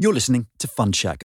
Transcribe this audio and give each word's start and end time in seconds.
You're 0.00 0.14
listening 0.14 0.46
to 0.60 0.68
Fund 0.68 0.94
Shack. 0.94 1.24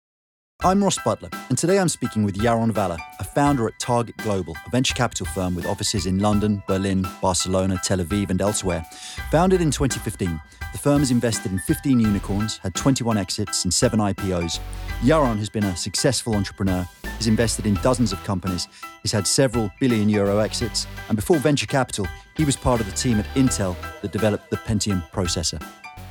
I'm 0.64 0.84
Ross 0.84 0.98
Butler, 0.98 1.30
and 1.50 1.58
today 1.58 1.78
I'm 1.78 1.88
speaking 1.88 2.24
with 2.24 2.36
Yaron 2.40 2.72
Valler, 2.72 2.98
a 3.20 3.24
founder 3.24 3.68
at 3.68 3.78
Target 3.80 4.18
Global, 4.18 4.58
a 4.66 4.70
venture 4.72 4.96
capital 4.96 5.28
firm 5.28 5.54
with 5.54 5.68
offices 5.68 6.08
in 6.08 6.18
London, 6.18 6.64
Berlin, 6.68 7.06
Barcelona, 7.22 7.80
Tel 7.84 8.00
Aviv, 8.00 8.32
and 8.32 8.42
elsewhere. 8.42 8.84
Founded 9.30 9.62
in 9.62 9.70
2015, 9.70 10.42
the 10.72 10.78
firm 10.80 10.98
has 10.98 11.12
invested 11.12 11.52
in 11.52 11.60
15 11.60 12.00
unicorns, 12.00 12.58
had 12.58 12.74
21 12.74 13.20
exits, 13.20 13.66
and 13.66 13.72
seven 13.72 14.00
IPOs. 14.00 14.60
Yaron 15.02 15.38
has 15.38 15.48
been 15.52 15.66
a 15.66 15.78
successful 15.78 16.34
entrepreneur, 16.34 16.88
has 17.04 17.28
invested 17.28 17.68
in 17.68 17.76
dozens 17.84 18.12
of 18.12 18.24
companies, 18.24 18.68
he's 19.04 19.12
had 19.12 19.28
several 19.28 19.70
billion 19.80 20.10
euro 20.10 20.40
exits, 20.40 20.88
and 21.08 21.16
before 21.16 21.38
venture 21.38 21.68
capital, 21.68 22.08
he 22.36 22.44
was 22.44 22.56
part 22.56 22.82
of 22.82 22.88
the 22.88 22.94
team 22.94 23.20
at 23.20 23.28
Intel 23.36 23.76
that 24.02 24.12
developed 24.12 24.50
the 24.50 24.58
Pentium 24.58 25.08
processor. 25.12 25.64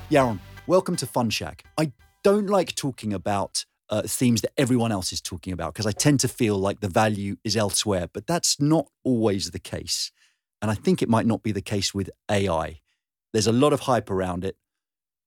Yaron, 0.08 0.38
welcome 0.68 0.94
to 0.94 1.04
Fund 1.04 1.32
Shack. 1.32 1.64
I 1.76 1.90
don't 2.24 2.48
like 2.48 2.74
talking 2.74 3.12
about 3.12 3.64
uh, 3.90 4.02
themes 4.02 4.40
that 4.40 4.52
everyone 4.56 4.90
else 4.90 5.12
is 5.12 5.20
talking 5.20 5.52
about 5.52 5.74
because 5.74 5.86
I 5.86 5.92
tend 5.92 6.18
to 6.20 6.28
feel 6.28 6.58
like 6.58 6.80
the 6.80 6.88
value 6.88 7.36
is 7.44 7.56
elsewhere, 7.56 8.08
but 8.12 8.26
that's 8.26 8.60
not 8.60 8.88
always 9.04 9.52
the 9.52 9.60
case. 9.60 10.10
And 10.60 10.70
I 10.70 10.74
think 10.74 11.02
it 11.02 11.08
might 11.08 11.26
not 11.26 11.42
be 11.42 11.52
the 11.52 11.60
case 11.60 11.94
with 11.94 12.10
AI. 12.30 12.80
There's 13.32 13.46
a 13.46 13.52
lot 13.52 13.72
of 13.72 13.80
hype 13.80 14.10
around 14.10 14.44
it, 14.44 14.56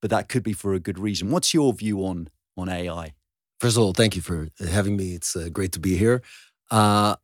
but 0.01 0.09
that 0.09 0.27
could 0.27 0.43
be 0.43 0.53
for 0.53 0.73
a 0.73 0.79
good 0.79 0.99
reason. 0.99 1.29
What's 1.29 1.53
your 1.53 1.71
view 1.73 1.99
on 1.99 2.29
on 2.57 2.67
AI? 2.67 3.13
First 3.59 3.77
of 3.77 3.83
all, 3.83 3.93
thank 3.93 4.15
you 4.15 4.21
for 4.21 4.49
having 4.59 4.97
me. 4.97 5.13
It's 5.13 5.35
uh, 5.35 5.49
great 5.51 5.71
to 5.73 5.79
be 5.79 5.97
here. 5.97 6.21
Uh, 6.69 7.15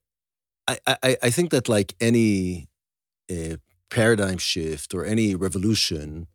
I, 0.68 0.78
I, 0.88 1.18
I 1.24 1.30
think 1.30 1.52
that 1.52 1.68
like 1.68 1.96
any 2.00 2.70
uh, 3.30 3.58
paradigm 3.90 4.38
shift 4.38 4.94
or 4.94 5.06
any 5.06 5.36
revolution, 5.36 6.28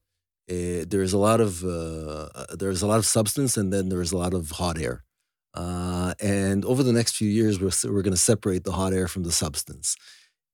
uh, 0.51 0.85
there's 0.89 1.13
a 1.13 1.19
lot 1.19 1.41
of 1.41 1.65
uh, 1.65 2.29
there's 2.57 2.83
a 2.83 2.87
lot 2.87 2.99
of 2.99 3.07
substance, 3.07 3.57
and 3.57 3.73
then 3.73 3.89
there's 3.89 4.13
a 4.13 4.17
lot 4.17 4.35
of 4.35 4.51
hot 4.53 4.79
air. 4.79 5.05
Uh, 5.55 6.15
and 6.21 6.65
over 6.65 6.83
the 6.83 6.93
next 6.93 7.17
few 7.17 7.29
years, 7.29 7.61
we're 7.61 7.93
we're 7.93 8.03
going 8.03 8.13
to 8.13 8.27
separate 8.33 8.65
the 8.65 8.73
hot 8.73 8.93
air 8.93 9.09
from 9.09 9.25
the 9.25 9.33
substance. 9.33 9.97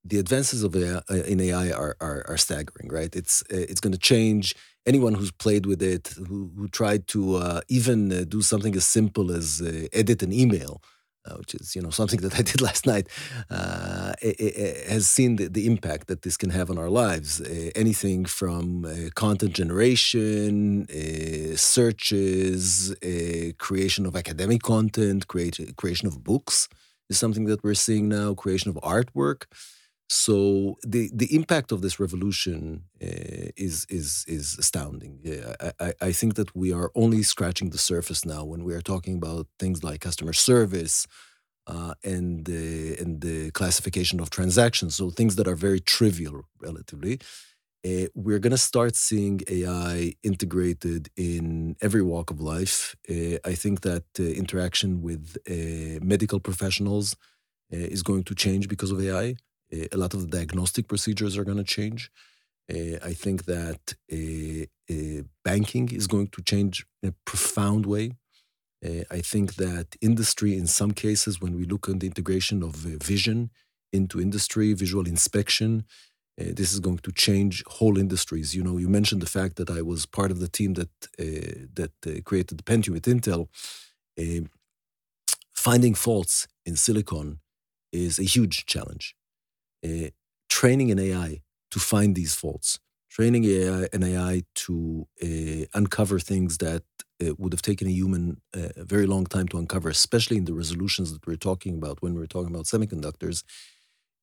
The 0.04 0.18
advances 0.18 0.62
of 0.62 0.76
AI, 0.76 1.00
in 1.26 1.40
AI 1.40 1.70
are, 1.70 1.96
are, 2.00 2.24
are 2.28 2.36
staggering, 2.36 2.90
right? 2.90 3.14
It's 3.14 3.42
it's 3.48 3.80
going 3.80 3.92
to 3.92 3.98
change 3.98 4.54
anyone 4.86 5.14
who's 5.14 5.32
played 5.32 5.66
with 5.66 5.82
it, 5.82 6.14
who 6.28 6.50
who 6.56 6.68
tried 6.68 7.06
to 7.08 7.36
uh, 7.36 7.60
even 7.68 8.12
uh, 8.12 8.24
do 8.28 8.42
something 8.42 8.74
as 8.76 8.84
simple 8.84 9.32
as 9.32 9.62
uh, 9.62 9.86
edit 9.92 10.22
an 10.22 10.32
email 10.32 10.82
uh, 11.26 11.34
which 11.34 11.54
is 11.54 11.74
you 11.74 11.82
know 11.82 11.90
something 11.90 12.20
that 12.24 12.34
I 12.34 12.42
did 12.42 12.60
last 12.60 12.86
night, 12.86 13.08
uh, 13.50 14.12
it, 14.20 14.36
it 14.40 14.90
has 14.90 15.08
seen 15.08 15.36
the, 15.36 15.48
the, 15.48 15.66
impact 15.66 16.08
that 16.08 16.22
this 16.22 16.36
can 16.36 16.50
have 16.50 16.70
on 16.70 16.78
our 16.78 16.90
lives. 16.90 17.40
Uh, 17.40 17.70
anything 17.74 18.24
from 18.24 18.84
uh, 18.84 19.10
content 19.14 19.54
generation, 19.54 20.86
uh, 20.90 21.56
searches, 21.56 22.92
uh, 23.02 23.52
creation 23.58 24.06
of 24.06 24.14
academic 24.16 24.62
content, 24.62 25.26
create, 25.28 25.58
creation 25.76 26.06
of 26.06 26.22
books 26.22 26.68
is 27.08 27.18
something 27.18 27.44
that 27.46 27.62
we're 27.64 27.74
seeing 27.74 28.08
now. 28.08 28.34
Creation 28.34 28.70
of 28.70 28.76
artwork. 28.76 29.44
So 30.14 30.76
the 30.86 31.10
the 31.12 31.34
impact 31.34 31.72
of 31.72 31.80
this 31.82 31.98
revolution 31.98 32.84
uh, 33.02 33.48
is 33.56 33.86
is 33.88 34.24
is 34.28 34.56
astounding. 34.58 35.18
Yeah, 35.22 35.54
I, 35.80 35.92
I 36.08 36.12
think 36.12 36.34
that 36.34 36.54
we 36.54 36.72
are 36.72 36.90
only 36.94 37.22
scratching 37.22 37.70
the 37.70 37.78
surface 37.78 38.24
now 38.24 38.44
when 38.44 38.62
we 38.64 38.74
are 38.74 38.80
talking 38.92 39.16
about 39.16 39.46
things 39.58 39.82
like 39.82 40.00
customer 40.00 40.32
service 40.32 41.06
uh, 41.66 41.94
and 42.04 42.44
the 42.46 42.96
and 43.00 43.20
the 43.22 43.50
classification 43.52 44.20
of 44.20 44.30
transactions. 44.30 44.94
So 44.96 45.10
things 45.10 45.36
that 45.36 45.48
are 45.48 45.56
very 45.56 45.80
trivial 45.80 46.44
relatively. 46.60 47.20
Uh, 47.86 48.06
we're 48.14 48.38
going 48.38 48.50
to 48.50 48.58
start 48.72 48.96
seeing 48.96 49.40
AI 49.48 50.14
integrated 50.22 51.10
in 51.16 51.76
every 51.82 52.02
walk 52.02 52.30
of 52.30 52.40
life. 52.40 52.96
Uh, 53.10 53.36
I 53.44 53.54
think 53.54 53.82
that 53.82 54.04
interaction 54.18 55.02
with 55.02 55.36
medical 56.02 56.40
professionals 56.40 57.14
is 57.70 58.02
going 58.02 58.24
to 58.24 58.34
change 58.34 58.68
because 58.68 58.90
of 58.90 59.00
AI 59.02 59.36
a 59.92 59.96
lot 59.96 60.14
of 60.14 60.20
the 60.22 60.36
diagnostic 60.38 60.88
procedures 60.88 61.36
are 61.36 61.44
going 61.44 61.62
to 61.64 61.64
change. 61.64 62.10
Uh, 62.70 62.96
I 63.02 63.12
think 63.12 63.44
that 63.44 63.94
uh, 64.12 64.64
uh, 64.90 65.22
banking 65.44 65.90
is 65.92 66.06
going 66.06 66.28
to 66.28 66.42
change 66.42 66.86
in 67.02 67.10
a 67.10 67.14
profound 67.24 67.86
way. 67.86 68.12
I 69.10 69.22
think 69.22 69.54
that 69.54 69.96
industry, 70.02 70.58
in 70.58 70.66
some 70.66 70.92
cases, 70.92 71.40
when 71.40 71.56
we 71.56 71.64
look 71.64 71.88
at 71.88 72.00
the 72.00 72.06
integration 72.06 72.62
of 72.62 72.74
vision 72.74 73.48
into 73.94 74.20
industry, 74.20 74.74
visual 74.74 75.06
inspection, 75.06 75.84
uh, 76.38 76.52
this 76.54 76.70
is 76.74 76.80
going 76.80 76.98
to 76.98 77.10
change 77.12 77.64
whole 77.66 77.96
industries. 77.96 78.54
You 78.54 78.62
know, 78.62 78.76
you 78.76 78.88
mentioned 78.88 79.22
the 79.22 79.26
fact 79.38 79.56
that 79.56 79.70
I 79.70 79.80
was 79.80 80.04
part 80.04 80.30
of 80.30 80.38
the 80.38 80.48
team 80.48 80.74
that 80.74 80.90
uh, 81.18 81.66
that 81.78 81.92
uh, 82.06 82.20
created 82.24 82.58
the 82.58 82.64
Pentium 82.64 82.94
at 82.96 83.04
Intel. 83.04 83.48
finding 85.54 85.94
faults 85.94 86.46
in 86.66 86.76
silicon 86.76 87.40
is 87.90 88.18
a 88.18 88.28
huge 88.34 88.66
challenge 88.66 89.14
uh, 89.84 90.08
training 90.48 90.90
an 90.92 90.98
AI 90.98 91.40
to 91.72 91.80
find 91.80 92.14
these 92.16 92.34
faults, 92.34 92.78
training 93.10 93.44
AI, 93.44 93.88
an 93.92 94.04
AI 94.04 94.42
to 94.56 95.06
uh, 95.22 95.66
uncover 95.74 96.18
things 96.20 96.58
that 96.58 96.84
uh, 97.24 97.34
would 97.38 97.52
have 97.54 97.62
taken 97.62 97.88
a 97.88 97.92
human 97.92 98.40
uh, 98.56 98.70
a 98.76 98.84
very 98.84 99.06
long 99.06 99.26
time 99.26 99.48
to 99.48 99.58
uncover, 99.58 99.88
especially 99.90 100.36
in 100.38 100.46
the 100.46 100.54
resolutions 100.54 101.12
that 101.12 101.26
we're 101.26 101.36
talking 101.36 101.74
about 101.76 102.02
when 102.02 102.14
we're 102.14 102.26
talking 102.26 102.54
about 102.54 102.66
semiconductors, 102.66 103.44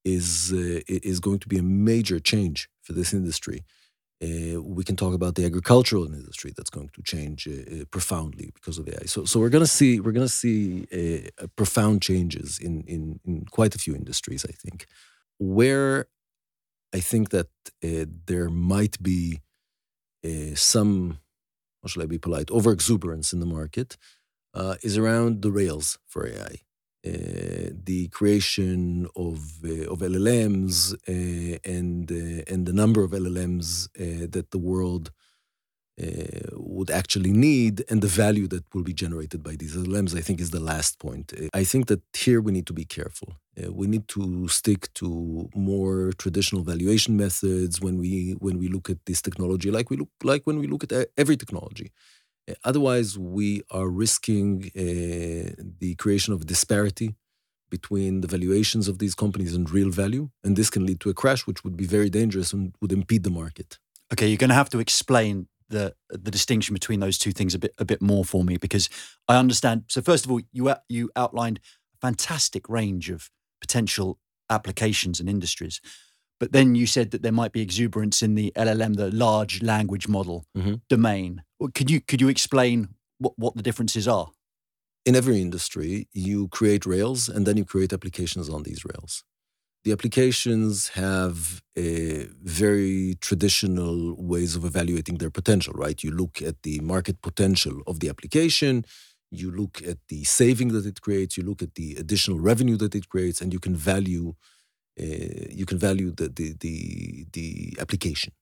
is 0.05 0.53
uh, 0.53 0.81
is 0.87 1.19
going 1.19 1.39
to 1.39 1.47
be 1.49 1.57
a 1.57 1.63
major 1.63 2.19
change 2.19 2.69
for 2.83 2.93
this 2.93 3.13
industry. 3.13 3.63
Uh, 4.23 4.61
we 4.61 4.83
can 4.83 4.95
talk 4.95 5.13
about 5.13 5.35
the 5.35 5.45
agricultural 5.45 6.05
industry 6.05 6.53
that's 6.57 6.71
going 6.71 6.89
to 6.93 7.03
change 7.03 7.47
uh, 7.47 7.85
profoundly 7.91 8.51
because 8.55 8.77
of 8.79 8.87
AI. 8.89 9.05
So, 9.05 9.25
so 9.25 9.39
we're 9.39 9.49
going 9.49 9.63
to 9.65 9.71
see 9.79 9.99
we're 9.99 10.13
going 10.13 10.27
to 10.27 10.33
see 10.33 10.87
profound 11.55 12.01
changes 12.01 12.59
in, 12.59 12.83
in 12.87 13.19
in 13.25 13.45
quite 13.51 13.75
a 13.75 13.79
few 13.79 13.95
industries. 13.95 14.45
I 14.45 14.53
think 14.53 14.87
where 15.41 16.07
I 16.93 16.99
think 17.01 17.29
that 17.31 17.49
uh, 17.83 18.05
there 18.27 18.49
might 18.49 19.01
be 19.01 19.41
uh, 20.25 20.55
some, 20.55 21.19
how 21.81 21.87
should 21.89 22.03
I 22.03 22.07
be 22.07 22.17
polite, 22.17 22.47
overexuberance 22.47 23.33
in 23.33 23.39
the 23.39 23.45
market 23.45 23.97
uh, 24.53 24.75
is 24.83 24.97
around 24.97 25.41
the 25.43 25.51
rails 25.51 25.99
for 26.07 26.27
AI. 26.27 26.57
Uh, 27.07 27.71
the 27.85 28.09
creation 28.11 29.07
of 29.15 29.39
uh, 29.65 29.91
of 29.91 29.99
LLMs 30.01 30.93
uh, 31.07 31.59
and 31.65 32.11
and 32.47 32.65
the 32.67 32.73
number 32.73 33.03
of 33.03 33.11
LLMs 33.11 33.89
that 34.33 34.51
the 34.51 34.59
world 34.59 35.11
would 36.81 36.89
actually 36.89 37.31
need 37.31 37.83
and 37.89 38.01
the 38.01 38.07
value 38.07 38.47
that 38.47 38.63
will 38.73 38.83
be 38.83 38.93
generated 38.93 39.43
by 39.43 39.55
these 39.55 39.75
LLMs, 39.75 40.17
I 40.17 40.21
think, 40.21 40.39
is 40.39 40.51
the 40.51 40.59
last 40.59 40.99
point. 40.99 41.33
Uh, 41.33 41.47
I 41.53 41.63
think 41.63 41.87
that 41.87 42.01
here 42.25 42.41
we 42.41 42.51
need 42.51 42.67
to 42.67 42.73
be 42.73 42.85
careful. 42.85 43.29
Uh, 43.59 43.71
we 43.71 43.87
need 43.87 44.07
to 44.15 44.47
stick 44.47 44.81
to 44.95 45.49
more 45.53 46.11
traditional 46.23 46.63
valuation 46.63 47.17
methods 47.17 47.81
when 47.85 47.97
we 48.03 48.11
when 48.45 48.57
we 48.57 48.67
look 48.75 48.89
at 48.89 48.99
this 49.05 49.21
technology, 49.21 49.69
like 49.77 49.89
we 49.89 49.97
look 49.97 50.13
like 50.23 50.43
when 50.47 50.57
we 50.61 50.67
look 50.67 50.83
at 50.85 50.91
every 51.17 51.37
technology. 51.37 51.91
Uh, 52.49 52.53
otherwise, 52.69 53.09
we 53.37 53.61
are 53.69 53.89
risking 54.05 54.71
uh, 54.75 55.51
the 55.83 55.95
creation 56.03 56.33
of 56.33 56.47
disparity 56.53 57.09
between 57.69 58.21
the 58.21 58.27
valuations 58.27 58.87
of 58.87 58.97
these 58.97 59.15
companies 59.15 59.53
and 59.55 59.69
real 59.69 59.91
value, 60.03 60.29
and 60.43 60.55
this 60.55 60.69
can 60.69 60.85
lead 60.85 60.99
to 60.99 61.09
a 61.09 61.13
crash, 61.21 61.41
which 61.47 61.63
would 61.63 61.77
be 61.77 61.85
very 61.85 62.09
dangerous 62.09 62.53
and 62.53 62.73
would 62.81 62.91
impede 62.91 63.23
the 63.23 63.35
market. 63.43 63.79
Okay, 64.11 64.27
you're 64.27 64.43
going 64.45 64.49
to 64.49 64.61
have 64.63 64.69
to 64.71 64.79
explain 64.79 65.47
the 65.71 65.95
the 66.09 66.31
distinction 66.31 66.73
between 66.73 66.99
those 66.99 67.17
two 67.17 67.31
things 67.31 67.55
a 67.55 67.59
bit 67.59 67.73
a 67.77 67.85
bit 67.85 68.01
more 68.01 68.23
for 68.23 68.43
me 68.43 68.57
because 68.57 68.89
I 69.27 69.37
understand. 69.37 69.85
So 69.87 70.01
first 70.01 70.25
of 70.25 70.31
all, 70.31 70.41
you 70.51 70.73
you 70.87 71.09
outlined 71.15 71.59
a 71.95 71.97
fantastic 71.97 72.69
range 72.69 73.09
of 73.09 73.29
potential 73.59 74.19
applications 74.49 75.19
and 75.19 75.29
industries, 75.29 75.81
but 76.39 76.51
then 76.51 76.75
you 76.75 76.85
said 76.85 77.11
that 77.11 77.23
there 77.23 77.31
might 77.31 77.51
be 77.51 77.61
exuberance 77.61 78.21
in 78.21 78.35
the 78.35 78.51
LLM, 78.55 78.95
the 78.95 79.11
large 79.11 79.63
language 79.63 80.07
model 80.07 80.45
mm-hmm. 80.55 80.75
domain. 80.89 81.43
Could 81.73 81.89
you 81.89 82.01
could 82.01 82.21
you 82.21 82.29
explain 82.29 82.89
what 83.17 83.33
what 83.37 83.55
the 83.55 83.63
differences 83.63 84.07
are? 84.07 84.29
In 85.03 85.15
every 85.15 85.41
industry, 85.41 86.07
you 86.13 86.47
create 86.49 86.85
rails 86.85 87.27
and 87.27 87.47
then 87.47 87.57
you 87.57 87.65
create 87.65 87.91
applications 87.91 88.49
on 88.49 88.63
these 88.63 88.85
rails 88.85 89.23
the 89.83 89.91
applications 89.91 90.89
have 90.89 91.61
very 91.75 93.15
traditional 93.21 94.15
ways 94.17 94.55
of 94.55 94.63
evaluating 94.65 95.17
their 95.17 95.31
potential, 95.31 95.73
right? 95.73 96.03
You 96.03 96.11
look 96.11 96.41
at 96.41 96.61
the 96.63 96.79
market 96.81 97.21
potential 97.21 97.81
of 97.87 97.99
the 97.99 98.09
application, 98.09 98.85
you 99.31 99.49
look 99.49 99.81
at 99.87 99.97
the 100.09 100.23
saving 100.23 100.69
that 100.69 100.85
it 100.85 101.01
creates, 101.01 101.37
you 101.37 101.43
look 101.43 101.61
at 101.61 101.75
the 101.75 101.95
additional 101.95 102.39
revenue 102.39 102.77
that 102.77 102.93
it 102.93 103.09
creates, 103.09 103.41
and 103.41 103.53
you 103.53 103.59
can 103.59 103.75
value 103.75 104.35
uh, 104.99 105.47
you 105.49 105.65
can 105.65 105.77
value 105.77 106.11
the 106.11 106.27
the 106.27 106.53
the, 106.59 107.25
the 107.31 107.77
application. 107.79 108.33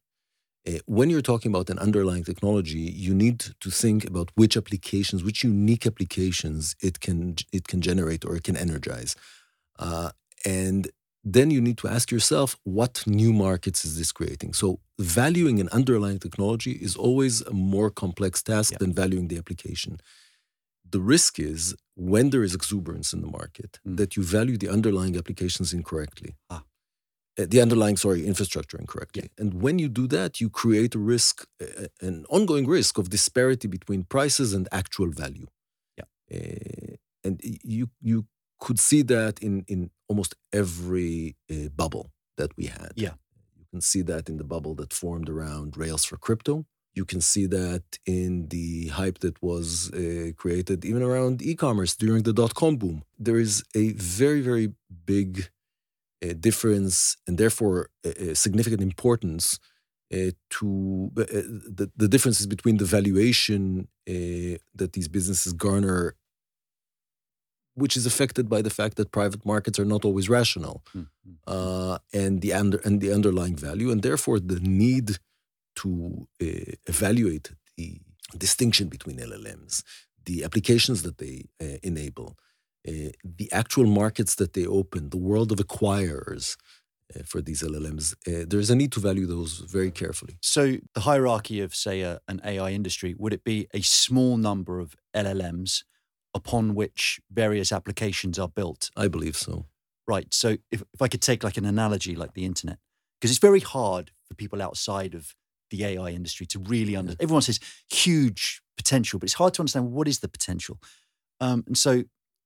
Uh, 0.68 0.80
when 0.88 1.10
you're 1.10 1.22
talking 1.22 1.52
about 1.52 1.70
an 1.70 1.80
underlying 1.80 2.24
technology, 2.24 2.80
you 2.80 3.14
need 3.14 3.40
to 3.60 3.70
think 3.70 4.04
about 4.06 4.32
which 4.36 4.58
applications, 4.58 5.24
which 5.24 5.44
unique 5.44 5.86
applications 5.86 6.76
it 6.82 7.00
can 7.00 7.36
it 7.54 7.68
can 7.68 7.82
generate 7.82 8.26
or 8.26 8.36
it 8.36 8.44
can 8.44 8.58
energize. 8.58 9.16
Uh, 9.78 10.10
and 10.46 10.90
then 11.24 11.52
you 11.52 11.62
need 11.62 11.78
to 11.78 11.88
ask 11.88 12.12
yourself 12.12 12.58
what 12.64 13.06
new 13.08 13.34
markets 13.34 13.86
is 13.86 13.98
this 13.98 14.12
creating 14.12 14.54
so 14.54 14.80
valuing 15.00 15.60
an 15.60 15.70
underlying 15.72 16.20
technology 16.20 16.74
is 16.88 16.96
always 16.96 17.42
a 17.42 17.54
more 17.54 17.90
complex 17.90 18.42
task 18.44 18.72
yeah. 18.74 18.78
than 18.82 18.94
valuing 18.94 19.28
the 19.30 19.38
application 19.38 19.98
The 20.92 21.02
risk 21.02 21.40
is 21.40 21.76
when 21.96 22.30
there 22.32 22.44
is 22.44 22.54
exuberance 22.56 23.14
in 23.14 23.22
the 23.22 23.28
market 23.28 23.80
Mm. 23.86 23.98
that 23.98 24.16
you 24.16 24.24
value 24.24 24.58
the 24.58 24.70
underlying 24.70 25.16
applications 25.18 25.74
incorrectly. 25.74 26.36
Ah. 26.50 26.64
Uh, 27.40 27.46
the 27.54 27.62
underlying, 27.62 27.98
sorry, 27.98 28.26
infrastructure 28.26 28.78
incorrectly. 28.80 29.30
And 29.38 29.62
when 29.62 29.80
you 29.80 29.90
do 29.90 30.08
that, 30.08 30.32
you 30.42 30.50
create 30.50 30.96
a 30.96 31.00
risk, 31.00 31.46
uh, 31.62 31.88
an 32.02 32.26
ongoing 32.30 32.66
risk 32.68 32.98
of 32.98 33.10
disparity 33.10 33.68
between 33.68 34.04
prices 34.04 34.54
and 34.54 34.68
actual 34.72 35.10
value. 35.12 35.48
Yeah. 36.00 36.08
Uh, 36.36 36.96
and 37.24 37.40
you 37.76 37.90
you 38.02 38.26
could 38.60 38.80
see 38.80 39.04
that 39.04 39.40
in 39.40 39.64
in 39.68 39.90
almost 40.08 40.36
every 40.52 41.36
uh, 41.52 41.70
bubble 41.76 42.12
that 42.38 42.52
we 42.58 42.66
had. 42.66 42.92
Yeah. 42.96 43.16
You 43.58 43.66
can 43.72 43.82
see 43.82 44.04
that 44.04 44.30
in 44.30 44.38
the 44.38 44.44
bubble 44.44 44.76
that 44.76 44.94
formed 44.94 45.30
around 45.30 45.78
Rails 45.78 46.06
for 46.06 46.18
crypto. 46.18 46.66
You 46.94 47.06
can 47.06 47.22
see 47.22 47.46
that 47.48 47.84
in 48.06 48.48
the 48.48 48.88
hype 48.88 49.20
that 49.20 49.42
was 49.42 49.92
uh, 49.94 50.32
created 50.36 50.84
even 50.84 51.04
around 51.04 51.42
e-commerce 51.42 51.96
during 51.96 52.24
the 52.24 52.34
dot-com 52.34 52.78
boom. 52.78 53.04
There 53.18 53.40
is 53.40 53.64
a 53.76 53.94
very 53.94 54.42
very 54.42 54.74
big 55.06 55.50
uh, 56.24 56.34
difference 56.48 57.18
and 57.28 57.38
therefore 57.38 57.90
a, 58.04 58.32
a 58.32 58.36
significant 58.36 58.82
importance 58.82 59.60
uh, 60.12 60.32
to 60.50 61.12
uh, 61.18 61.24
the, 61.78 61.92
the 61.96 62.08
differences 62.08 62.48
between 62.48 62.78
the 62.78 62.86
valuation 62.86 63.88
uh, 64.10 64.58
that 64.80 64.92
these 64.94 65.08
businesses 65.08 65.54
garner 65.54 66.16
which 67.82 67.96
is 68.00 68.06
affected 68.06 68.46
by 68.50 68.62
the 68.62 68.70
fact 68.80 68.96
that 68.98 69.12
private 69.20 69.44
markets 69.46 69.78
are 69.80 69.90
not 69.94 70.06
always 70.08 70.28
rational 70.30 70.76
Mm, 70.96 71.08
mm. 71.28 71.36
uh, 71.56 71.98
and 72.14 72.42
the 72.42 72.52
under 72.54 72.80
and 72.86 73.02
the 73.02 73.12
underlying 73.18 73.56
value, 73.56 73.90
and 73.92 74.02
therefore 74.02 74.40
the 74.40 74.60
need 74.60 75.08
to 75.82 76.28
uh, 76.42 76.74
evaluate 76.88 77.52
the 77.78 77.90
distinction 78.38 78.88
between 78.90 79.18
LLMs, 79.18 79.84
the 80.26 80.44
applications 80.44 81.04
that 81.04 81.18
they 81.18 81.46
uh, 81.62 81.78
enable, 81.84 82.38
uh, 82.88 83.12
the 83.24 83.50
actual 83.52 83.86
markets 83.86 84.36
that 84.36 84.54
they 84.54 84.66
open, 84.66 85.10
the 85.10 85.18
world 85.18 85.52
of 85.52 85.60
acquirers 85.60 86.58
uh, 87.16 87.24
for 87.26 87.42
these 87.42 87.62
LLMs. 87.62 88.14
Uh, 88.28 88.46
there's 88.48 88.70
a 88.70 88.76
need 88.76 88.92
to 88.92 89.00
value 89.00 89.26
those 89.26 89.60
very 89.60 89.92
carefully. 89.92 90.38
So 90.42 90.78
the 90.94 91.02
hierarchy 91.02 91.62
of, 91.62 91.74
say, 91.74 92.02
an 92.02 92.42
AI 92.44 92.72
industry, 92.72 93.16
would 93.18 93.34
it 93.34 93.44
be 93.44 93.68
a 93.74 93.82
small 93.82 94.38
number 94.38 94.80
of 94.80 94.96
LLMs 95.16 95.84
upon 96.34 96.76
which 96.76 97.20
various 97.32 97.72
applications 97.72 98.38
are 98.40 98.48
built? 98.50 98.92
I 98.96 99.08
believe 99.08 99.36
so. 99.36 99.66
Right. 100.08 100.34
So 100.34 100.58
if, 100.72 100.84
if 100.94 101.02
I 101.02 101.08
could 101.08 101.22
take 101.22 101.44
like 101.44 101.58
an 101.58 101.66
analogy 101.66 102.16
like 102.16 102.34
the 102.34 102.46
internet, 102.46 102.78
because 103.20 103.32
it's 103.32 103.40
very 103.40 103.60
hard 103.60 104.12
for 104.28 104.36
people 104.36 104.62
outside 104.62 105.14
of 105.16 105.36
the 105.72 105.84
AI 105.86 106.10
industry 106.10 106.46
to 106.48 106.60
really 106.60 106.96
understand. 106.96 107.22
Everyone 107.22 107.42
says 107.44 107.60
huge 107.92 108.62
potential, 108.78 109.20
but 109.20 109.26
it's 109.26 109.34
hard 109.36 109.54
to 109.56 109.62
understand 109.62 109.92
what 109.92 110.08
is 110.08 110.20
the 110.20 110.28
potential. 110.28 110.80
Um, 111.40 111.64
and 111.68 111.78
so, 111.78 111.92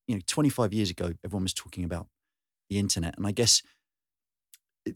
you 0.07 0.15
know, 0.15 0.21
25 0.27 0.73
years 0.73 0.89
ago, 0.89 1.13
everyone 1.23 1.43
was 1.43 1.53
talking 1.53 1.83
about 1.85 2.07
the 2.69 2.79
internet. 2.79 3.15
And 3.17 3.25
I 3.25 3.31
guess 3.31 3.61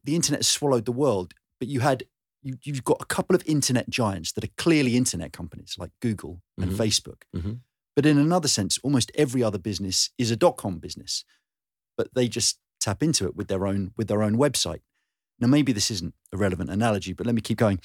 the 0.03 0.15
internet 0.15 0.39
has 0.39 0.47
swallowed 0.47 0.85
the 0.85 0.91
world, 0.91 1.33
but 1.59 1.67
you 1.69 1.79
had, 1.79 2.03
you, 2.43 2.55
you've 2.63 2.83
got 2.83 2.97
a 3.01 3.05
couple 3.05 3.35
of 3.35 3.43
internet 3.45 3.89
giants 3.89 4.33
that 4.33 4.43
are 4.43 4.49
clearly 4.57 4.97
internet 4.97 5.31
companies 5.31 5.75
like 5.77 5.91
Google 6.01 6.41
and 6.59 6.71
Mhm. 6.71 6.75
Facebook. 6.77 7.21
Mhm. 7.35 7.59
But 7.97 8.05
in 8.05 8.19
another 8.19 8.47
sense, 8.47 8.77
almost 8.83 9.11
every 9.15 9.41
other 9.41 9.57
business 9.57 10.11
is 10.19 10.29
a 10.29 10.35
dot 10.35 10.55
com 10.55 10.77
business, 10.77 11.25
but 11.97 12.13
they 12.13 12.27
just 12.27 12.59
tap 12.79 13.01
into 13.01 13.25
it 13.25 13.35
with 13.35 13.47
their 13.47 13.65
own 13.65 13.91
with 13.97 14.07
their 14.07 14.21
own 14.21 14.37
website. 14.37 14.81
Now, 15.39 15.47
maybe 15.47 15.71
this 15.71 15.89
isn't 15.89 16.13
a 16.31 16.37
relevant 16.37 16.69
analogy, 16.69 17.13
but 17.13 17.25
let 17.25 17.33
me 17.33 17.41
keep 17.41 17.57
going. 17.57 17.79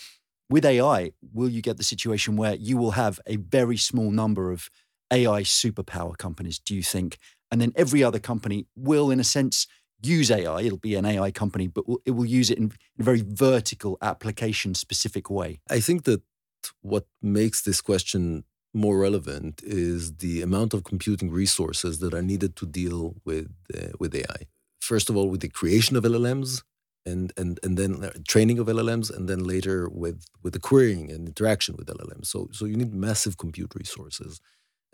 With 0.50 0.66
AI, 0.66 1.12
will 1.32 1.48
you 1.48 1.62
get 1.62 1.78
the 1.78 1.82
situation 1.82 2.36
where 2.36 2.54
you 2.56 2.76
will 2.76 2.90
have 2.90 3.20
a 3.26 3.36
very 3.36 3.78
small 3.78 4.10
number 4.10 4.52
of 4.52 4.68
AI 5.10 5.44
superpower 5.44 6.14
companies? 6.16 6.58
Do 6.58 6.74
you 6.74 6.82
think, 6.82 7.16
and 7.50 7.58
then 7.58 7.72
every 7.74 8.04
other 8.04 8.18
company 8.18 8.66
will, 8.76 9.10
in 9.10 9.18
a 9.18 9.24
sense, 9.24 9.66
use 10.02 10.30
AI? 10.30 10.60
It'll 10.60 10.76
be 10.76 10.94
an 10.94 11.06
AI 11.06 11.30
company, 11.30 11.68
but 11.68 11.84
it 12.04 12.10
will 12.10 12.26
use 12.26 12.50
it 12.50 12.58
in, 12.58 12.72
a 12.98 13.02
very 13.02 13.24
vertical, 13.26 13.96
application 14.02 14.74
specific 14.74 15.30
way. 15.30 15.60
I 15.70 15.80
think 15.80 16.04
that 16.04 16.20
what 16.82 17.06
makes 17.22 17.62
this 17.62 17.80
question 17.80 18.44
more 18.74 18.98
relevant 18.98 19.62
is 19.62 20.16
the 20.16 20.42
amount 20.42 20.74
of 20.74 20.84
computing 20.84 21.30
resources 21.30 21.98
that 21.98 22.14
are 22.14 22.22
needed 22.22 22.56
to 22.56 22.66
deal 22.66 23.16
with 23.24 23.50
uh, 23.76 23.92
with 23.98 24.14
AI. 24.14 24.46
First 24.80 25.10
of 25.10 25.16
all, 25.16 25.28
with 25.28 25.40
the 25.40 25.48
creation 25.48 25.96
of 25.96 26.04
LLMs, 26.04 26.62
and 27.04 27.32
and 27.36 27.58
and 27.62 27.76
then 27.76 28.10
training 28.26 28.58
of 28.58 28.66
LLMs, 28.66 29.14
and 29.14 29.28
then 29.28 29.44
later 29.44 29.88
with 29.88 30.26
with 30.42 30.52
the 30.54 30.60
querying 30.60 31.10
and 31.10 31.28
interaction 31.28 31.76
with 31.76 31.88
LLMs. 31.88 32.26
So 32.26 32.48
so 32.52 32.64
you 32.64 32.76
need 32.76 32.94
massive 32.94 33.36
compute 33.36 33.74
resources. 33.74 34.40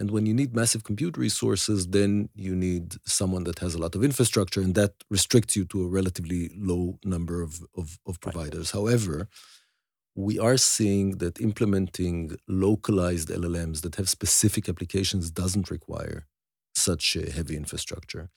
And 0.00 0.12
when 0.12 0.26
you 0.26 0.34
need 0.34 0.54
massive 0.54 0.84
compute 0.84 1.16
resources, 1.16 1.88
then 1.88 2.28
you 2.36 2.54
need 2.54 2.94
someone 3.04 3.42
that 3.44 3.58
has 3.58 3.74
a 3.74 3.78
lot 3.78 3.96
of 3.96 4.04
infrastructure, 4.04 4.60
and 4.60 4.74
that 4.76 4.92
restricts 5.10 5.56
you 5.56 5.64
to 5.66 5.82
a 5.82 5.88
relatively 5.88 6.50
low 6.56 6.98
number 7.04 7.42
of, 7.42 7.60
of, 7.76 7.98
of 8.06 8.20
providers. 8.20 8.70
However, 8.70 9.28
we 10.19 10.37
are 10.37 10.56
seeing 10.56 11.19
that 11.19 11.41
implementing 11.41 12.37
localized 12.49 13.29
LLMs 13.29 13.82
that 13.82 13.94
have 13.94 14.09
specific 14.09 14.69
applications 14.69 15.31
doesn't 15.31 15.70
require 15.70 16.26
such 16.75 17.15
a 17.15 17.31
heavy 17.31 17.56
infrastructure. 17.56 18.29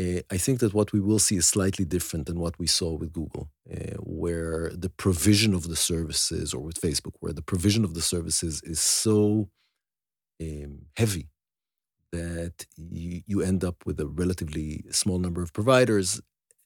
Uh, 0.00 0.22
I 0.32 0.36
think 0.36 0.58
that 0.58 0.74
what 0.74 0.92
we 0.92 0.98
will 0.98 1.20
see 1.20 1.36
is 1.36 1.46
slightly 1.46 1.84
different 1.84 2.26
than 2.26 2.40
what 2.40 2.58
we 2.58 2.66
saw 2.66 2.90
with 2.94 3.12
Google, 3.12 3.50
uh, 3.72 3.98
where 4.00 4.72
the 4.74 4.88
provision 4.88 5.54
of 5.54 5.68
the 5.68 5.76
services, 5.76 6.52
or 6.52 6.60
with 6.60 6.80
Facebook, 6.80 7.14
where 7.20 7.32
the 7.32 7.48
provision 7.52 7.84
of 7.84 7.94
the 7.94 8.02
services 8.02 8.60
is 8.64 8.80
so 8.80 9.48
um, 10.40 10.86
heavy 10.96 11.28
that 12.10 12.66
you, 12.76 13.22
you 13.26 13.42
end 13.42 13.62
up 13.62 13.76
with 13.86 14.00
a 14.00 14.08
relatively 14.08 14.82
small 14.90 15.20
number 15.20 15.40
of 15.40 15.52
providers. 15.52 16.20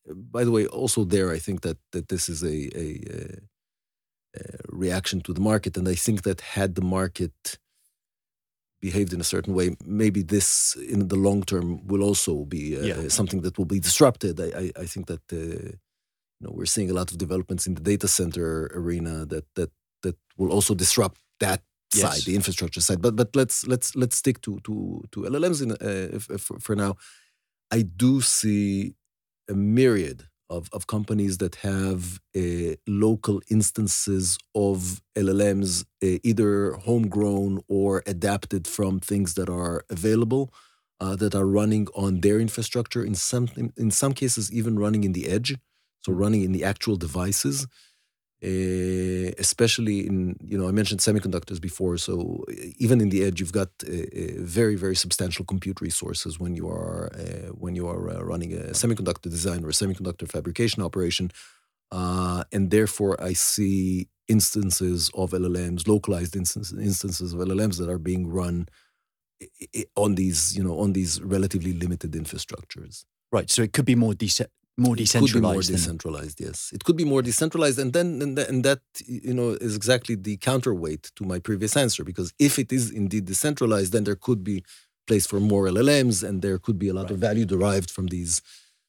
By 0.07 0.45
the 0.45 0.51
way, 0.51 0.65
also 0.67 1.05
there, 1.05 1.31
I 1.31 1.41
think 1.41 1.61
that 1.61 1.77
that 1.93 2.09
this 2.09 2.31
is 2.31 2.43
a, 2.43 2.57
a, 2.85 2.87
a 3.11 3.33
uh, 3.35 3.37
reaction 4.69 5.21
to 5.23 5.33
the 5.33 5.41
market. 5.41 5.77
And 5.77 5.89
I 5.89 5.95
think 5.95 6.23
that 6.23 6.41
had 6.41 6.75
the 6.75 6.83
market 6.83 7.59
behaved 8.81 9.13
in 9.13 9.21
a 9.21 9.25
certain 9.25 9.55
way, 9.55 9.77
maybe 9.85 10.23
this 10.23 10.77
in 10.95 11.09
the 11.09 11.17
long 11.17 11.43
term 11.43 11.87
will 11.87 12.03
also 12.03 12.45
be 12.45 12.77
uh, 12.77 12.87
Yeah. 12.87 13.09
something 13.09 13.43
that 13.43 13.57
will 13.59 13.67
be 13.67 13.81
disrupted. 13.81 14.39
I, 14.41 14.49
I, 14.63 14.73
I 14.83 14.87
think 14.87 15.07
that 15.07 15.23
uh, 15.33 15.37
you 16.39 16.43
know 16.43 16.53
we're 16.57 16.67
seeing 16.75 16.91
a 16.91 16.95
lot 16.95 17.11
of 17.11 17.17
developments 17.19 17.67
in 17.67 17.75
the 17.75 17.81
data 17.93 18.09
center 18.09 18.71
arena 18.75 19.25
that 19.27 19.45
that 19.55 19.71
that 20.03 20.17
will 20.37 20.53
also 20.53 20.75
disrupt 20.75 21.21
that 21.41 21.63
Yes. 21.95 22.03
side, 22.03 22.23
the 22.27 22.35
infrastructure 22.35 22.83
side. 22.83 23.01
But 23.01 23.15
but 23.17 23.35
let's 23.37 23.65
let's 23.67 23.95
let's 23.97 24.17
stick 24.17 24.41
to 24.43 24.59
to 24.67 24.75
to 25.13 25.21
LLMs 25.23 25.63
in, 25.63 25.71
uh, 25.73 26.17
if, 26.17 26.29
if, 26.31 26.43
for 26.61 26.77
now. 26.77 26.97
I 27.79 27.83
do 27.83 28.21
see 28.21 28.95
a 29.49 29.55
myriad 29.55 30.19
of, 30.49 30.69
of 30.73 30.87
companies 30.87 31.39
that 31.39 31.57
have 31.57 32.21
uh, 32.37 32.75
local 32.87 33.41
instances 33.51 34.39
of 34.55 35.03
LLMs, 35.17 35.85
uh, 36.03 36.19
either 36.23 36.73
homegrown 36.73 37.61
or 37.69 38.03
adapted 38.07 38.67
from 38.67 39.01
things 39.01 39.35
that 39.35 39.49
are 39.49 39.85
available, 39.91 40.53
uh, 41.01 41.17
that 41.17 41.35
are 41.35 41.47
running 41.47 41.87
on 41.95 42.21
their 42.21 42.39
infrastructure. 42.41 43.05
In 43.05 43.15
some 43.15 43.49
in 43.77 43.91
some 43.91 44.13
cases, 44.13 44.53
even 44.53 44.79
running 44.79 45.05
in 45.05 45.13
the 45.13 45.29
edge, 45.29 45.57
so 46.03 46.13
running 46.13 46.43
in 46.43 46.53
the 46.53 46.65
actual 46.65 46.97
devices. 46.97 47.67
Uh, 48.47 49.33
especially 49.39 50.07
in 50.07 50.37
you 50.41 50.57
know 50.57 50.69
I 50.69 50.71
mentioned 50.71 51.01
semiconductors 51.01 51.61
before, 51.61 51.97
so 51.97 52.45
even 52.79 53.01
in 53.01 53.09
the 53.09 53.25
edge 53.25 53.41
you've 53.41 53.59
got 53.61 53.71
uh, 53.85 53.91
uh, 53.91 54.35
very 54.39 54.77
very 54.77 54.95
substantial 54.95 55.45
compute 55.45 55.81
resources 55.81 56.39
when 56.39 56.55
you 56.55 56.69
are 56.69 57.11
uh, 57.13 57.49
when 57.63 57.75
you 57.75 57.89
are 57.89 58.09
uh, 58.09 58.23
running 58.23 58.53
a 58.53 58.73
semiconductor 58.83 59.29
design 59.29 59.65
or 59.65 59.71
a 59.71 59.73
semiconductor 59.73 60.31
fabrication 60.31 60.81
operation, 60.81 61.33
uh, 61.91 62.45
and 62.53 62.71
therefore 62.71 63.21
I 63.21 63.33
see 63.33 64.09
instances 64.29 65.11
of 65.15 65.33
LLMs, 65.33 65.89
localized 65.89 66.37
instances 66.37 67.33
of 67.33 67.41
LLMs 67.41 67.79
that 67.79 67.91
are 67.91 67.99
being 67.99 68.29
run 68.29 68.69
on 69.97 70.15
these 70.15 70.57
you 70.57 70.63
know 70.63 70.79
on 70.79 70.93
these 70.93 71.21
relatively 71.21 71.73
limited 71.73 72.13
infrastructures. 72.13 73.07
Right. 73.33 73.51
So 73.51 73.63
it 73.63 73.73
could 73.73 73.87
be 73.87 73.97
more 73.97 74.13
dece- 74.13 74.53
more 74.77 74.95
It 74.99 75.11
could 75.11 75.33
be 75.33 75.41
more 75.41 75.61
decentralized. 75.63 76.39
than- 76.39 76.47
yes. 76.49 76.71
It 76.73 76.85
could 76.85 76.97
be 76.97 77.05
more 77.05 77.23
decentralized, 77.23 77.79
and 77.79 77.93
then 77.93 78.21
and, 78.21 78.37
that, 78.37 78.49
and 78.49 78.65
that 78.65 78.81
you 79.07 79.35
know 79.35 79.51
is 79.53 79.75
exactly 79.75 80.15
the 80.15 80.37
counterweight 80.37 81.11
to 81.17 81.25
my 81.25 81.39
previous 81.39 81.77
answer. 81.77 82.05
Because 82.05 82.33
if 82.39 82.59
it 82.59 82.73
is 82.73 82.91
indeed 82.91 83.25
decentralized, 83.25 83.93
then 83.93 84.05
there 84.05 84.17
could 84.17 84.45
be 84.45 84.63
place 85.07 85.27
for 85.27 85.41
more 85.41 85.67
LLMs, 85.67 86.23
and 86.27 86.43
there 86.43 86.59
could 86.59 86.79
be 86.79 86.89
a 86.89 86.95
lot 86.95 87.11
of 87.11 87.19
value 87.19 87.47
derived 87.47 87.91
from 87.91 88.09
these 88.09 88.43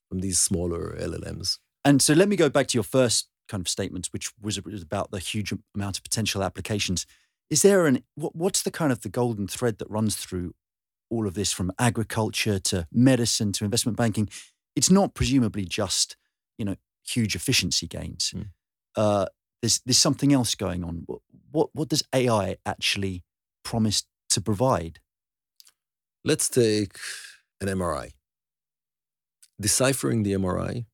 from 0.10 0.20
these 0.20 0.40
smaller 0.40 0.96
LLMs. 1.00 1.60
And 1.86 2.02
so 2.02 2.14
let 2.14 2.28
me 2.28 2.36
go 2.36 2.50
back 2.50 2.68
to 2.68 2.78
your 2.78 2.84
first 2.84 3.30
kind 3.48 3.62
of 3.62 3.70
statements, 3.70 4.12
which 4.12 4.32
was 4.42 4.62
was 4.64 4.82
about 4.82 5.12
the 5.12 5.20
huge 5.20 5.54
amount 5.76 5.98
of 5.98 6.04
potential 6.04 6.44
applications. 6.44 7.06
Is 7.50 7.62
there 7.62 7.86
an 7.88 8.04
what, 8.16 8.36
what's 8.36 8.62
the 8.64 8.72
kind 8.72 8.92
of 8.92 9.02
the 9.02 9.10
golden 9.10 9.48
thread 9.48 9.78
that 9.78 9.90
runs 9.90 10.16
through 10.16 10.54
all 11.10 11.26
of 11.28 11.34
this, 11.34 11.54
from 11.54 11.72
agriculture 11.80 12.60
to 12.60 12.88
medicine 12.92 13.54
to 13.54 13.64
investment 13.64 13.98
banking? 13.98 14.28
It's 14.78 14.92
not 14.92 15.14
presumably 15.14 15.66
just 15.66 16.16
you 16.58 16.66
know 16.66 16.76
huge 17.04 17.36
efficiency 17.36 17.88
gains. 17.88 18.34
Mm. 18.36 18.48
Uh, 18.96 19.26
there's 19.62 19.82
there's 19.86 19.98
something 19.98 20.32
else 20.32 20.56
going 20.56 20.84
on. 20.84 21.06
What, 21.52 21.70
what 21.74 21.90
does 21.90 22.04
AI 22.14 22.58
actually 22.66 23.24
promise 23.64 24.04
to 24.30 24.42
provide? 24.42 25.00
let's 26.28 26.50
take 26.50 26.98
an 27.62 27.68
MRI. 27.70 28.12
Deciphering 29.60 30.24
the 30.24 30.34
MRI 30.34 30.86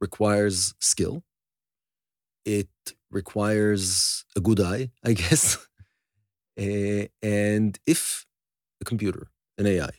requires 0.00 0.74
skill. 0.80 1.22
It 2.44 2.68
requires 3.10 4.24
a 4.36 4.40
good 4.40 4.60
eye, 4.60 4.90
I 5.04 5.12
guess. 5.22 5.56
uh, 6.60 7.06
and 7.22 7.78
if 7.86 8.26
a 8.80 8.84
computer, 8.84 9.28
an 9.56 9.66
AI, 9.66 9.90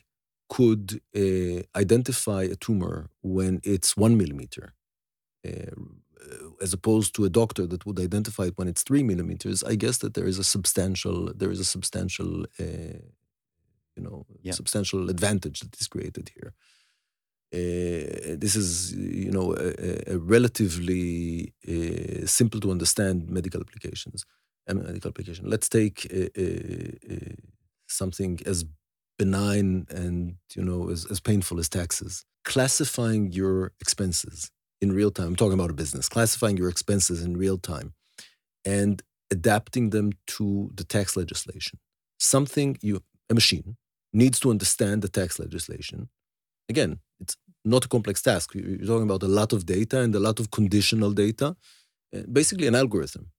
could 0.48 1.00
uh, 1.14 1.62
identify 1.74 2.42
a 2.44 2.56
tumor 2.56 3.10
when 3.22 3.60
it's 3.64 3.96
one 3.96 4.16
millimeter, 4.16 4.74
uh, 5.46 5.50
as 6.62 6.72
opposed 6.72 7.14
to 7.14 7.24
a 7.24 7.30
doctor 7.30 7.66
that 7.66 7.84
would 7.86 8.00
identify 8.00 8.44
it 8.44 8.56
when 8.56 8.68
it's 8.68 8.82
three 8.82 9.02
millimeters, 9.02 9.62
I 9.64 9.74
guess 9.74 9.98
that 9.98 10.14
there 10.14 10.26
is 10.26 10.38
a 10.38 10.44
substantial 10.44 11.32
there 11.34 11.50
is 11.50 11.60
a 11.60 11.64
substantial 11.64 12.44
uh, 12.60 13.00
you 13.96 14.02
know 14.02 14.26
yeah. 14.42 14.52
substantial 14.52 15.10
advantage 15.10 15.60
that 15.60 15.80
is 15.80 15.88
created 15.88 16.30
here. 16.36 16.52
Uh, 17.54 18.36
this 18.38 18.56
is 18.56 18.92
you 18.92 19.30
know 19.30 19.54
a, 19.56 20.14
a 20.14 20.18
relatively 20.18 21.52
uh, 21.68 22.26
simple 22.26 22.60
to 22.60 22.70
understand 22.70 23.28
medical 23.28 23.60
applications. 23.60 24.24
medical 24.68 25.08
application. 25.08 25.48
Let's 25.48 25.68
take 25.68 25.98
something 27.88 28.40
as 28.46 28.64
benign 29.18 29.86
and 29.90 30.36
you 30.54 30.62
know 30.62 30.90
as, 30.90 31.06
as 31.10 31.20
painful 31.20 31.58
as 31.58 31.68
taxes. 31.68 32.24
Classifying 32.44 33.32
your 33.32 33.72
expenses 33.80 34.50
in 34.80 34.92
real 34.92 35.10
time 35.10 35.28
i'm 35.28 35.36
talking 35.36 35.58
about 35.58 35.70
a 35.70 35.74
business 35.74 36.08
classifying 36.08 36.56
your 36.56 36.68
expenses 36.68 37.22
in 37.22 37.36
real 37.36 37.58
time 37.58 37.94
and 38.64 39.02
adapting 39.30 39.90
them 39.90 40.12
to 40.26 40.70
the 40.74 40.84
tax 40.84 41.16
legislation. 41.16 41.78
Something 42.18 42.76
you 42.82 43.02
a 43.30 43.34
machine 43.34 43.76
needs 44.12 44.38
to 44.40 44.50
understand 44.50 45.02
the 45.02 45.08
tax 45.08 45.38
legislation. 45.38 46.08
Again 46.68 47.00
it's 47.20 47.36
not 47.64 47.84
a 47.84 47.88
complex 47.88 48.22
task. 48.22 48.54
You're 48.54 48.86
talking 48.86 49.10
about 49.10 49.22
a 49.22 49.28
lot 49.40 49.52
of 49.52 49.66
data 49.66 50.00
and 50.00 50.14
a 50.14 50.20
lot 50.20 50.38
of 50.38 50.50
conditional 50.50 51.12
data 51.12 51.56
uh, 52.14 52.22
basically 52.32 52.66
an 52.68 52.74
algorithm 52.74 53.30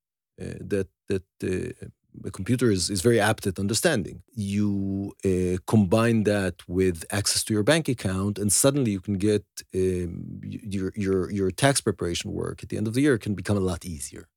uh, 0.41 0.45
that 0.59 0.87
that 1.07 1.23
uh, 1.43 1.87
a 2.25 2.31
computer 2.31 2.71
is, 2.71 2.89
is 2.89 3.01
very 3.01 3.19
apt 3.19 3.47
at 3.47 3.59
understanding. 3.59 4.23
You 4.33 5.13
uh, 5.25 5.57
combine 5.67 6.23
that 6.23 6.55
with 6.67 7.05
access 7.11 7.43
to 7.45 7.53
your 7.53 7.63
bank 7.63 7.87
account, 7.87 8.37
and 8.39 8.51
suddenly 8.51 8.91
you 8.91 9.01
can 9.01 9.17
get 9.17 9.45
um, 9.75 10.39
your, 10.43 10.91
your, 10.95 11.31
your 11.31 11.51
tax 11.51 11.81
preparation 11.81 12.31
work 12.31 12.63
at 12.63 12.69
the 12.69 12.77
end 12.77 12.87
of 12.87 12.93
the 12.93 13.01
year 13.01 13.17
can 13.17 13.33
become 13.35 13.57
a 13.57 13.61
lot 13.61 13.85
easier. 13.85 14.27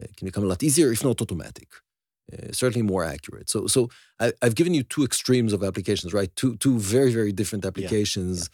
It 0.00 0.16
can 0.16 0.26
become 0.26 0.44
a 0.44 0.48
lot 0.48 0.62
easier, 0.62 0.90
if 0.92 1.04
not 1.04 1.20
automatic. 1.20 1.68
Uh, 2.32 2.52
certainly 2.52 2.82
more 2.82 3.04
accurate. 3.04 3.50
So, 3.50 3.66
so 3.66 3.90
I, 4.18 4.32
have 4.40 4.54
given 4.54 4.72
you 4.72 4.82
two 4.82 5.04
extremes 5.04 5.52
of 5.52 5.62
applications, 5.62 6.14
right? 6.14 6.34
Two, 6.36 6.56
two 6.56 6.78
very, 6.78 7.12
very 7.12 7.32
different 7.32 7.66
applications 7.66 8.48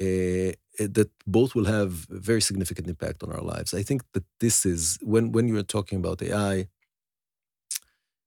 yeah. 0.00 0.06
Yeah. 0.06 0.52
Uh, 0.80 0.88
that 0.90 1.08
both 1.24 1.54
will 1.54 1.66
have 1.66 1.90
very 2.10 2.40
significant 2.40 2.88
impact 2.88 3.22
on 3.22 3.30
our 3.30 3.40
lives. 3.40 3.72
I 3.72 3.84
think 3.84 4.02
that 4.12 4.24
this 4.40 4.66
is 4.66 4.98
when 5.02 5.30
when 5.30 5.46
you're 5.46 5.62
talking 5.62 5.98
about 5.98 6.20
AI, 6.20 6.66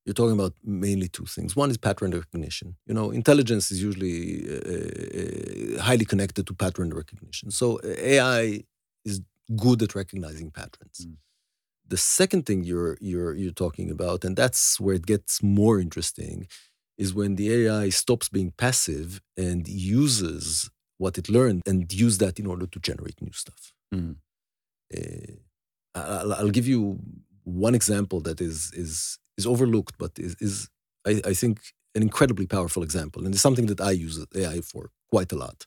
you're 0.07 0.13
talking 0.13 0.39
about 0.39 0.53
mainly 0.63 1.09
two 1.09 1.25
things. 1.25 1.53
One 1.53 1.69
is 1.69 1.77
pattern 1.77 2.11
recognition. 2.11 2.77
You 2.85 2.93
know, 2.93 3.11
intelligence 3.11 3.71
is 3.73 3.83
usually 3.83 4.19
uh, 4.49 5.79
uh 5.79 5.83
highly 5.83 6.05
connected 6.05 6.47
to 6.47 6.53
pattern 6.53 6.93
recognition. 6.93 7.51
So 7.51 7.65
uh, 7.83 7.93
AI 8.15 8.63
is 9.03 9.19
good 9.63 9.83
at 9.83 9.95
recognizing 9.95 10.49
patterns. 10.49 11.05
Mm. 11.05 11.17
The 11.89 11.97
second 11.97 12.45
thing 12.45 12.63
you're 12.63 12.97
you're 13.01 13.33
you're 13.35 13.59
talking 13.65 13.91
about, 13.91 14.23
and 14.23 14.37
that's 14.37 14.79
where 14.79 14.95
it 14.95 15.05
gets 15.05 15.43
more 15.43 15.77
interesting, 15.85 16.47
is 16.97 17.13
when 17.13 17.35
the 17.35 17.47
AI 17.57 17.89
stops 17.89 18.29
being 18.29 18.51
passive 18.65 19.19
and 19.35 19.67
uses 19.67 20.69
what 20.97 21.17
it 21.17 21.27
learned 21.27 21.63
and 21.67 21.91
use 21.91 22.17
that 22.19 22.39
in 22.39 22.47
order 22.47 22.65
to 22.65 22.79
generate 22.79 23.21
new 23.21 23.33
stuff. 23.33 23.73
Mm. 23.93 24.15
Uh, 24.97 25.35
I'll, 25.95 26.33
I'll 26.33 26.57
give 26.57 26.67
you 26.73 26.99
one 27.43 27.75
example 27.75 28.21
that 28.21 28.39
is 28.39 28.71
is 28.73 29.19
is 29.38 29.46
overlooked, 29.46 29.96
but 29.98 30.12
is, 30.17 30.36
is 30.39 30.70
I, 31.06 31.22
I, 31.25 31.34
think, 31.34 31.60
an 31.96 32.01
incredibly 32.01 32.48
powerful 32.48 32.84
example. 32.84 33.25
And 33.25 33.34
it's 33.34 33.41
something 33.41 33.67
that 33.67 33.82
I 33.82 33.91
use 33.91 34.24
AI 34.36 34.62
for 34.62 34.89
quite 35.10 35.32
a 35.32 35.36
lot. 35.36 35.65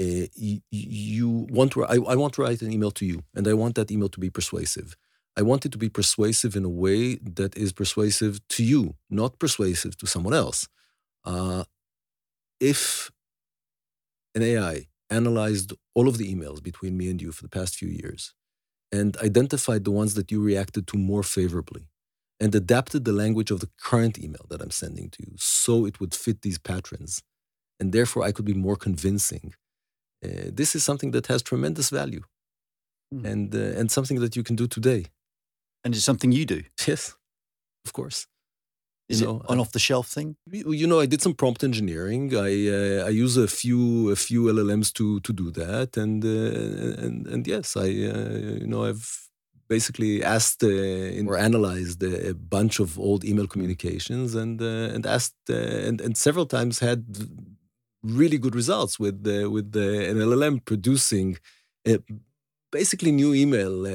Uh, 0.00 0.26
you, 0.34 0.60
you, 0.70 1.46
want 1.50 1.76
I, 1.76 1.96
I 1.96 2.16
want 2.16 2.34
to 2.34 2.42
write 2.42 2.62
an 2.62 2.72
email 2.72 2.90
to 2.92 3.04
you, 3.04 3.22
and 3.34 3.46
I 3.46 3.54
want 3.54 3.74
that 3.76 3.90
email 3.90 4.08
to 4.08 4.20
be 4.20 4.30
persuasive. 4.30 4.96
I 5.36 5.42
want 5.42 5.64
it 5.64 5.72
to 5.72 5.78
be 5.78 5.88
persuasive 5.88 6.56
in 6.56 6.64
a 6.64 6.68
way 6.68 7.14
that 7.16 7.56
is 7.56 7.72
persuasive 7.72 8.46
to 8.48 8.64
you, 8.64 8.96
not 9.08 9.38
persuasive 9.38 9.96
to 9.98 10.06
someone 10.06 10.34
else. 10.34 10.68
Uh, 11.24 11.64
if 12.60 13.10
an 14.34 14.42
AI 14.42 14.86
analyzed 15.10 15.72
all 15.94 16.08
of 16.08 16.18
the 16.18 16.34
emails 16.34 16.62
between 16.62 16.96
me 16.96 17.10
and 17.10 17.20
you 17.20 17.32
for 17.32 17.42
the 17.42 17.48
past 17.48 17.76
few 17.76 17.88
years 17.88 18.34
and 18.90 19.16
identified 19.18 19.84
the 19.84 19.90
ones 19.90 20.14
that 20.14 20.30
you 20.30 20.42
reacted 20.42 20.86
to 20.86 20.96
more 20.96 21.22
favorably 21.22 21.86
and 22.40 22.54
adapted 22.54 23.04
the 23.04 23.12
language 23.12 23.50
of 23.50 23.60
the 23.60 23.70
current 23.80 24.18
email 24.18 24.46
that 24.48 24.60
I'm 24.60 24.70
sending 24.70 25.10
to 25.10 25.22
you 25.22 25.34
so 25.36 25.86
it 25.86 26.00
would 26.00 26.14
fit 26.14 26.42
these 26.42 26.58
patterns. 26.58 27.22
And 27.78 27.92
therefore, 27.92 28.22
I 28.24 28.32
could 28.32 28.44
be 28.44 28.54
more 28.54 28.76
convincing. 28.76 29.54
Uh, 30.24 30.50
this 30.52 30.74
is 30.74 30.84
something 30.84 31.10
that 31.12 31.26
has 31.26 31.42
tremendous 31.42 31.90
value 31.90 32.22
mm. 33.12 33.24
and, 33.24 33.54
uh, 33.54 33.78
and 33.78 33.90
something 33.90 34.20
that 34.20 34.36
you 34.36 34.42
can 34.42 34.56
do 34.56 34.66
today. 34.66 35.06
And 35.84 35.94
it's 35.94 36.04
something 36.04 36.32
you 36.32 36.46
do? 36.46 36.62
Yes, 36.86 37.16
of 37.84 37.92
course. 37.92 38.26
Is 39.08 39.20
you 39.20 39.26
know, 39.26 39.40
it 39.40 39.50
an 39.50 39.60
off 39.60 39.72
the 39.72 39.78
shelf 39.78 40.08
thing? 40.08 40.36
You 40.50 40.86
know, 40.86 41.00
I 41.00 41.06
did 41.06 41.20
some 41.20 41.34
prompt 41.34 41.64
engineering. 41.64 42.34
I 42.34 42.50
uh, 42.68 43.06
I 43.06 43.10
use 43.10 43.36
a 43.36 43.48
few 43.48 44.10
a 44.10 44.16
few 44.16 44.44
LLMs 44.44 44.92
to 44.94 45.20
to 45.20 45.32
do 45.32 45.50
that, 45.50 45.96
and 45.96 46.24
uh, 46.24 47.04
and 47.04 47.26
and 47.26 47.46
yes, 47.46 47.76
I 47.76 47.88
uh, 48.14 48.60
you 48.62 48.66
know 48.66 48.84
I've 48.84 49.28
basically 49.76 50.12
asked 50.36 50.62
uh, 50.62 51.28
or 51.28 51.36
analyzed 51.48 52.00
a 52.30 52.34
bunch 52.56 52.74
of 52.84 52.88
old 53.06 53.20
email 53.30 53.48
communications 53.52 54.28
and 54.42 54.56
uh, 54.60 54.94
and 54.94 55.02
asked 55.16 55.42
uh, 55.50 55.88
and 55.88 55.96
and 56.04 56.14
several 56.26 56.46
times 56.56 56.74
had 56.88 57.00
really 58.20 58.38
good 58.44 58.56
results 58.62 58.94
with 59.04 59.18
with 59.56 59.68
an 60.12 60.18
LLM 60.30 60.54
producing 60.70 61.28
basically 62.80 63.12
new 63.22 63.30
email 63.42 63.74
uh, 63.86 63.92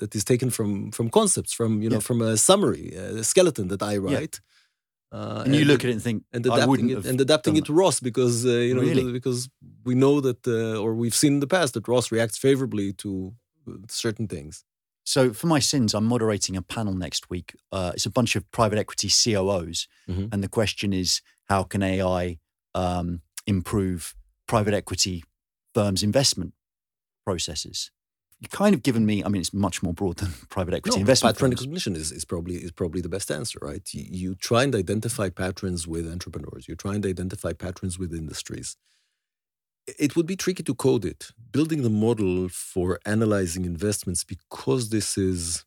that 0.00 0.10
is 0.18 0.24
taken 0.32 0.48
from 0.56 0.70
from 0.96 1.06
concepts 1.18 1.52
from 1.58 1.70
you 1.82 1.90
know 1.92 2.00
yeah. 2.00 2.08
from 2.08 2.18
a 2.30 2.32
summary 2.48 2.86
a 3.20 3.24
skeleton 3.32 3.66
that 3.72 3.82
i 3.92 3.94
write 4.06 4.34
yeah. 4.36 5.18
uh, 5.18 5.42
and, 5.44 5.46
and, 5.46 5.56
you 5.60 5.64
look 5.70 5.82
at 5.84 5.90
it 5.90 5.96
and 5.98 6.04
think 6.08 6.18
and 6.36 6.42
adapting 6.50 6.88
it 6.94 7.00
and 7.10 7.18
adapting 7.26 7.54
it 7.58 7.64
to 7.68 7.72
ross 7.82 7.96
because 8.08 8.36
uh, 8.44 8.68
you 8.68 8.74
know 8.76 8.86
really? 8.88 9.06
because 9.18 9.40
we 9.88 9.94
know 10.02 10.14
that 10.26 10.40
or 10.84 10.90
we've 11.02 11.18
seen 11.22 11.32
in 11.36 11.42
the 11.44 11.52
past 11.56 11.70
that 11.74 11.86
ross 11.92 12.06
reacts 12.14 12.38
favorably 12.46 12.88
to 13.02 13.10
certain 13.88 14.28
things. 14.28 14.64
So, 15.04 15.32
for 15.34 15.46
my 15.46 15.58
sins, 15.58 15.92
I'm 15.92 16.06
moderating 16.06 16.56
a 16.56 16.62
panel 16.62 16.94
next 16.94 17.28
week. 17.28 17.54
Uh, 17.70 17.92
it's 17.94 18.06
a 18.06 18.10
bunch 18.10 18.36
of 18.36 18.50
private 18.50 18.78
equity 18.78 19.08
COOs. 19.08 19.86
Mm-hmm. 20.08 20.26
And 20.32 20.42
the 20.42 20.48
question 20.48 20.92
is 20.92 21.20
how 21.48 21.62
can 21.62 21.82
AI 21.82 22.38
um, 22.74 23.20
improve 23.46 24.14
private 24.46 24.72
equity 24.72 25.22
firms' 25.74 26.02
investment 26.02 26.54
processes? 27.26 27.90
You've 28.40 28.50
kind 28.50 28.74
of 28.74 28.82
given 28.82 29.06
me, 29.06 29.22
I 29.22 29.28
mean, 29.28 29.40
it's 29.40 29.54
much 29.54 29.82
more 29.82 29.92
broad 29.92 30.18
than 30.18 30.32
private 30.48 30.74
equity 30.74 30.96
no, 30.96 31.02
investment. 31.02 31.36
Pattern 31.36 31.50
recognition 31.50 31.96
is, 31.96 32.10
is, 32.10 32.24
probably, 32.24 32.56
is 32.56 32.72
probably 32.72 33.02
the 33.02 33.08
best 33.08 33.30
answer, 33.30 33.58
right? 33.60 33.82
You, 33.92 34.04
you 34.10 34.34
try 34.34 34.64
and 34.64 34.74
identify 34.74 35.28
patterns 35.28 35.86
with 35.86 36.10
entrepreneurs, 36.10 36.66
you 36.66 36.76
try 36.76 36.94
and 36.94 37.04
identify 37.04 37.52
patterns 37.52 37.98
with 37.98 38.12
industries 38.14 38.76
it 39.86 40.16
would 40.16 40.26
be 40.26 40.36
tricky 40.36 40.62
to 40.62 40.74
code 40.74 41.04
it. 41.04 41.30
Building 41.52 41.82
the 41.82 41.90
model 41.90 42.48
for 42.48 42.98
analyzing 43.04 43.64
investments 43.64 44.24
because 44.24 44.90
this 44.90 45.16
is, 45.16 45.64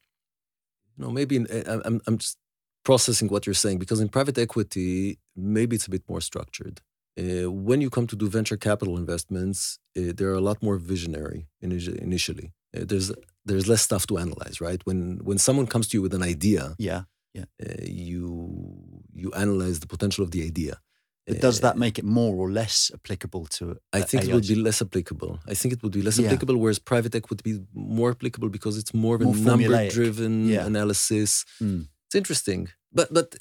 you 0.98 1.06
know, 1.06 1.12
maybe 1.12 1.36
in, 1.38 1.48
I'm, 1.66 2.02
I'm 2.08 2.18
just 2.18 2.38
processing 2.84 3.28
what 3.30 3.46
you're 3.46 3.54
saying 3.54 3.80
because 3.80 4.00
in 4.00 4.10
private 4.10 4.38
equity, 4.38 5.20
maybe 5.36 5.76
it's 5.76 5.88
a 5.88 5.92
bit 5.92 6.04
more 6.10 6.22
structured. 6.22 6.82
Uh, 7.20 7.50
when 7.52 7.82
you 7.82 7.90
come 7.90 8.06
to 8.08 8.16
do 8.16 8.30
venture 8.30 8.58
capital 8.58 8.96
investments, 8.96 9.80
uh, 9.98 10.14
they're 10.16 10.34
a 10.34 10.42
lot 10.42 10.62
more 10.62 10.78
visionary 10.78 11.48
initially. 11.62 12.54
Uh, 12.76 12.86
there's 12.86 13.12
there's 13.44 13.68
less 13.68 13.82
stuff 13.82 14.06
to 14.08 14.18
analyze, 14.18 14.62
right? 14.62 14.82
When 14.86 15.20
when 15.24 15.38
someone 15.38 15.68
comes 15.68 15.88
to 15.88 15.98
you 15.98 16.02
with 16.02 16.14
an 16.14 16.22
idea, 16.22 16.76
yeah, 16.78 17.04
yeah, 17.34 17.46
uh, 17.66 17.84
you 17.84 19.02
you 19.14 19.32
analyze 19.34 19.80
the 19.80 19.88
potential 19.88 20.24
of 20.24 20.32
the 20.32 20.44
idea. 20.44 20.80
But 21.28 21.42
does 21.42 21.60
that 21.60 21.78
make 21.78 22.00
it 22.00 22.06
more 22.06 22.36
or 22.36 22.50
less 22.50 22.90
applicable 22.94 23.46
to? 23.58 23.78
I 23.92 24.02
think 24.02 24.24
it 24.24 24.34
would 24.34 24.48
be 24.48 24.56
less 24.56 24.82
applicable. 24.82 25.40
I 25.46 25.54
think 25.56 25.74
it 25.74 25.84
would 25.84 25.92
be 25.92 26.02
less 26.02 26.18
yeah. 26.18 26.28
applicable, 26.28 26.56
whereas 26.58 26.80
private 26.80 27.14
equity 27.16 27.28
would 27.36 27.44
be 27.44 27.66
more 27.74 28.12
applicable 28.12 28.50
because 28.50 28.78
it's 28.78 28.94
more 28.94 29.16
of 29.16 29.22
a 29.22 29.26
number-driven 29.26 30.48
yeah. 30.48 30.66
analysis. 30.66 31.46
Mm. 31.62 31.88
It's 32.06 32.16
interesting, 32.16 32.70
but 32.94 33.14
but 33.14 33.36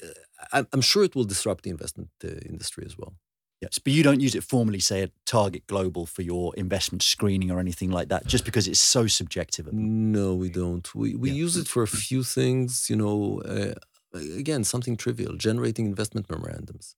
uh, 0.51 0.63
I'm 0.73 0.81
sure 0.81 1.05
it 1.05 1.15
will 1.15 1.23
disrupt 1.23 1.63
the 1.63 1.69
investment 1.69 2.09
uh, 2.23 2.27
industry 2.45 2.83
as 2.85 2.97
well. 2.97 3.13
Yes, 3.61 3.79
but 3.79 3.93
you 3.93 4.03
don't 4.03 4.19
use 4.19 4.35
it 4.35 4.43
formally, 4.43 4.79
say 4.79 5.01
at 5.01 5.11
Target 5.25 5.65
Global 5.65 6.05
for 6.05 6.21
your 6.21 6.53
investment 6.55 7.01
screening 7.01 7.49
or 7.49 7.59
anything 7.59 7.89
like 7.89 8.09
that, 8.09 8.27
just 8.27 8.45
because 8.45 8.67
it's 8.67 8.81
so 8.81 9.07
subjective. 9.07 9.71
No, 9.71 10.35
we 10.35 10.49
don't. 10.49 10.93
We 10.93 11.15
we 11.15 11.29
yeah. 11.29 11.45
use 11.45 11.55
it 11.55 11.67
for 11.67 11.83
a 11.83 11.87
few 11.87 12.23
things. 12.23 12.89
You 12.89 12.97
know, 12.97 13.41
uh, 13.45 13.75
again, 14.37 14.65
something 14.65 14.97
trivial, 14.97 15.37
generating 15.37 15.85
investment 15.85 16.29
memorandums 16.29 16.95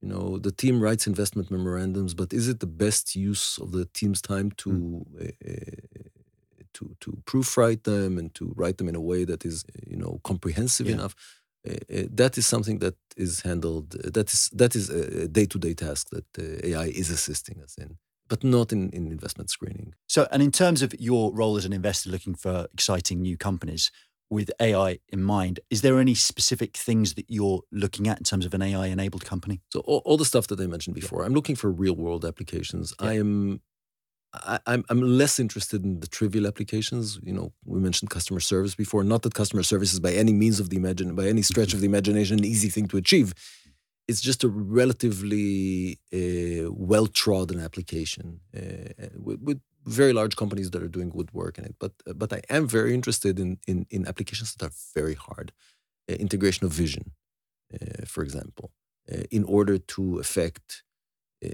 You 0.00 0.08
know, 0.08 0.38
the 0.38 0.52
team 0.52 0.80
writes 0.80 1.06
investment 1.06 1.50
memorandums, 1.50 2.14
but 2.14 2.32
is 2.32 2.48
it 2.48 2.60
the 2.60 2.66
best 2.66 3.16
use 3.16 3.58
of 3.58 3.72
the 3.72 3.84
team's 3.86 4.22
time 4.22 4.52
to 4.58 4.70
mm. 4.70 5.32
uh, 5.44 6.08
to 6.74 6.96
to 7.00 7.22
proofwrite 7.24 7.82
them 7.82 8.18
and 8.18 8.32
to 8.34 8.52
write 8.56 8.78
them 8.78 8.88
in 8.88 8.94
a 8.94 9.00
way 9.00 9.24
that 9.24 9.44
is 9.44 9.64
you 9.86 9.96
know 9.96 10.20
comprehensive 10.22 10.86
yeah. 10.86 10.94
enough? 10.94 11.14
Uh, 11.68 12.04
that 12.10 12.38
is 12.38 12.46
something 12.46 12.78
that 12.78 12.94
is 13.16 13.40
handled. 13.40 13.90
that 13.90 14.32
is 14.32 14.48
that 14.52 14.76
is 14.76 14.88
a 14.88 15.26
day 15.26 15.46
to 15.46 15.58
day 15.58 15.74
task 15.74 16.10
that 16.10 16.26
AI 16.62 16.86
is 16.86 17.10
assisting 17.10 17.60
us 17.60 17.76
in 17.76 17.98
but 18.28 18.44
not 18.44 18.72
in, 18.72 18.90
in 18.90 19.10
investment 19.10 19.50
screening. 19.50 19.94
So, 20.06 20.28
and 20.30 20.42
in 20.42 20.52
terms 20.52 20.82
of 20.82 20.94
your 20.98 21.32
role 21.32 21.56
as 21.56 21.64
an 21.64 21.72
investor 21.72 22.10
looking 22.10 22.34
for 22.34 22.66
exciting 22.72 23.22
new 23.22 23.36
companies, 23.36 23.90
with 24.30 24.50
AI 24.60 24.98
in 25.08 25.22
mind, 25.22 25.60
is 25.70 25.82
there 25.82 25.98
any 25.98 26.14
specific 26.14 26.76
things 26.76 27.14
that 27.14 27.26
you're 27.28 27.62
looking 27.72 28.08
at 28.08 28.18
in 28.18 28.24
terms 28.24 28.44
of 28.44 28.54
an 28.54 28.62
AI 28.62 28.86
enabled 28.86 29.24
company? 29.24 29.60
So 29.72 29.80
all, 29.80 30.02
all, 30.04 30.16
the 30.16 30.24
stuff 30.24 30.46
that 30.48 30.60
I 30.60 30.66
mentioned 30.66 30.94
before, 30.94 31.22
yeah. 31.22 31.26
I'm 31.26 31.34
looking 31.34 31.56
for 31.56 31.70
real 31.70 31.94
world 31.96 32.24
applications. 32.24 32.94
Yeah. 33.00 33.08
I 33.08 33.12
am 33.14 33.60
I, 34.34 34.54
am 34.54 34.60
I'm, 34.66 34.84
I'm 34.90 35.00
less 35.00 35.38
interested 35.38 35.84
in 35.84 36.00
the 36.00 36.06
trivial 36.06 36.46
applications. 36.46 37.18
You 37.22 37.32
know, 37.32 37.52
we 37.64 37.80
mentioned 37.80 38.10
customer 38.10 38.40
service 38.40 38.74
before. 38.74 39.02
Not 39.04 39.22
that 39.22 39.34
customer 39.34 39.62
service 39.62 39.92
is 39.92 40.00
by 40.00 40.12
any 40.12 40.32
means 40.32 40.60
of 40.60 40.68
the 40.70 40.76
imagine, 40.76 41.14
by 41.14 41.26
any 41.26 41.42
stretch 41.42 41.72
of 41.72 41.80
the 41.80 41.86
imagination, 41.86 42.38
an 42.38 42.44
easy 42.44 42.68
thing 42.68 42.86
to 42.88 42.96
achieve. 42.96 43.32
It's 44.06 44.20
just 44.20 44.44
a 44.44 44.48
relatively 44.48 45.98
uh, 46.12 46.72
well 46.72 47.06
trodden 47.06 47.60
application 47.60 48.40
uh, 48.56 49.06
with, 49.16 49.40
with, 49.40 49.60
very 49.88 50.12
large 50.12 50.36
companies 50.36 50.70
that 50.70 50.82
are 50.82 50.88
doing 50.88 51.10
good 51.10 51.32
work 51.32 51.58
in 51.58 51.64
it. 51.64 51.74
But 51.78 51.92
but 52.16 52.32
I 52.32 52.42
am 52.48 52.66
very 52.68 52.92
interested 52.94 53.38
in 53.38 53.58
in, 53.66 53.86
in 53.90 54.06
applications 54.06 54.54
that 54.54 54.66
are 54.66 54.76
very 54.94 55.14
hard. 55.14 55.52
Uh, 56.10 56.14
integration 56.14 56.66
of 56.66 56.72
vision, 56.72 57.12
uh, 57.74 58.06
for 58.06 58.22
example, 58.22 58.70
uh, 59.12 59.24
in 59.30 59.44
order 59.44 59.76
to 59.94 60.18
affect 60.18 60.82
uh, 61.44 61.48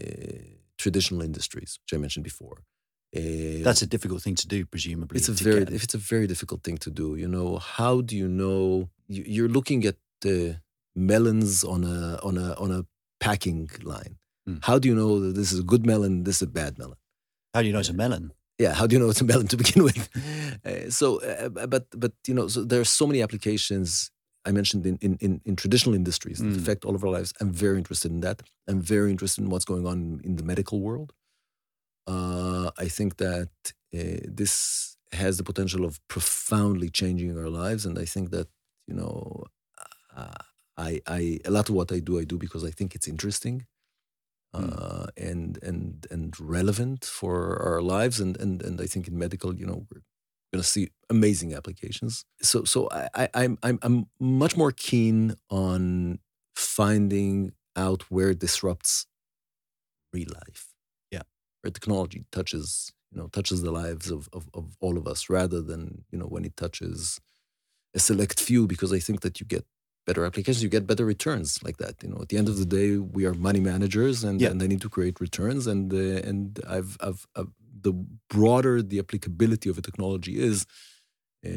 traditional 0.78 1.22
industries, 1.22 1.78
which 1.82 1.92
I 1.96 2.00
mentioned 2.00 2.24
before. 2.24 2.58
Uh, 3.16 3.62
That's 3.62 3.82
a 3.82 3.86
difficult 3.86 4.22
thing 4.22 4.36
to 4.36 4.48
do, 4.48 4.64
presumably. 4.66 5.18
It's 5.18 5.28
a 5.28 5.32
very 5.32 5.62
if 5.62 5.82
it's 5.84 5.94
a 5.94 6.04
very 6.14 6.26
difficult 6.26 6.62
thing 6.62 6.78
to 6.78 6.90
do. 6.90 7.16
You 7.16 7.28
know, 7.28 7.58
how 7.58 8.00
do 8.00 8.16
you 8.16 8.28
know 8.28 8.90
you're 9.08 9.48
looking 9.48 9.84
at 9.84 9.96
the 10.20 10.60
melons 10.94 11.64
on 11.64 11.84
a 11.84 12.18
on 12.22 12.38
a 12.38 12.54
on 12.54 12.70
a 12.70 12.86
packing 13.20 13.70
line? 13.82 14.18
Mm. 14.48 14.64
How 14.64 14.78
do 14.78 14.88
you 14.88 14.94
know 14.94 15.20
that 15.20 15.34
this 15.34 15.52
is 15.52 15.60
a 15.60 15.62
good 15.62 15.86
melon, 15.86 16.24
this 16.24 16.36
is 16.36 16.42
a 16.42 16.52
bad 16.60 16.78
melon? 16.78 16.98
How 17.54 17.62
do 17.62 17.68
you 17.68 17.72
know 17.72 17.78
it's 17.78 17.88
a 17.88 17.94
melon? 17.94 18.32
Yeah, 18.58 18.74
how 18.74 18.86
do 18.86 18.94
you 18.94 19.00
know 19.00 19.08
it's 19.10 19.20
a 19.20 19.24
melon 19.24 19.46
to 19.48 19.56
begin 19.56 19.84
with? 19.88 20.08
Uh, 20.66 20.90
so, 20.90 21.20
uh, 21.22 21.66
but 21.66 21.86
but 21.96 22.12
you 22.26 22.34
know, 22.34 22.48
so 22.48 22.64
there 22.64 22.80
are 22.80 22.90
so 23.00 23.06
many 23.06 23.22
applications 23.22 24.10
I 24.44 24.52
mentioned 24.52 24.86
in 24.86 24.98
in, 25.00 25.40
in, 25.44 25.56
traditional 25.56 25.94
industries 25.94 26.38
that 26.38 26.52
mm. 26.52 26.56
affect 26.56 26.84
all 26.84 26.94
of 26.94 27.04
our 27.04 27.10
lives. 27.10 27.32
I'm 27.40 27.52
very 27.52 27.78
interested 27.78 28.10
in 28.10 28.20
that. 28.20 28.42
I'm 28.68 28.80
very 28.80 29.10
interested 29.10 29.42
in 29.44 29.50
what's 29.50 29.64
going 29.64 29.86
on 29.86 30.20
in 30.24 30.36
the 30.36 30.42
medical 30.42 30.80
world. 30.80 31.12
Uh, 32.06 32.70
I 32.76 32.88
think 32.88 33.16
that 33.16 33.50
uh, 33.94 34.20
this 34.40 34.96
has 35.12 35.36
the 35.36 35.44
potential 35.44 35.84
of 35.84 36.00
profoundly 36.08 36.90
changing 36.90 37.38
our 37.38 37.48
lives, 37.48 37.86
and 37.86 37.98
I 37.98 38.04
think 38.04 38.30
that 38.30 38.48
you 38.88 38.94
know, 38.94 39.44
uh, 40.16 40.42
I 40.76 41.00
I 41.06 41.38
a 41.44 41.50
lot 41.50 41.68
of 41.68 41.74
what 41.74 41.92
I 41.92 42.00
do 42.00 42.18
I 42.18 42.24
do 42.24 42.36
because 42.36 42.64
I 42.64 42.70
think 42.70 42.94
it's 42.94 43.08
interesting. 43.08 43.66
Uh, 44.54 45.06
and 45.16 45.58
and 45.62 46.06
and 46.10 46.38
relevant 46.40 47.04
for 47.04 47.60
our 47.62 47.82
lives. 47.82 48.20
And 48.20 48.36
and 48.36 48.62
and 48.62 48.80
I 48.80 48.86
think 48.86 49.08
in 49.08 49.18
medical, 49.18 49.54
you 49.54 49.66
know, 49.66 49.86
we're 49.90 50.02
going 50.52 50.62
to 50.62 50.68
see 50.76 50.90
amazing 51.10 51.54
applications. 51.54 52.24
So 52.42 52.64
so 52.64 52.88
I, 52.92 53.28
I'm 53.34 53.58
I'm 53.62 53.78
I'm 53.82 54.06
much 54.20 54.56
more 54.56 54.72
keen 54.72 55.34
on 55.50 56.20
finding 56.54 57.52
out 57.76 58.02
where 58.10 58.30
it 58.30 58.38
disrupts 58.38 59.06
real 60.12 60.28
life. 60.46 60.68
Yeah, 61.10 61.22
where 61.62 61.70
technology 61.70 62.24
touches 62.32 62.92
you 63.12 63.20
know 63.20 63.28
touches 63.28 63.62
the 63.62 63.70
lives 63.70 64.10
of, 64.10 64.28
of 64.32 64.48
of 64.54 64.76
all 64.80 64.96
of 64.98 65.06
us 65.06 65.28
rather 65.28 65.60
than 65.60 66.04
you 66.10 66.18
know 66.18 66.26
when 66.26 66.44
it 66.44 66.56
touches 66.56 67.20
a 67.94 68.00
select 68.00 68.40
few 68.40 68.66
because 68.66 68.92
I 68.92 68.98
think 68.98 69.20
that 69.22 69.40
you 69.40 69.46
get 69.46 69.66
better 70.06 70.24
applications, 70.24 70.62
you 70.62 70.68
get 70.68 70.86
better 70.86 71.04
returns 71.04 71.62
like 71.62 71.78
that. 71.78 72.02
You 72.02 72.10
know, 72.10 72.18
at 72.20 72.28
the 72.28 72.36
end 72.36 72.48
of 72.48 72.58
the 72.58 72.66
day, 72.66 72.96
we 72.96 73.24
are 73.26 73.34
money 73.34 73.60
managers, 73.60 74.24
and, 74.24 74.40
yeah. 74.40 74.50
and 74.50 74.60
they 74.60 74.68
need 74.68 74.82
to 74.82 74.88
create 74.88 75.20
returns. 75.20 75.66
And 75.66 75.92
uh, 75.92 76.28
and 76.28 76.60
I've, 76.68 76.96
I've, 77.00 77.26
I've, 77.36 77.52
the 77.80 77.92
broader 78.28 78.82
the 78.82 78.98
applicability 78.98 79.68
of 79.68 79.78
a 79.78 79.82
technology 79.82 80.38
is, 80.38 80.66
uh, 81.44 81.50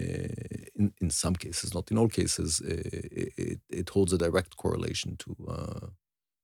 in 0.76 0.94
in 1.00 1.10
some 1.10 1.36
cases, 1.36 1.74
not 1.74 1.92
in 1.92 1.98
all 1.98 2.10
cases, 2.10 2.62
uh, 2.62 2.68
it, 2.68 3.60
it 3.70 3.90
holds 3.90 4.14
a 4.14 4.18
direct 4.18 4.58
correlation 4.58 5.18
to. 5.18 5.36
Uh, 5.48 5.88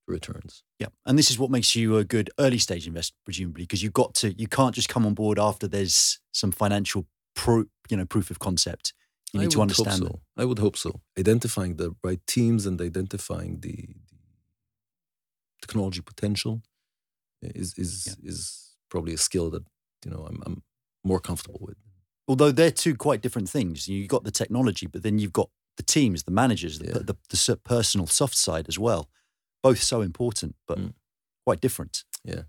returns. 0.06 0.64
Yeah, 0.80 0.88
and 1.06 1.18
this 1.18 1.32
is 1.32 1.40
what 1.40 1.50
makes 1.50 1.78
you 1.78 1.96
a 1.98 2.04
good 2.04 2.30
early 2.38 2.58
stage 2.58 2.88
investor, 2.88 3.16
presumably, 3.24 3.64
because 3.64 3.82
you've 3.82 3.94
got 3.94 4.14
to 4.16 4.34
you 4.34 4.48
can't 4.48 4.76
just 4.76 4.90
come 4.90 5.06
on 5.06 5.14
board 5.14 5.40
after 5.40 5.66
there's 5.66 6.20
some 6.34 6.52
financial 6.52 7.08
pro, 7.36 7.64
you 7.90 7.96
know 7.96 8.06
proof 8.06 8.30
of 8.30 8.40
concept 8.40 8.94
you 9.34 9.40
need 9.40 9.48
I 9.48 9.50
to 9.50 9.62
understand 9.62 9.98
so. 9.98 10.22
I 10.38 10.46
would 10.46 10.60
hope 10.60 10.78
so. 10.78 11.02
Identifying 11.18 11.78
the 11.78 11.96
right 12.04 12.20
teams 12.28 12.66
and 12.66 12.80
identifying 12.80 13.62
the, 13.62 13.76
the 15.62 15.68
technology 15.68 16.02
potential 16.02 16.62
is 17.42 17.74
is 17.78 18.08
yeah. 18.08 18.30
is 18.30 18.76
probably 18.90 19.14
a 19.14 19.18
skill 19.18 19.50
that 19.50 19.64
you 20.06 20.12
know 20.12 20.28
I'm, 20.30 20.42
I'm 20.46 20.64
more 21.04 21.20
comfortable 21.20 21.60
with. 21.62 21.78
Although 22.28 22.52
they're 22.52 22.72
two 22.72 22.96
quite 22.96 23.22
different 23.22 23.50
things. 23.50 23.88
You've 23.88 24.08
got 24.08 24.24
the 24.24 24.32
technology, 24.32 24.88
but 24.88 25.04
then 25.04 25.20
you've 25.20 25.34
got 25.34 25.50
the 25.76 25.84
teams, 25.84 26.24
the 26.24 26.32
managers, 26.32 26.80
the, 26.80 26.86
yeah. 26.86 26.94
the, 26.94 27.18
the, 27.30 27.58
personal 27.66 28.08
soft 28.08 28.36
side 28.36 28.68
as 28.70 28.80
well. 28.80 29.10
Both 29.62 29.82
so 29.82 30.02
important, 30.02 30.56
but 30.68 30.78
mm. 30.78 30.94
quite 31.46 31.60
different. 31.60 32.04
Yeah. 32.24 32.44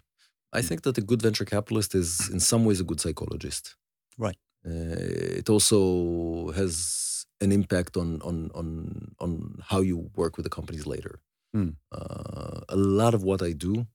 I 0.53 0.63
think 0.63 0.83
that 0.83 0.99
a 0.99 1.01
good 1.01 1.23
venture 1.23 1.45
capitalist 1.45 1.95
is 1.95 2.31
in 2.31 2.39
some 2.39 2.65
ways 2.65 2.79
a 2.81 2.85
good 2.85 3.01
psychologist. 3.01 3.75
Right. 4.17 4.37
Uh, 4.67 5.39
it 5.41 5.49
also 5.51 6.51
has 6.53 7.27
an 7.41 7.53
impact 7.53 7.97
on 7.97 8.21
on 8.23 8.51
on 8.55 9.15
on 9.21 9.59
how 9.69 9.81
you 9.81 10.11
work 10.17 10.37
with 10.37 10.45
the 10.45 10.51
companies 10.51 10.87
later. 10.87 11.21
Mm. 11.55 11.77
Uh, 11.93 12.61
a 12.69 12.77
lot 12.77 13.15
of 13.15 13.23
what 13.23 13.43
I 13.43 13.53
do 13.53 13.87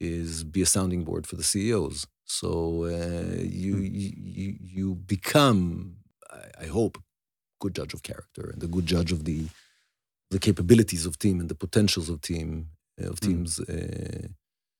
is 0.00 0.44
be 0.44 0.62
a 0.62 0.66
sounding 0.66 1.04
board 1.04 1.26
for 1.26 1.36
the 1.36 1.42
CEOs. 1.42 2.06
So 2.24 2.84
uh, 2.84 3.42
you, 3.42 3.76
mm. 3.76 3.90
you 3.92 4.56
you 4.60 4.94
become, 4.94 5.96
I, 6.60 6.66
hope, 6.66 6.98
good 7.60 7.74
judge 7.74 7.94
of 7.94 8.02
character 8.02 8.50
and 8.52 8.62
a 8.62 8.66
good 8.66 8.86
judge 8.86 9.12
of 9.12 9.24
the 9.24 9.46
the 10.30 10.40
capabilities 10.40 11.06
of 11.06 11.18
team 11.18 11.38
and 11.38 11.48
the 11.48 11.54
potentials 11.54 12.08
of 12.08 12.20
team 12.20 12.70
of 12.98 13.20
hmm. 13.20 13.26
teams. 13.26 13.60
Mm. 13.60 14.34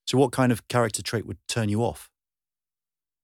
so, 0.06 0.18
what 0.18 0.32
kind 0.32 0.50
of 0.50 0.66
character 0.66 1.02
trait 1.02 1.24
would 1.26 1.38
turn 1.46 1.68
you 1.68 1.82
off? 1.82 2.10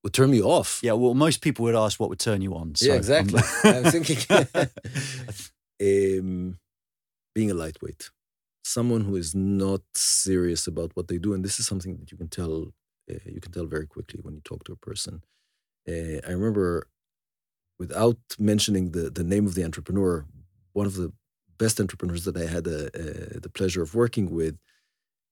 Would 0.03 0.13
turn 0.13 0.31
me 0.31 0.43
off. 0.43 0.81
Yeah, 0.83 0.93
well, 0.93 1.15
most 1.15 1.41
people 1.41 1.65
would 1.65 1.75
ask 1.75 2.01
what 2.01 2.09
would 2.09 2.19
turn 2.19 2.43
you 2.43 2.55
on. 2.55 2.75
So 2.75 2.87
yeah, 2.87 2.95
exactly. 2.95 3.41
I'm 3.65 3.85
thinking 3.85 4.19
um, 6.21 6.59
being 7.35 7.51
a 7.51 7.55
lightweight, 7.55 8.11
someone 8.65 9.03
who 9.03 9.17
is 9.17 9.35
not 9.35 9.83
serious 9.95 10.67
about 10.67 10.93
what 10.95 11.09
they 11.09 11.19
do, 11.19 11.35
and 11.35 11.45
this 11.45 11.59
is 11.59 11.67
something 11.67 11.97
that 11.99 12.11
you 12.11 12.19
can 12.19 12.29
tell. 12.29 12.73
Uh, 13.11 13.19
you 13.27 13.41
can 13.41 13.53
tell 13.53 13.67
very 13.67 13.87
quickly 13.87 14.21
when 14.23 14.35
you 14.35 14.41
talk 14.41 14.65
to 14.65 14.73
a 14.73 14.77
person. 14.77 15.23
Uh, 15.89 16.21
I 16.27 16.31
remember, 16.31 16.89
without 17.79 18.19
mentioning 18.39 18.93
the 18.93 19.11
the 19.11 19.25
name 19.25 19.47
of 19.47 19.55
the 19.55 19.65
entrepreneur, 19.65 20.27
one 20.73 20.87
of 20.87 20.95
the 20.95 21.13
best 21.59 21.81
entrepreneurs 21.81 22.25
that 22.25 22.37
I 22.37 22.47
had 22.47 22.67
a, 22.67 22.87
uh, 22.87 22.91
a, 22.95 23.37
uh, 23.37 23.41
the 23.41 23.51
pleasure 23.51 23.83
of 23.83 23.95
working 23.95 24.31
with 24.31 24.57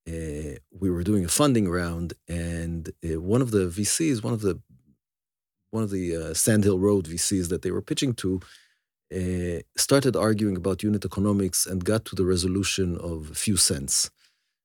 uh, 0.08 0.58
we 0.70 0.90
were 0.90 1.02
doing 1.02 1.24
a 1.24 1.28
funding 1.28 1.68
round, 1.68 2.14
and 2.28 2.90
uh, 3.04 3.20
one 3.20 3.42
of 3.42 3.50
the 3.50 3.66
VCs, 3.66 4.22
one 4.22 4.32
of 4.32 4.40
the 4.40 4.60
one 5.70 5.82
of 5.84 5.90
the 5.90 6.16
uh, 6.16 6.34
Sand 6.34 6.64
Hill 6.64 6.80
Road 6.80 7.04
VCs 7.06 7.48
that 7.48 7.62
they 7.62 7.70
were 7.70 7.82
pitching 7.82 8.12
to, 8.14 8.40
uh, 9.14 9.62
started 9.76 10.16
arguing 10.16 10.56
about 10.56 10.82
unit 10.82 11.04
economics 11.04 11.64
and 11.64 11.84
got 11.84 12.04
to 12.06 12.16
the 12.16 12.24
resolution 12.24 12.96
of 12.98 13.30
a 13.30 13.34
few 13.34 13.56
cents. 13.56 14.10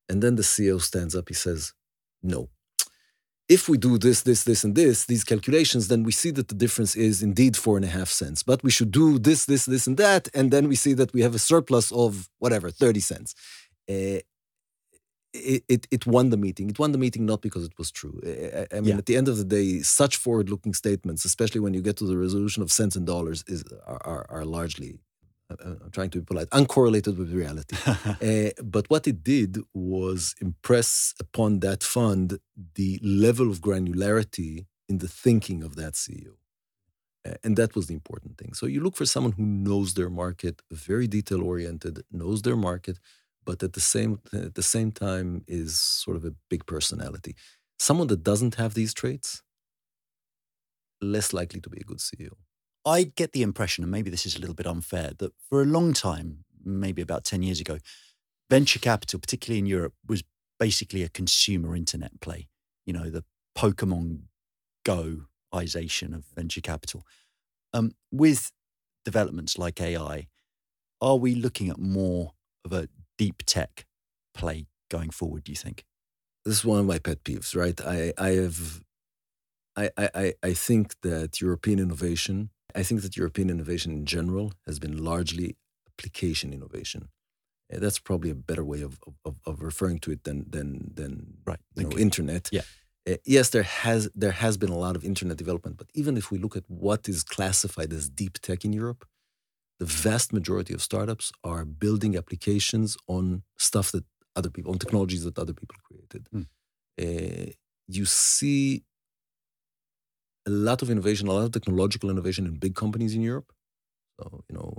And 0.09 0.23
then 0.23 0.35
the 0.35 0.41
CEO 0.41 0.81
stands 0.81 1.13
up. 1.15 1.27
He 1.27 1.35
says, 1.35 1.73
"No, 2.23 2.49
if 3.47 3.69
we 3.69 3.77
do 3.77 3.97
this, 3.97 4.23
this, 4.23 4.43
this, 4.43 4.63
and 4.63 4.75
this, 4.75 5.05
these 5.05 5.23
calculations, 5.23 5.87
then 5.87 6.03
we 6.03 6.11
see 6.11 6.31
that 6.31 6.47
the 6.47 6.55
difference 6.55 6.95
is 6.95 7.21
indeed 7.21 7.55
four 7.55 7.75
and 7.77 7.85
a 7.85 7.89
half 7.89 8.09
cents. 8.09 8.41
But 8.41 8.63
we 8.63 8.71
should 8.71 8.91
do 8.91 9.19
this, 9.19 9.45
this, 9.45 9.65
this, 9.65 9.85
and 9.87 9.97
that, 9.97 10.27
and 10.33 10.51
then 10.51 10.67
we 10.67 10.75
see 10.75 10.93
that 10.93 11.13
we 11.13 11.21
have 11.21 11.35
a 11.35 11.39
surplus 11.39 11.91
of 11.91 12.29
whatever, 12.39 12.71
30 12.71 12.99
cents. 12.99 13.35
Uh, 13.89 14.19
it, 15.35 15.63
it, 15.67 15.87
it 15.91 16.05
won 16.07 16.29
the 16.29 16.37
meeting. 16.37 16.69
It 16.69 16.79
won 16.79 16.91
the 16.91 16.97
meeting 16.97 17.25
not 17.25 17.41
because 17.41 17.65
it 17.65 17.77
was 17.77 17.91
true. 17.91 18.19
I, 18.25 18.77
I 18.77 18.79
mean, 18.79 18.91
yeah. 18.91 18.97
at 18.97 19.05
the 19.05 19.17
end 19.17 19.27
of 19.27 19.37
the 19.37 19.43
day, 19.43 19.79
such 19.79 20.17
forward-looking 20.17 20.73
statements, 20.73 21.25
especially 21.25 21.61
when 21.61 21.73
you 21.73 21.81
get 21.81 21.97
to 21.97 22.05
the 22.05 22.17
resolution 22.17 22.63
of 22.63 22.71
cents 22.71 22.95
and 22.95 23.05
dollars, 23.05 23.43
is 23.47 23.63
are, 23.85 24.01
are, 24.05 24.25
are 24.29 24.45
largely, 24.45 24.99
I'm 25.49 25.91
trying 25.91 26.09
to 26.11 26.19
be 26.19 26.25
polite, 26.25 26.49
uncorrelated 26.49 27.17
with 27.17 27.33
reality. 27.33 27.75
uh, 27.85 28.51
but 28.63 28.89
what 28.89 29.07
it 29.07 29.23
did 29.23 29.59
was 29.73 30.35
impress 30.41 31.13
upon 31.19 31.59
that 31.59 31.83
fund 31.83 32.39
the 32.75 32.99
level 33.03 33.51
of 33.51 33.61
granularity 33.61 34.65
in 34.87 34.99
the 34.99 35.07
thinking 35.07 35.63
of 35.63 35.75
that 35.75 35.93
CEO. 35.93 36.35
Uh, 37.25 37.33
and 37.43 37.57
that 37.57 37.75
was 37.75 37.87
the 37.87 37.93
important 37.93 38.37
thing. 38.37 38.53
So 38.53 38.67
you 38.67 38.81
look 38.81 38.95
for 38.95 39.05
someone 39.05 39.33
who 39.33 39.45
knows 39.45 39.95
their 39.95 40.09
market, 40.09 40.61
very 40.71 41.07
detail 41.07 41.41
oriented, 41.41 42.03
knows 42.11 42.43
their 42.43 42.55
market, 42.55 42.99
but 43.45 43.63
at 43.63 43.73
the 43.73 43.81
same 43.81 44.19
at 44.33 44.55
the 44.55 44.63
same 44.63 44.91
time 44.91 45.43
is 45.47 45.79
sort 45.79 46.17
of 46.17 46.25
a 46.25 46.33
big 46.49 46.65
personality. 46.65 47.35
Someone 47.77 48.07
that 48.07 48.23
doesn't 48.23 48.55
have 48.55 48.73
these 48.73 48.93
traits, 48.93 49.41
less 51.01 51.33
likely 51.33 51.61
to 51.61 51.69
be 51.69 51.79
a 51.79 51.83
good 51.83 51.99
CEO. 51.99 52.33
I 52.85 53.03
get 53.03 53.33
the 53.33 53.41
impression, 53.41 53.83
and 53.83 53.91
maybe 53.91 54.09
this 54.09 54.25
is 54.25 54.35
a 54.35 54.39
little 54.39 54.55
bit 54.55 54.67
unfair, 54.67 55.11
that 55.17 55.33
for 55.49 55.61
a 55.61 55.65
long 55.65 55.93
time, 55.93 56.45
maybe 56.63 57.01
about 57.01 57.23
10 57.23 57.41
years 57.41 57.59
ago, 57.59 57.79
venture 58.49 58.79
capital, 58.79 59.19
particularly 59.19 59.59
in 59.59 59.65
Europe, 59.65 59.93
was 60.07 60.23
basically 60.59 61.03
a 61.03 61.09
consumer 61.09 61.75
internet 61.75 62.21
play. 62.21 62.47
You 62.85 62.93
know, 62.93 63.09
the 63.09 63.23
Pokemon 63.57 64.23
Go-ization 64.85 66.13
of 66.13 66.25
venture 66.35 66.61
capital. 66.61 67.03
Um, 67.73 67.93
with 68.11 68.51
developments 69.03 69.57
like 69.57 69.81
AI, 69.81 70.27
are 71.01 71.17
we 71.17 71.33
looking 71.33 71.69
at 71.69 71.79
more 71.79 72.33
of 72.63 72.71
a 72.71 72.87
deep 73.17 73.43
tech 73.45 73.85
play 74.33 74.67
going 74.89 75.09
forward, 75.09 75.43
do 75.43 75.51
you 75.51 75.55
think? 75.55 75.85
This 76.43 76.59
is 76.59 76.65
one 76.65 76.79
of 76.79 76.85
my 76.85 76.99
pet 76.99 77.23
peeves, 77.23 77.55
right? 77.55 77.79
I, 77.81 78.13
I 78.17 78.29
have 78.31 78.81
I, 79.75 79.89
I, 79.97 80.33
I 80.41 80.53
think 80.53 80.95
that 81.01 81.41
European 81.41 81.79
innovation, 81.79 82.49
I 82.73 82.83
think 82.83 83.01
that 83.01 83.17
European 83.17 83.49
innovation 83.49 83.91
in 83.91 84.05
general 84.05 84.53
has 84.65 84.79
been 84.79 85.03
largely 85.03 85.57
application 85.89 86.53
innovation. 86.53 87.09
That's 87.69 87.99
probably 87.99 88.29
a 88.29 88.35
better 88.35 88.63
way 88.63 88.81
of, 88.81 88.99
of, 89.25 89.39
of 89.45 89.61
referring 89.61 89.99
to 89.99 90.11
it 90.11 90.23
than 90.23 90.45
than 90.49 90.91
than 90.93 91.37
right. 91.45 91.59
you 91.75 91.89
know, 91.89 91.97
internet. 91.97 92.49
Yeah. 92.51 92.61
Uh, 93.09 93.15
yes, 93.25 93.49
there 93.49 93.63
has 93.63 94.09
there 94.15 94.31
has 94.31 94.55
been 94.55 94.69
a 94.69 94.77
lot 94.77 94.95
of 94.95 95.03
internet 95.03 95.37
development, 95.37 95.77
but 95.77 95.87
even 95.93 96.15
if 96.15 96.31
we 96.31 96.37
look 96.37 96.55
at 96.55 96.63
what 96.67 97.09
is 97.09 97.23
classified 97.23 97.91
as 97.91 98.07
deep 98.07 98.39
tech 98.39 98.65
in 98.65 98.71
Europe, 98.71 99.05
the 99.79 99.85
vast 99.85 100.31
majority 100.33 100.73
of 100.73 100.81
startups 100.81 101.31
are 101.43 101.65
building 101.65 102.15
applications 102.15 102.97
on 103.07 103.43
stuff 103.57 103.91
that 103.91 104.05
other 104.35 104.49
people, 104.49 104.71
on 104.71 104.79
technologies 104.79 105.23
that 105.23 105.39
other 105.39 105.53
people 105.53 105.75
created. 105.83 106.27
Mm. 106.33 106.47
Uh, 107.01 107.51
you 107.87 108.05
see 108.05 108.83
a 110.47 110.49
lot 110.49 110.81
of 110.81 110.89
innovation, 110.89 111.27
a 111.27 111.33
lot 111.33 111.43
of 111.43 111.51
technological 111.51 112.09
innovation 112.09 112.45
in 112.45 112.53
big 112.55 112.75
companies 112.75 113.15
in 113.15 113.21
Europe. 113.21 113.51
So, 114.19 114.43
you 114.49 114.55
know, 114.55 114.73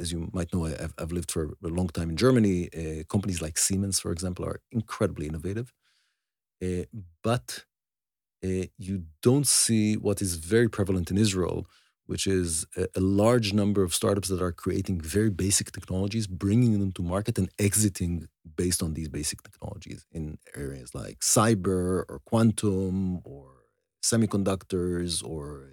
as 0.00 0.12
you 0.12 0.30
might 0.32 0.52
know, 0.54 0.64
I've, 0.64 0.94
I've 0.98 1.12
lived 1.12 1.30
for 1.30 1.54
a 1.62 1.68
long 1.68 1.88
time 1.88 2.08
in 2.08 2.16
Germany. 2.16 2.70
Uh, 2.72 3.04
companies 3.04 3.42
like 3.42 3.58
Siemens, 3.58 4.00
for 4.00 4.12
example, 4.12 4.46
are 4.46 4.60
incredibly 4.72 5.26
innovative. 5.26 5.72
Uh, 6.62 6.84
but 7.22 7.64
uh, 8.42 8.66
you 8.78 9.04
don't 9.22 9.46
see 9.46 9.96
what 9.96 10.22
is 10.22 10.36
very 10.36 10.68
prevalent 10.68 11.10
in 11.10 11.18
Israel, 11.18 11.66
which 12.06 12.26
is 12.26 12.66
a, 12.76 12.86
a, 12.94 13.00
large 13.00 13.52
number 13.52 13.82
of 13.82 13.94
startups 13.94 14.28
that 14.28 14.40
are 14.40 14.52
creating 14.52 15.00
very 15.00 15.30
basic 15.30 15.72
technologies, 15.72 16.26
bringing 16.26 16.78
them 16.78 16.92
to 16.92 17.02
market 17.02 17.38
and 17.38 17.50
exiting 17.58 18.28
based 18.56 18.82
on 18.82 18.94
these 18.94 19.08
basic 19.08 19.42
technologies 19.42 20.06
in 20.12 20.38
areas 20.54 20.94
like 20.94 21.18
cyber 21.20 22.04
or 22.08 22.20
quantum 22.24 23.20
or 23.24 23.48
semiconductors 24.02 25.24
or 25.24 25.72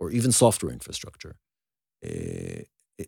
or 0.00 0.10
even 0.10 0.30
software 0.30 0.72
infrastructure. 0.72 1.36
Uh, 2.04 2.62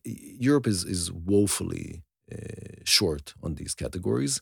Europe 0.05 0.67
is 0.67 0.85
is 0.85 1.13
woefully 1.13 2.03
uh, 2.33 2.83
short 2.85 3.35
on 3.43 3.55
these 3.55 3.75
categories. 3.75 4.41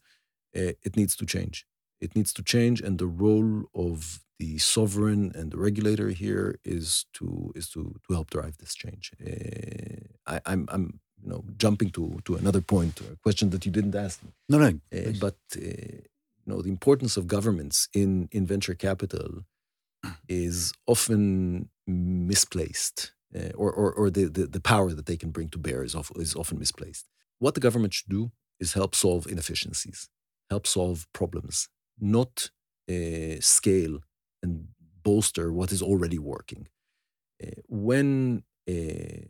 Uh, 0.56 0.72
it 0.82 0.96
needs 0.96 1.14
to 1.16 1.26
change. 1.26 1.66
It 2.00 2.14
needs 2.16 2.32
to 2.34 2.42
change, 2.42 2.80
and 2.80 2.98
the 2.98 3.06
role 3.06 3.64
of 3.74 4.20
the 4.38 4.58
sovereign 4.58 5.32
and 5.34 5.50
the 5.50 5.58
regulator 5.58 6.08
here 6.10 6.58
is 6.64 7.06
to 7.14 7.52
is 7.54 7.68
to 7.70 8.00
to 8.06 8.14
help 8.14 8.30
drive 8.30 8.56
this 8.58 8.74
change. 8.74 9.12
Uh, 9.20 10.32
I, 10.32 10.40
I'm 10.46 10.68
I'm 10.70 11.00
you 11.22 11.30
know 11.30 11.44
jumping 11.56 11.90
to 11.90 12.18
to 12.24 12.36
another 12.36 12.60
point, 12.60 13.00
or 13.00 13.12
a 13.12 13.16
question 13.16 13.50
that 13.50 13.66
you 13.66 13.72
didn't 13.72 13.94
ask 13.94 14.22
me. 14.22 14.30
No, 14.48 14.58
no. 14.58 14.68
Uh, 14.96 15.12
but 15.20 15.38
uh, 15.56 15.60
you 15.60 16.46
know 16.46 16.62
the 16.62 16.70
importance 16.70 17.16
of 17.16 17.26
governments 17.26 17.88
in 17.92 18.28
in 18.32 18.46
venture 18.46 18.74
capital 18.74 19.44
is 20.28 20.72
often 20.86 21.68
misplaced, 21.86 23.12
uh, 23.34 23.50
or, 23.56 23.72
or, 23.72 23.92
or 23.92 24.10
the, 24.10 24.24
the, 24.24 24.46
the, 24.46 24.60
power 24.60 24.92
that 24.92 25.06
they 25.06 25.16
can 25.16 25.30
bring 25.30 25.48
to 25.48 25.58
bear 25.58 25.82
is, 25.82 25.94
of, 25.94 26.12
is 26.16 26.36
often 26.36 26.58
misplaced. 26.58 27.06
What 27.40 27.54
the 27.54 27.60
government 27.60 27.94
should 27.94 28.08
do 28.08 28.30
is 28.60 28.74
help 28.74 28.94
solve 28.94 29.26
inefficiencies, 29.26 30.08
help 30.50 30.66
solve 30.66 31.06
problems, 31.12 31.68
not 31.98 32.50
uh, 32.88 33.40
scale 33.40 34.00
and 34.42 34.68
bolster 35.02 35.52
what 35.52 35.72
is 35.72 35.82
already 35.82 36.18
working. 36.18 36.68
Uh, 37.42 37.60
when 37.68 38.42
uh, 38.68 39.24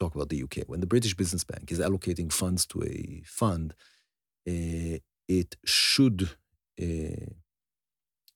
talk 0.00 0.14
about 0.14 0.30
the 0.30 0.42
UK, 0.42 0.56
when 0.66 0.80
the 0.80 0.86
British 0.86 1.14
Business 1.14 1.44
Bank 1.44 1.70
is 1.70 1.78
allocating 1.78 2.32
funds 2.32 2.66
to 2.66 2.82
a 2.82 3.22
fund, 3.26 3.74
uh, 4.48 4.98
it 5.28 5.56
should 5.64 6.30
uh, 6.80 7.26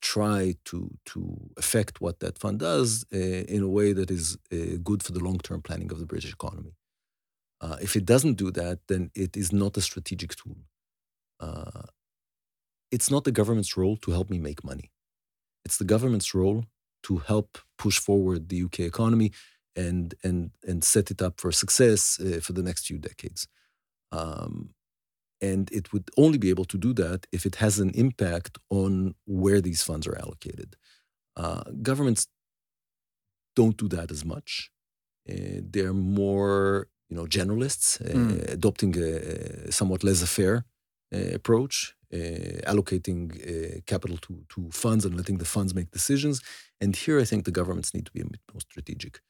try 0.01 0.55
to 0.65 0.79
to 1.07 1.51
affect 1.57 2.01
what 2.01 2.21
that 2.21 2.39
fund 2.39 2.61
does 2.61 3.05
uh, 3.13 3.17
in 3.17 3.63
a 3.63 3.69
way 3.69 3.93
that 3.93 4.11
is 4.11 4.37
uh, 4.53 4.77
good 4.83 5.03
for 5.03 5.13
the 5.13 5.25
long 5.29 5.39
term 5.39 5.63
planning 5.63 5.91
of 5.91 5.99
the 5.99 6.07
British 6.07 6.33
economy. 6.33 6.75
If 7.81 7.97
it 7.97 8.07
doesn't 8.07 8.35
do 8.35 8.53
that, 8.53 8.79
then 8.87 9.11
it 9.15 9.37
is 9.37 9.53
not 9.53 9.77
a 9.77 9.81
strategic 9.81 10.37
tool. 10.37 10.59
It's 12.93 13.11
not 13.11 13.25
the 13.25 13.33
government's 13.33 13.77
role 13.77 13.97
to 13.99 14.13
help 14.13 14.31
me 14.31 14.39
make 14.39 14.63
money. 14.63 14.93
It's 15.67 15.79
the 15.79 15.93
government's 15.95 16.31
role 16.41 16.61
to 17.07 17.15
help 17.33 17.51
push 17.85 17.99
forward 17.99 18.41
the 18.49 18.63
UK 18.67 18.79
economy 18.93 19.29
and 19.85 20.15
and 20.27 20.51
and 20.71 20.79
set 20.95 21.07
it 21.15 21.21
up 21.27 21.35
for 21.43 21.51
success 21.53 22.01
uh, 22.27 22.41
for 22.47 22.53
the 22.59 22.67
next 22.69 22.83
few 22.87 22.99
decades. 23.11 23.41
Um, 24.19 24.55
and 25.51 25.65
it 25.79 25.93
would 25.93 26.09
only 26.17 26.39
be 26.39 26.51
able 26.55 26.69
to 26.73 26.79
do 26.87 26.93
that 27.03 27.21
if 27.37 27.43
it 27.49 27.57
has 27.57 27.75
an 27.79 27.91
impact 28.05 28.55
on 28.71 29.15
where 29.43 29.61
these 29.61 29.83
funds 29.89 30.07
are 30.07 30.19
allocated. 30.25 30.71
Uh, 31.43 31.65
governments 31.89 32.23
don't 33.59 33.77
do 33.77 33.89
that 33.97 34.11
as 34.11 34.23
much. 34.25 34.71
Uh, 35.29 35.61
they're 35.73 35.93
more, 36.21 36.89
you 37.11 37.17
know, 37.17 37.27
generalists, 37.27 38.01
uh, 38.01 38.15
mm. 38.15 38.53
adopting 38.59 38.93
a, 38.97 39.71
somewhat 39.79 40.05
laissez-faire 40.05 40.59
uh, 41.15 41.35
approach, 41.35 41.96
allocating 42.13 43.23
uh, 43.31 43.81
capital 43.87 44.17
to, 44.19 44.45
to 44.55 44.71
funds 44.71 45.05
and 45.05 45.17
letting 45.17 45.39
the 45.39 45.45
funds 45.45 45.75
make 45.75 45.91
decisions. 45.91 46.41
And 46.81 46.95
here, 46.95 47.21
I 47.21 47.25
think 47.25 47.45
the 47.45 47.51
governments 47.51 47.95
need 47.95 48.07
to 48.07 48.13
be 48.13 48.21
a 48.21 48.27
bit 48.27 48.41
more 48.53 48.61
strategic. 48.61 49.21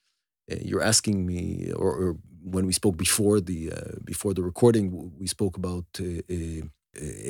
you're 0.71 0.83
asking 0.83 1.27
me, 1.27 1.73
or, 1.73 1.91
or 2.03 2.17
when 2.43 2.67
we 2.67 2.73
spoke 2.73 2.97
before 2.97 3.41
the 3.41 3.73
uh, 3.73 3.99
before 4.05 4.33
the 4.35 4.43
recording, 4.43 5.13
we 5.19 5.27
spoke 5.27 5.57
about 5.57 5.87
uh, 6.01 6.05
uh, 6.31 6.63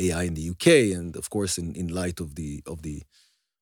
AI 0.05 0.23
in 0.25 0.35
the 0.35 0.51
UK, 0.51 0.67
and 0.99 1.17
of 1.17 1.31
course, 1.31 1.59
in, 1.59 1.75
in 1.75 1.89
light 1.89 2.21
of 2.21 2.35
the 2.35 2.63
of 2.67 2.83
the 2.83 3.03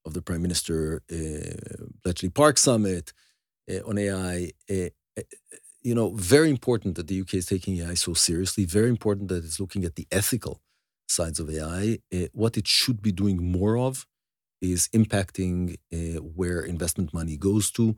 of 0.05 0.15
the 0.15 0.23
Prime 0.23 0.43
Minister 0.43 1.03
uh, 1.11 1.85
Bletchley 2.03 2.29
Park 2.29 2.59
summit 2.59 3.13
uh, 3.71 3.89
on 3.89 3.99
AI, 3.99 4.51
uh, 4.71 4.89
you 5.83 5.95
know, 5.95 6.11
very 6.15 6.51
important 6.51 6.97
that 6.97 7.09
the 7.09 7.21
UK 7.21 7.35
is 7.35 7.47
taking 7.47 7.79
AI 7.79 7.95
so 7.95 8.15
seriously. 8.15 8.65
Very 8.65 8.91
important 8.91 9.29
that 9.29 9.45
it's 9.45 9.61
looking 9.61 9.85
at 9.85 9.95
the 9.95 10.07
ethical 10.11 10.61
sides 11.09 11.39
of 11.41 11.51
AI. 11.51 11.99
what 12.33 12.57
it 12.57 12.67
should 12.69 13.03
be 13.03 13.13
doing 13.13 13.39
more 13.53 13.77
of 13.79 14.07
is 14.61 14.89
impacting 14.95 15.77
where 16.35 16.61
investment 16.63 17.13
money 17.15 17.37
goes 17.37 17.71
to, 17.73 17.97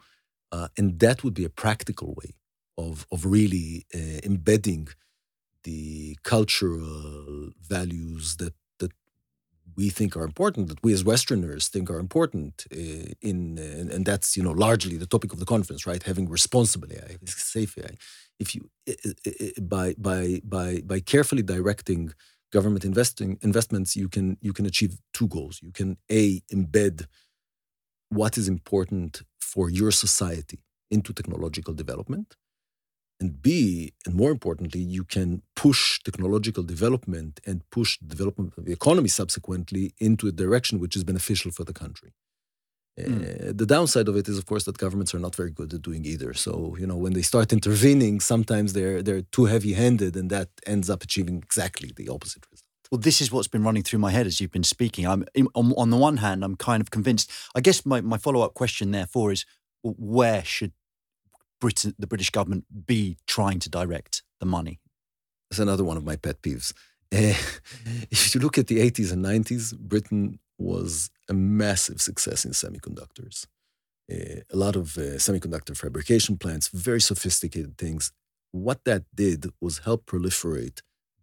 and 0.77 0.99
that 1.01 1.23
would 1.25 1.35
be 1.35 1.45
a 1.45 1.51
practical 1.51 2.15
way 2.21 2.35
of 2.79 3.07
of 3.13 3.25
really 3.27 3.87
uh, 3.95 4.21
embedding 4.25 4.89
the 5.65 6.17
cultural 6.23 7.51
values 7.61 8.37
that 8.37 8.55
that 8.79 8.93
we 9.77 9.91
think 9.91 10.17
are 10.17 10.25
important, 10.25 10.69
that 10.69 10.83
we 10.83 10.93
as 10.93 11.05
Westerners 11.05 11.69
think 11.69 11.91
are 11.91 11.99
important 11.99 12.67
uh, 12.73 13.13
in, 13.21 13.59
uh, 13.59 13.95
and 13.95 14.07
that's 14.07 14.37
you 14.37 14.43
know 14.43 14.53
largely 14.53 14.97
the 14.97 15.07
topic 15.07 15.33
of 15.33 15.41
the 15.41 15.47
conference, 15.47 15.87
right? 15.87 16.03
Having 16.03 16.29
responsible 16.31 16.89
AI, 16.93 17.17
safe 17.27 17.77
AI. 17.79 17.95
If 18.39 18.55
you 18.55 18.71
by 19.61 19.95
by 19.99 20.41
by 20.45 20.83
by 20.85 21.01
carefully 21.01 21.43
directing 21.43 22.13
government 22.53 22.85
investing 22.85 23.39
investments, 23.43 23.97
you 23.97 24.09
can 24.09 24.39
you 24.41 24.53
can 24.53 24.67
achieve 24.67 24.99
two 25.13 25.29
goals. 25.29 25.61
You 25.63 25.73
can 25.73 25.97
a 26.11 26.41
embed 26.53 27.07
what 28.09 28.39
is 28.39 28.49
important 28.49 29.23
for 29.41 29.69
your 29.69 29.91
society 29.91 30.61
into 30.91 31.13
technological 31.13 31.75
development 31.75 32.37
and 33.21 33.41
B, 33.41 33.95
and 34.05 34.15
more 34.15 34.31
importantly, 34.31 34.81
you 34.81 35.05
can 35.05 35.43
push 35.55 36.01
technological 36.03 36.63
development 36.63 37.41
and 37.47 37.63
push 37.71 37.99
development 37.99 38.53
of 38.59 38.67
the 38.67 38.73
economy 38.73 39.09
subsequently 39.09 39.95
into 39.99 40.29
a 40.29 40.33
direction 40.33 40.79
which 40.79 40.97
is 40.97 41.05
beneficial 41.05 41.51
for 41.51 41.65
the 41.65 41.73
country. 41.73 42.13
Mm. 42.99 43.51
Uh, 43.51 43.53
the 43.55 43.67
downside 43.67 44.09
of 44.09 44.17
it 44.17 44.27
is, 44.29 44.39
of 44.39 44.47
course, 44.47 44.65
that 44.65 44.79
governments 44.79 45.15
are 45.15 45.19
not 45.19 45.35
very 45.35 45.51
good 45.51 45.73
at 45.75 45.83
doing 45.83 46.05
either. 46.07 46.33
So, 46.33 46.77
you 46.79 46.87
know, 46.87 46.97
when 46.97 47.13
they 47.13 47.23
start 47.23 47.53
intervening, 47.53 48.21
sometimes 48.21 48.73
they're 48.73 49.03
they're 49.03 49.23
too 49.23 49.45
heavy-handed, 49.45 50.17
and 50.17 50.31
that 50.31 50.49
ends 50.67 50.89
up 50.89 51.03
achieving 51.03 51.37
exactly 51.37 51.93
the 51.95 52.09
opposite 52.09 52.47
result. 52.51 52.67
Well, 52.91 53.01
this 53.01 53.21
is 53.21 53.33
what's 53.33 53.49
been 53.49 53.65
running 53.65 53.83
through 53.83 53.99
my 53.99 54.11
head 54.13 54.27
as 54.27 54.41
you've 54.41 54.53
been 54.53 54.65
speaking. 54.65 55.07
I'm 55.07 55.27
on, 55.55 55.73
on 55.77 55.91
the 55.91 55.97
one 55.97 56.19
hand, 56.19 56.45
I'm 56.45 56.57
kind 56.57 56.81
of 56.81 56.91
convinced. 56.91 57.31
I 57.55 57.61
guess 57.61 57.85
my, 57.85 58.01
my 58.01 58.19
follow 58.19 58.43
up 58.43 58.55
question, 58.55 58.93
therefore, 58.93 59.33
is 59.33 59.45
where 59.83 60.45
should 60.45 60.73
Britain, 61.61 61.95
the 61.99 62.07
British 62.07 62.31
government 62.31 62.65
be 62.87 63.19
trying 63.27 63.59
to 63.61 63.71
direct 63.71 64.23
the 64.41 64.47
money? 64.47 64.81
That's 65.51 65.61
another 65.61 65.85
one 65.85 65.97
of 65.97 66.05
my 66.05 66.17
pet 66.17 66.43
peeves. 66.43 66.73
Uh, 67.13 67.35
if 68.11 68.35
you 68.35 68.41
look 68.41 68.59
at 68.59 68.69
the 68.69 68.79
80s 68.79 69.13
and 69.13 69.25
90s, 69.25 69.77
Britain 69.77 70.39
was 70.59 71.11
a 71.29 71.35
massive 71.35 72.01
success 72.01 72.45
in 72.45 72.53
semiconductors. 72.53 73.47
Uh, 74.11 74.41
a 74.53 74.57
lot 74.57 74.77
of 74.77 74.97
uh, 74.97 75.19
semiconductor 75.19 75.77
fabrication 75.77 76.37
plants, 76.37 76.69
very 76.69 77.01
sophisticated 77.01 77.77
things. 77.77 78.13
What 78.53 78.85
that 78.85 79.05
did 79.15 79.51
was 79.61 79.79
help 79.79 80.07
proliferate 80.07 80.81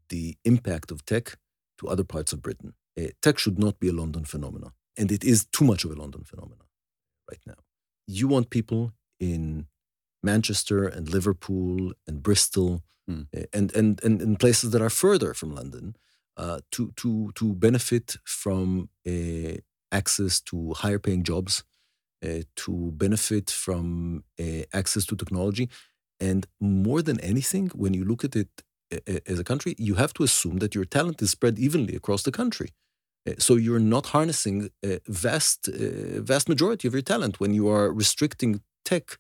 the 0.10 0.38
impact 0.44 0.92
of 0.92 1.06
tech 1.06 1.38
to 1.80 1.88
other 1.88 2.04
parts 2.04 2.34
of 2.34 2.42
Britain. 2.42 2.74
Uh, 3.00 3.08
tech 3.22 3.40
should 3.40 3.58
not 3.58 3.80
be 3.80 3.88
a 3.88 3.94
London 3.94 4.26
phenomenon, 4.26 4.74
and 4.98 5.12
it 5.12 5.24
is 5.24 5.46
too 5.46 5.66
much 5.66 5.84
of 5.86 5.92
a 5.92 5.96
London 5.96 6.24
phenomenon 6.24 6.68
right 7.30 7.40
now. 7.48 7.56
You 8.06 8.28
want 8.28 8.50
people 8.50 8.92
in 9.20 9.68
Manchester 10.22 10.86
and 10.88 11.10
Liverpool 11.10 11.94
and 12.08 12.22
Bristol 12.22 12.84
mm. 13.10 13.28
and, 13.54 13.76
and, 13.76 14.04
and, 14.04 14.22
and 14.22 14.40
places 14.40 14.72
that 14.72 14.82
are 14.82 14.90
further 14.90 15.34
from 15.34 15.56
London 15.56 15.96
uh, 16.38 16.60
to, 16.72 16.92
to, 16.96 17.32
to 17.36 17.54
benefit 17.54 18.18
from 18.24 18.90
uh, 19.08 19.56
access 19.92 20.42
to 20.42 20.74
higher 20.74 21.00
paying 21.00 21.24
jobs, 21.24 21.64
uh, 22.26 22.42
to 22.56 22.92
benefit 22.94 23.50
from 23.50 24.24
uh, 24.40 24.64
access 24.74 25.06
to 25.06 25.16
technology. 25.16 25.70
And 26.20 26.48
more 26.60 27.02
than 27.02 27.20
anything, 27.20 27.70
when 27.76 27.94
you 27.94 28.06
look 28.06 28.24
at 28.24 28.36
it 28.36 28.50
uh, 28.94 29.20
as 29.28 29.40
a 29.40 29.44
country, 29.44 29.76
you 29.78 29.96
have 29.96 30.14
to 30.14 30.24
assume 30.24 30.60
that 30.60 30.74
your 30.74 30.86
talent 30.86 31.22
is 31.22 31.32
spread 31.32 31.60
evenly 31.60 31.96
across 31.96 32.24
the 32.24 32.32
country. 32.32 32.70
So 33.38 33.56
you're 33.56 33.80
not 33.80 34.08
harnessing 34.08 34.70
a 34.84 35.00
vast, 35.08 35.68
vast 35.68 36.50
majority 36.50 36.90
of 36.90 36.94
your 36.94 37.02
talent 37.02 37.40
when 37.40 37.54
you 37.54 37.70
are 37.70 37.90
restricting 37.94 38.62
tech 38.84 39.18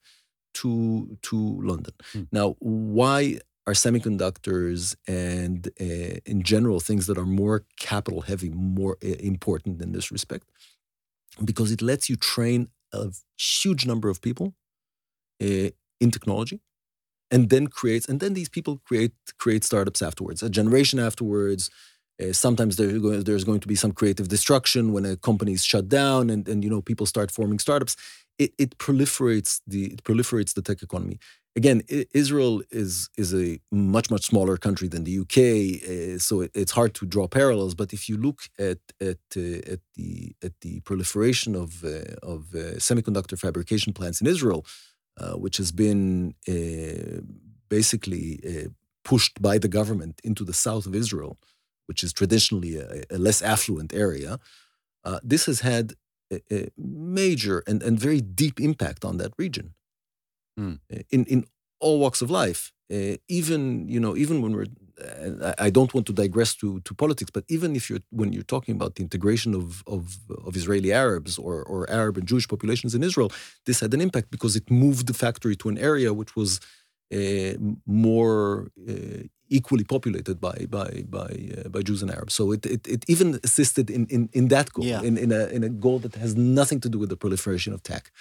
to 0.56 1.18
to 1.22 1.62
London. 1.62 1.94
Mm. 2.14 2.28
Now, 2.32 2.56
why 2.60 3.40
are 3.66 3.74
semiconductors 3.74 4.96
and 5.08 5.70
uh, 5.80 6.20
in 6.26 6.44
general 6.44 6.80
things 6.80 7.08
that 7.08 7.18
are 7.18 7.26
more 7.26 7.66
capital 7.78 8.22
heavy 8.22 8.50
more 8.50 8.98
uh, 9.04 9.08
important 9.20 9.82
in 9.82 9.92
this 9.92 10.12
respect 10.12 10.50
because 11.44 11.72
it 11.72 11.82
lets 11.82 12.10
you 12.10 12.16
train 12.16 12.68
a 12.94 13.12
huge 13.38 13.86
number 13.86 14.10
of 14.10 14.22
people 14.22 14.54
uh, 15.42 15.70
in 16.00 16.12
technology 16.12 16.60
and 17.32 17.50
then 17.50 17.68
creates 17.68 18.08
and 18.08 18.20
then 18.20 18.34
these 18.34 18.50
people 18.50 18.82
create 18.86 19.14
create 19.38 19.64
startups 19.64 20.02
afterwards 20.02 20.44
a 20.44 20.50
generation 20.50 21.00
afterwards 21.00 21.70
sometimes 22.32 22.78
there's 22.78 23.02
going, 23.02 23.24
there's 23.24 23.44
going 23.44 23.60
to 23.60 23.68
be 23.68 23.76
some 23.76 23.92
creative 23.92 24.28
destruction 24.30 24.94
when 24.94 25.04
a 25.04 25.18
company 25.18 25.52
is 25.52 25.64
shut 25.66 25.90
down 25.90 26.30
and, 26.30 26.48
and 26.48 26.64
you 26.64 26.70
know 26.70 26.82
people 26.82 27.06
start 27.06 27.32
forming 27.32 27.60
startups 27.60 27.98
it, 28.40 28.54
it 28.58 28.78
proliferates 28.78 29.62
the 29.68 29.94
it 29.94 30.04
proliferates 30.04 30.54
the 30.54 30.62
tech 30.62 30.82
economy. 30.82 31.20
Again, 31.56 31.84
Israel 32.14 32.64
is 32.72 33.10
is 33.16 33.32
a 33.34 33.60
much 33.72 34.10
much 34.10 34.26
smaller 34.26 34.58
country 34.58 34.88
than 34.88 35.04
the 35.04 35.20
UK, 35.24 35.38
uh, 35.38 36.18
so 36.18 36.42
it, 36.42 36.52
it's 36.56 36.72
hard 36.72 36.96
to 36.96 37.06
draw 37.06 37.28
parallels. 37.28 37.76
But 37.76 37.94
if 37.94 38.10
you 38.10 38.18
look 38.18 38.40
at 38.58 38.80
at 39.00 39.20
uh, 39.38 39.74
at 39.74 39.82
the 39.94 40.36
at 40.42 40.62
the 40.62 40.80
proliferation 40.80 41.56
of 41.56 41.84
uh, 41.84 42.16
of 42.24 42.56
uh, 42.56 42.80
semiconductor 42.80 43.38
fabrication 43.38 43.94
plants 43.94 44.20
in 44.20 44.26
Israel, 44.26 44.66
uh, 45.20 45.34
which 45.34 45.58
has 45.58 45.72
been 45.72 46.34
uh, 46.50 47.22
basically 47.70 48.40
pushed 49.04 49.40
by 49.40 49.60
the 49.60 49.68
government 49.68 50.20
into 50.24 50.44
the 50.44 50.54
south 50.54 50.88
of 50.88 50.96
Israel, 50.96 51.38
which 51.86 52.04
is 52.04 52.14
traditionally 52.14 52.78
a, 52.78 53.04
a 53.12 53.20
less 53.20 53.44
affluent 53.44 53.94
area, 53.94 54.40
this 55.22 55.46
has 55.46 55.60
had 55.60 55.94
a, 56.32 56.70
major 56.78 57.64
and, 57.68 57.84
and 57.84 58.00
very 58.00 58.22
deep 58.22 58.60
impact 58.60 59.06
on 59.06 59.18
that 59.18 59.34
region 59.38 59.76
mm. 60.60 60.80
in, 61.12 61.26
in 61.26 61.46
all 61.80 62.00
walks 62.00 62.22
of 62.22 62.30
life. 62.30 62.72
Uh, 62.92 63.18
even 63.28 63.88
you 63.88 64.00
know, 64.00 64.16
even 64.16 64.42
when 64.42 64.54
we're, 64.56 64.68
uh, 65.02 65.54
I 65.58 65.70
don't 65.70 65.94
want 65.94 66.06
to 66.08 66.14
digress 66.14 66.54
to, 66.56 66.80
to 66.82 66.94
politics, 66.94 67.32
but 67.32 67.44
even 67.48 67.76
if 67.76 67.90
you're 67.90 68.04
when 68.12 68.34
you're 68.34 68.52
talking 68.56 68.76
about 68.76 68.96
the 68.96 69.04
integration 69.04 69.56
of 69.56 69.84
of, 69.88 70.02
of 70.48 70.56
Israeli 70.56 70.92
Arabs 70.92 71.38
or 71.38 71.64
or 71.64 71.90
Arab 71.90 72.18
and 72.18 72.28
Jewish 72.28 72.48
populations 72.48 72.94
in 72.94 73.04
Israel, 73.04 73.32
this 73.66 73.80
had 73.80 73.94
an 73.94 74.02
impact 74.02 74.30
because 74.32 74.56
it 74.56 74.70
moved 74.70 75.08
the 75.08 75.18
factory 75.26 75.56
to 75.58 75.70
an 75.70 75.78
area 75.78 76.14
which 76.14 76.36
was 76.36 76.60
uh, 77.14 77.54
more 77.86 78.68
uh, 78.90 79.24
equally 79.50 79.84
populated 79.84 80.38
by 80.40 80.58
by 80.70 80.90
by 81.18 81.32
uh, 81.58 81.70
by 81.70 81.82
Jews 81.88 82.02
and 82.04 82.12
Arabs. 82.12 82.34
So 82.34 82.52
it, 82.52 82.66
it, 82.66 82.88
it 82.88 83.02
even 83.08 83.40
assisted 83.44 83.90
in 83.90 84.08
in, 84.08 84.30
in 84.34 84.48
that 84.50 84.68
goal, 84.74 84.86
yeah. 84.86 85.02
in 85.02 85.18
in 85.18 85.32
a 85.32 85.44
in 85.48 85.64
a 85.64 85.70
goal 85.70 86.00
that 86.00 86.16
has 86.16 86.36
nothing 86.36 86.80
to 86.82 86.90
do 86.90 86.98
with 87.00 87.10
the 87.10 87.18
proliferation 87.18 87.74
of 87.74 87.82
tech. 87.84 88.12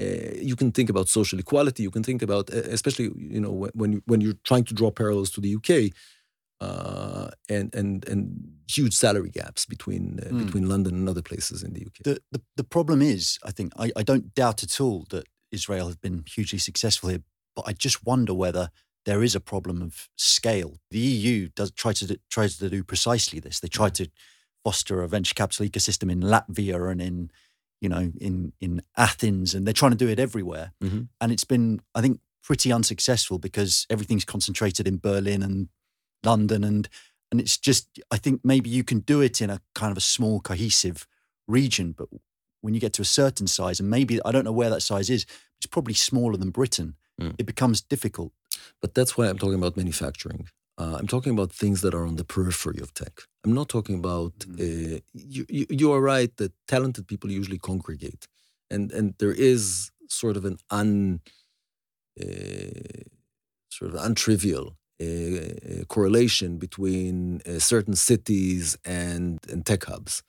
Uh, 0.00 0.34
you 0.40 0.56
can 0.56 0.72
think 0.72 0.88
about 0.88 1.08
social 1.08 1.38
equality. 1.38 1.82
You 1.82 1.90
can 1.90 2.02
think 2.02 2.22
about, 2.22 2.48
especially 2.50 3.10
you 3.16 3.40
know 3.40 3.68
when 3.74 3.92
you, 3.94 4.02
when 4.06 4.20
you're 4.20 4.38
trying 4.44 4.64
to 4.64 4.74
draw 4.74 4.90
parallels 4.90 5.30
to 5.30 5.40
the 5.40 5.54
UK, 5.56 5.92
uh, 6.60 7.30
and 7.48 7.74
and 7.74 8.06
and 8.08 8.52
huge 8.68 8.94
salary 8.94 9.30
gaps 9.30 9.66
between 9.66 10.20
uh, 10.20 10.28
mm. 10.28 10.44
between 10.44 10.68
London 10.68 10.94
and 10.94 11.08
other 11.08 11.22
places 11.22 11.62
in 11.62 11.74
the 11.74 11.82
UK. 11.82 12.02
The, 12.04 12.20
the 12.32 12.40
the 12.56 12.64
problem 12.64 13.02
is, 13.02 13.38
I 13.44 13.50
think 13.50 13.72
I, 13.78 13.90
I 13.96 14.02
don't 14.02 14.34
doubt 14.34 14.62
at 14.62 14.80
all 14.80 15.06
that 15.10 15.26
Israel 15.50 15.86
has 15.86 15.96
been 15.96 16.24
hugely 16.26 16.58
successful 16.58 17.10
here, 17.10 17.22
but 17.56 17.66
I 17.66 17.72
just 17.72 18.04
wonder 18.04 18.34
whether 18.34 18.70
there 19.06 19.22
is 19.22 19.34
a 19.34 19.40
problem 19.40 19.82
of 19.82 20.08
scale. 20.16 20.76
The 20.90 20.98
EU 20.98 21.48
does 21.56 21.70
try 21.70 21.92
to 21.94 22.18
tries 22.30 22.58
to 22.58 22.68
do 22.70 22.84
precisely 22.84 23.40
this. 23.40 23.60
They 23.60 23.68
try 23.68 23.88
to 23.90 24.08
foster 24.64 25.02
a 25.02 25.08
venture 25.08 25.34
capital 25.34 25.66
ecosystem 25.66 26.10
in 26.12 26.20
Latvia 26.20 26.90
and 26.90 27.00
in 27.00 27.30
you 27.80 27.88
know 27.88 28.12
in 28.20 28.52
in 28.60 28.82
Athens, 28.96 29.54
and 29.54 29.66
they're 29.66 29.74
trying 29.74 29.92
to 29.92 29.96
do 29.96 30.08
it 30.08 30.18
everywhere. 30.18 30.72
Mm-hmm. 30.82 31.02
And 31.20 31.32
it's 31.32 31.44
been, 31.44 31.80
I 31.94 32.00
think, 32.00 32.20
pretty 32.42 32.72
unsuccessful 32.72 33.38
because 33.38 33.86
everything's 33.90 34.24
concentrated 34.24 34.86
in 34.86 34.98
Berlin 34.98 35.42
and 35.42 35.68
London, 36.24 36.64
and 36.64 36.88
and 37.30 37.40
it's 37.40 37.56
just 37.56 37.88
I 38.10 38.16
think 38.16 38.40
maybe 38.44 38.70
you 38.70 38.84
can 38.84 39.00
do 39.00 39.20
it 39.20 39.40
in 39.40 39.50
a 39.50 39.60
kind 39.74 39.90
of 39.90 39.98
a 39.98 40.02
small 40.02 40.40
cohesive 40.40 41.06
region, 41.46 41.92
but 41.96 42.08
when 42.60 42.74
you 42.74 42.80
get 42.80 42.92
to 42.94 43.02
a 43.02 43.06
certain 43.06 43.46
size, 43.46 43.80
and 43.80 43.88
maybe 43.88 44.20
I 44.24 44.32
don't 44.32 44.44
know 44.44 44.52
where 44.52 44.70
that 44.70 44.82
size 44.82 45.10
is, 45.10 45.24
it's 45.58 45.66
probably 45.66 45.94
smaller 45.94 46.36
than 46.36 46.50
Britain. 46.50 46.94
Mm. 47.20 47.34
It 47.38 47.46
becomes 47.46 47.80
difficult 47.80 48.32
but 48.80 48.94
that's 48.94 49.16
why 49.16 49.28
I'm 49.28 49.38
talking 49.38 49.56
about 49.56 49.76
manufacturing. 49.76 50.48
Uh, 50.78 50.96
I'm 50.98 51.06
talking 51.06 51.32
about 51.32 51.52
things 51.52 51.82
that 51.82 51.94
are 51.94 52.06
on 52.06 52.16
the 52.16 52.24
periphery 52.24 52.80
of 52.80 52.94
tech. 52.94 53.22
I'm 53.44 53.52
not 53.52 53.68
talking 53.68 53.96
about. 53.96 54.32
Mm-hmm. 54.38 54.96
Uh, 54.96 55.00
you, 55.12 55.46
you, 55.48 55.66
you, 55.68 55.92
are 55.92 56.00
right 56.00 56.34
that 56.36 56.52
talented 56.68 57.06
people 57.06 57.30
usually 57.30 57.58
congregate, 57.58 58.26
and 58.70 58.90
and 58.92 59.14
there 59.18 59.32
is 59.32 59.90
sort 60.08 60.36
of 60.36 60.44
an 60.44 60.56
un, 60.70 61.20
uh, 62.20 63.02
sort 63.68 63.94
of 63.94 64.00
untrivial 64.00 64.76
uh, 65.02 65.84
correlation 65.88 66.58
between 66.58 67.42
uh, 67.46 67.58
certain 67.58 67.94
cities 67.94 68.78
and 68.84 69.38
and 69.50 69.66
tech 69.66 69.84
hubs, 69.84 70.22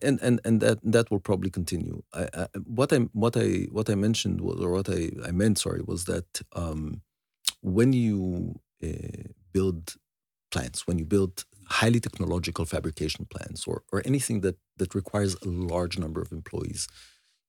and 0.00 0.20
and 0.20 0.40
and 0.44 0.60
that 0.60 0.78
that 0.84 1.10
will 1.10 1.20
probably 1.20 1.50
continue. 1.50 2.02
I, 2.14 2.28
I, 2.34 2.46
what 2.64 2.92
I 2.92 2.98
what 3.12 3.36
I 3.36 3.66
what 3.72 3.90
I 3.90 3.96
mentioned 3.96 4.40
was, 4.40 4.60
or 4.60 4.70
what 4.70 4.88
I 4.88 5.10
I 5.26 5.32
meant, 5.32 5.58
sorry, 5.58 5.82
was 5.84 6.04
that. 6.04 6.42
Um, 6.54 7.02
when 7.64 7.92
you 7.92 8.56
uh, 8.82 9.28
build 9.52 9.94
plants, 10.50 10.86
when 10.86 10.98
you 10.98 11.04
build 11.04 11.44
highly 11.66 12.00
technological 12.00 12.64
fabrication 12.64 13.26
plants 13.30 13.66
or, 13.66 13.82
or 13.92 14.02
anything 14.04 14.40
that, 14.42 14.56
that 14.76 14.94
requires 14.94 15.34
a 15.36 15.48
large 15.48 15.98
number 15.98 16.20
of 16.20 16.30
employees, 16.32 16.88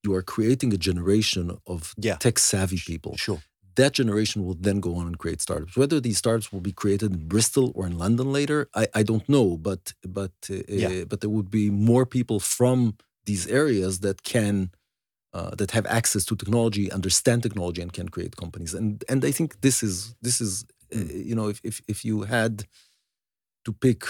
you 0.04 0.14
are 0.14 0.22
creating 0.22 0.74
a 0.74 0.78
generation 0.78 1.58
of 1.66 1.94
yeah. 1.98 2.16
tech 2.16 2.40
savvy 2.40 2.80
people. 2.86 3.16
Sure. 3.18 3.42
That 3.76 3.94
generation 3.94 4.46
will 4.46 4.54
then 4.54 4.80
go 4.80 4.96
on 4.96 5.08
and 5.08 5.18
create 5.18 5.42
startups. 5.42 5.76
Whether 5.76 6.00
these 6.00 6.20
startups 6.20 6.52
will 6.54 6.62
be 6.62 6.72
created 6.72 7.12
in 7.12 7.28
Bristol 7.28 7.72
or 7.74 7.88
in 7.88 7.98
London 7.98 8.32
later, 8.32 8.70
I, 8.76 8.88
I 8.94 9.04
don't 9.04 9.28
know. 9.28 9.58
But 9.58 9.94
but 10.08 10.32
uh, 10.52 10.58
yeah. 10.68 11.06
but 11.06 11.22
there 11.22 11.30
would 11.30 11.50
be 11.50 11.72
more 11.72 12.06
people 12.06 12.40
from 12.40 12.98
these 13.26 13.48
areas 13.48 14.02
that 14.02 14.22
can 14.22 14.70
uh, 15.34 15.56
that 15.56 15.72
have 15.72 15.88
access 15.88 16.24
to 16.26 16.36
technology, 16.36 16.92
understand 16.92 17.42
technology, 17.42 17.82
and 17.82 17.92
can 17.92 18.10
create 18.10 18.36
companies. 18.36 18.76
And 18.76 19.04
and 19.10 19.26
I 19.26 19.32
think 19.32 19.62
this 19.62 19.82
is 19.82 20.16
this 20.22 20.40
is 20.40 20.66
uh, 20.94 21.00
hmm. 21.00 21.30
you 21.30 21.36
know 21.36 21.48
if, 21.50 21.60
if 21.64 21.82
if 21.88 22.06
you 22.06 22.24
had 22.24 22.66
to 23.66 23.74
pick 23.74 24.04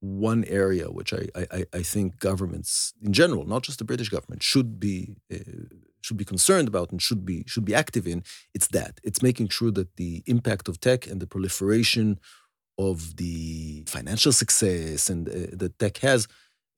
one 0.00 0.44
area 0.46 0.90
which 0.90 1.12
I, 1.14 1.28
I 1.36 1.64
I 1.72 1.82
think 1.82 2.18
governments 2.18 2.92
in 3.00 3.12
general, 3.12 3.44
not 3.44 3.62
just 3.62 3.78
the 3.78 3.84
British 3.84 4.08
government, 4.08 4.42
should 4.42 4.80
be 4.80 5.14
uh, 5.32 5.76
should 6.02 6.16
be 6.16 6.24
concerned 6.24 6.68
about 6.68 6.90
and 6.90 7.00
should 7.00 7.24
be 7.24 7.44
should 7.46 7.64
be 7.64 7.74
active 7.74 8.06
in, 8.06 8.24
it's 8.54 8.68
that 8.68 9.00
it's 9.02 9.22
making 9.22 9.48
sure 9.48 9.70
that 9.70 9.96
the 9.96 10.22
impact 10.26 10.68
of 10.68 10.80
tech 10.80 11.06
and 11.06 11.20
the 11.20 11.26
proliferation 11.26 12.18
of 12.78 13.16
the 13.16 13.84
financial 13.86 14.32
success 14.32 15.08
and 15.08 15.28
uh, 15.28 15.32
that 15.52 15.78
tech 15.78 15.98
has 15.98 16.26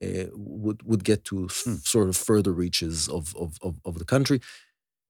uh, 0.04 0.24
would 0.33 0.83
would 0.83 1.04
get 1.04 1.24
to 1.24 1.35
mm. 1.46 1.87
sort 1.87 2.09
of 2.09 2.16
further 2.16 2.52
reaches 2.52 3.09
of 3.09 3.35
of 3.37 3.59
of, 3.62 3.80
of 3.85 3.98
the 3.98 4.04
country. 4.04 4.40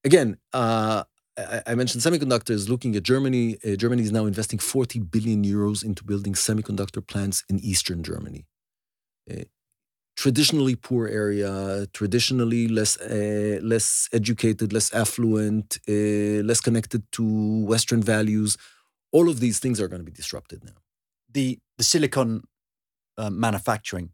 Again, 0.04 0.36
uh, 0.52 1.04
I, 1.36 1.74
mentioned 1.74 2.02
semiconductors. 2.02 2.68
Looking 2.68 2.94
at 2.96 3.02
Germany, 3.02 3.56
uh, 3.64 3.76
Germany 3.76 4.02
is 4.02 4.12
now 4.12 4.26
investing 4.26 4.58
40 4.58 5.00
billion 5.00 5.44
euros 5.44 5.84
into 5.84 6.04
building 6.04 6.34
semiconductor 6.34 7.04
plants 7.04 7.42
in 7.48 7.58
eastern 7.58 8.02
Germany. 8.02 8.46
Uh, 9.30 9.44
traditionally 10.16 10.76
poor 10.76 11.08
area, 11.08 11.86
traditionally 11.92 12.68
less 12.68 13.00
uh, 13.00 13.58
less 13.62 14.08
educated, 14.12 14.72
less 14.72 14.92
affluent, 14.94 15.78
uh, 15.88 16.42
less 16.44 16.60
connected 16.60 17.02
to 17.12 17.64
Western 17.64 18.02
values. 18.02 18.56
All 19.12 19.28
of 19.28 19.40
these 19.40 19.58
things 19.58 19.80
are 19.80 19.88
going 19.88 20.00
to 20.00 20.10
be 20.10 20.12
disrupted 20.12 20.64
now. 20.64 20.78
The 21.32 21.58
the 21.78 21.84
Silicon 21.84 22.44
uh, 23.18 23.30
manufacturing. 23.30 24.10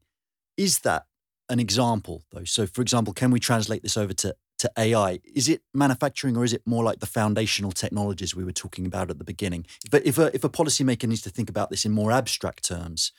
Is 0.57 0.81
that 0.81 1.05
an 1.49 1.61
example, 1.61 2.23
though? 2.33 2.45
So, 2.45 2.67
for 2.67 2.83
example, 2.83 3.13
can 3.13 3.31
we 3.31 3.41
translate 3.41 3.83
this 3.83 3.97
over 3.97 4.13
to, 4.15 4.35
to 4.61 4.71
AI? 4.77 5.21
Is 5.25 5.49
it 5.49 5.63
manufacturing 5.75 6.37
or 6.37 6.45
is 6.45 6.53
it 6.53 6.63
more 6.67 6.85
like 6.85 7.01
the 7.01 7.07
foundational 7.07 7.73
technologies 7.73 8.35
we 8.35 8.45
were 8.45 8.53
talking 8.53 8.87
about 8.87 9.11
at 9.11 9.19
the 9.19 9.25
beginning? 9.25 9.67
But 9.91 10.07
if 10.07 10.19
a, 10.19 10.35
if 10.35 10.45
a 10.45 10.49
policymaker 10.49 11.09
needs 11.09 11.23
to 11.23 11.31
think 11.31 11.51
about 11.51 11.71
this 11.71 11.85
in 11.85 11.93
more 11.93 12.13
abstract 12.13 12.65
terms, 12.65 13.13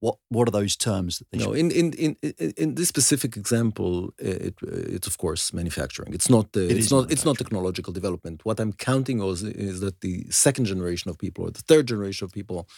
what 0.00 0.16
what 0.28 0.46
are 0.48 0.50
those 0.50 0.76
terms 0.76 1.18
that 1.18 1.30
they 1.30 1.38
no 1.38 1.52
in, 1.52 1.70
in 1.70 1.92
in 1.94 2.16
in 2.56 2.74
this 2.74 2.88
specific 2.88 3.36
example 3.36 4.12
it 4.18 4.54
it's 4.62 5.06
of 5.06 5.16
course 5.16 5.52
manufacturing 5.54 6.12
it's 6.12 6.28
not 6.28 6.52
the, 6.52 6.68
it 6.68 6.76
it's 6.76 6.90
not 6.90 7.10
it's 7.10 7.24
not 7.24 7.38
technological 7.38 7.92
development 7.92 8.44
what 8.44 8.60
i'm 8.60 8.74
counting 8.74 9.22
is, 9.22 9.42
is 9.42 9.80
that 9.80 10.02
the 10.02 10.26
second 10.30 10.66
generation 10.66 11.10
of 11.10 11.18
people 11.18 11.44
or 11.44 11.50
the 11.50 11.62
third 11.62 11.88
generation 11.88 12.26
of 12.26 12.30
people 12.32 12.68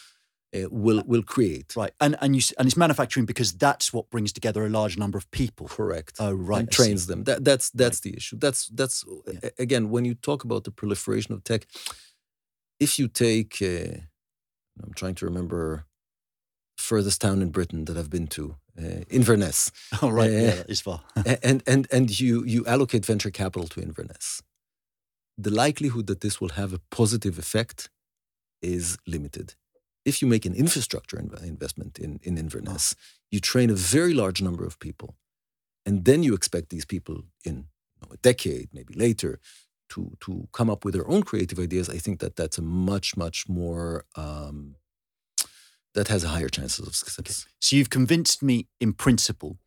uh, 0.55 0.67
will 0.71 1.03
will 1.05 1.23
create. 1.23 1.75
Right, 1.75 1.91
and 1.99 2.15
and 2.21 2.35
you 2.35 2.41
and 2.57 2.67
it's 2.67 2.77
manufacturing 2.77 3.25
because 3.25 3.53
that's 3.53 3.93
what 3.93 4.09
brings 4.09 4.33
together 4.33 4.65
a 4.65 4.69
large 4.69 4.97
number 4.97 5.17
of 5.17 5.29
people. 5.31 5.67
Correct. 5.67 6.15
Oh, 6.19 6.33
right. 6.33 6.61
And 6.61 6.71
trains 6.71 7.07
them. 7.07 7.23
That 7.23 7.43
that's 7.43 7.69
that's 7.71 7.97
right. 7.97 8.11
the 8.11 8.17
issue. 8.17 8.37
That's 8.37 8.67
that's 8.69 9.05
yeah. 9.27 9.49
again 9.59 9.89
when 9.89 10.05
you 10.05 10.15
talk 10.15 10.43
about 10.43 10.63
the 10.63 10.71
proliferation 10.71 11.33
of 11.33 11.43
tech. 11.43 11.67
If 12.79 12.97
you 12.97 13.09
take, 13.09 13.57
uh, 13.61 13.99
I'm 14.81 14.93
trying 14.95 15.15
to 15.15 15.25
remember, 15.25 15.85
furthest 16.77 17.19
town 17.19 17.41
in 17.41 17.49
Britain 17.49 17.83
that 17.85 17.97
I've 17.97 18.09
been 18.09 18.27
to, 18.27 18.55
uh, 18.81 19.03
Inverness. 19.09 19.69
Oh 20.01 20.09
right, 20.09 20.29
uh, 20.29 20.33
yeah, 20.33 20.63
it's 20.67 20.81
far. 20.81 21.01
and 21.43 21.61
and 21.67 21.87
and 21.91 22.19
you 22.19 22.43
you 22.45 22.65
allocate 22.65 23.05
venture 23.05 23.31
capital 23.31 23.67
to 23.67 23.81
Inverness. 23.81 24.41
The 25.37 25.51
likelihood 25.51 26.07
that 26.07 26.21
this 26.21 26.41
will 26.41 26.49
have 26.55 26.73
a 26.73 26.79
positive 26.89 27.37
effect 27.37 27.89
is 28.61 28.97
limited 29.05 29.55
if 30.05 30.21
you 30.21 30.27
make 30.27 30.45
an 30.45 30.55
infrastructure 30.55 31.19
investment 31.19 31.99
in, 31.99 32.19
in 32.23 32.37
Inverness, 32.37 32.95
you 33.31 33.39
train 33.39 33.69
a 33.69 33.75
very 33.75 34.13
large 34.13 34.41
number 34.41 34.65
of 34.65 34.79
people. 34.79 35.15
And 35.85 36.05
then 36.05 36.23
you 36.23 36.33
expect 36.33 36.69
these 36.69 36.85
people 36.85 37.23
in 37.43 37.55
you 37.55 38.01
know, 38.01 38.13
a 38.13 38.17
decade, 38.17 38.69
maybe 38.73 38.93
later, 38.93 39.39
to, 39.89 40.15
to 40.21 40.47
come 40.53 40.69
up 40.69 40.85
with 40.85 40.93
their 40.93 41.07
own 41.07 41.23
creative 41.23 41.59
ideas. 41.59 41.89
I 41.89 41.97
think 41.97 42.19
that 42.19 42.35
that's 42.35 42.57
a 42.57 42.61
much, 42.61 43.17
much 43.17 43.49
more, 43.49 44.05
um, 44.15 44.75
that 45.95 46.07
has 46.07 46.23
a 46.23 46.29
higher 46.29 46.49
chances 46.49 46.87
of 46.87 46.95
success. 46.95 47.19
Okay. 47.19 47.51
So 47.59 47.75
you've 47.75 47.89
convinced 47.89 48.43
me 48.43 48.67
in 48.79 48.93
principle. 48.93 49.57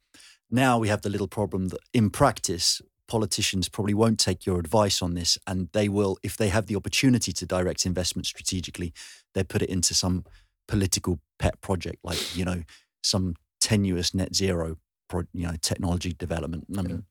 Now 0.51 0.79
we 0.79 0.89
have 0.89 1.03
the 1.03 1.11
little 1.11 1.29
problem 1.29 1.69
that 1.69 1.81
in 1.93 2.11
practice, 2.11 2.81
politicians 3.13 3.69
probably 3.69 3.93
won't 3.93 4.19
take 4.19 4.47
your 4.47 4.59
advice 4.59 5.03
on 5.03 5.13
this 5.13 5.39
and 5.47 5.69
they 5.73 5.87
will 5.87 6.17
if 6.23 6.35
they 6.39 6.49
have 6.49 6.65
the 6.65 6.75
opportunity 6.75 7.31
to 7.31 7.45
direct 7.45 7.85
investment 7.85 8.25
strategically 8.25 8.91
they 9.35 9.45
put 9.45 9.61
it 9.61 9.69
into 9.69 9.93
some 9.93 10.25
political 10.67 11.21
pet 11.39 11.61
project 11.61 11.99
like 12.03 12.23
you 12.35 12.43
know 12.43 12.63
some 13.03 13.35
tenuous 13.61 14.15
net 14.15 14.35
zero 14.35 14.79
pro, 15.11 15.25
you 15.35 15.47
know 15.47 15.57
technology 15.61 16.15
development. 16.27 16.65
I 16.79 16.83
mean 16.83 17.05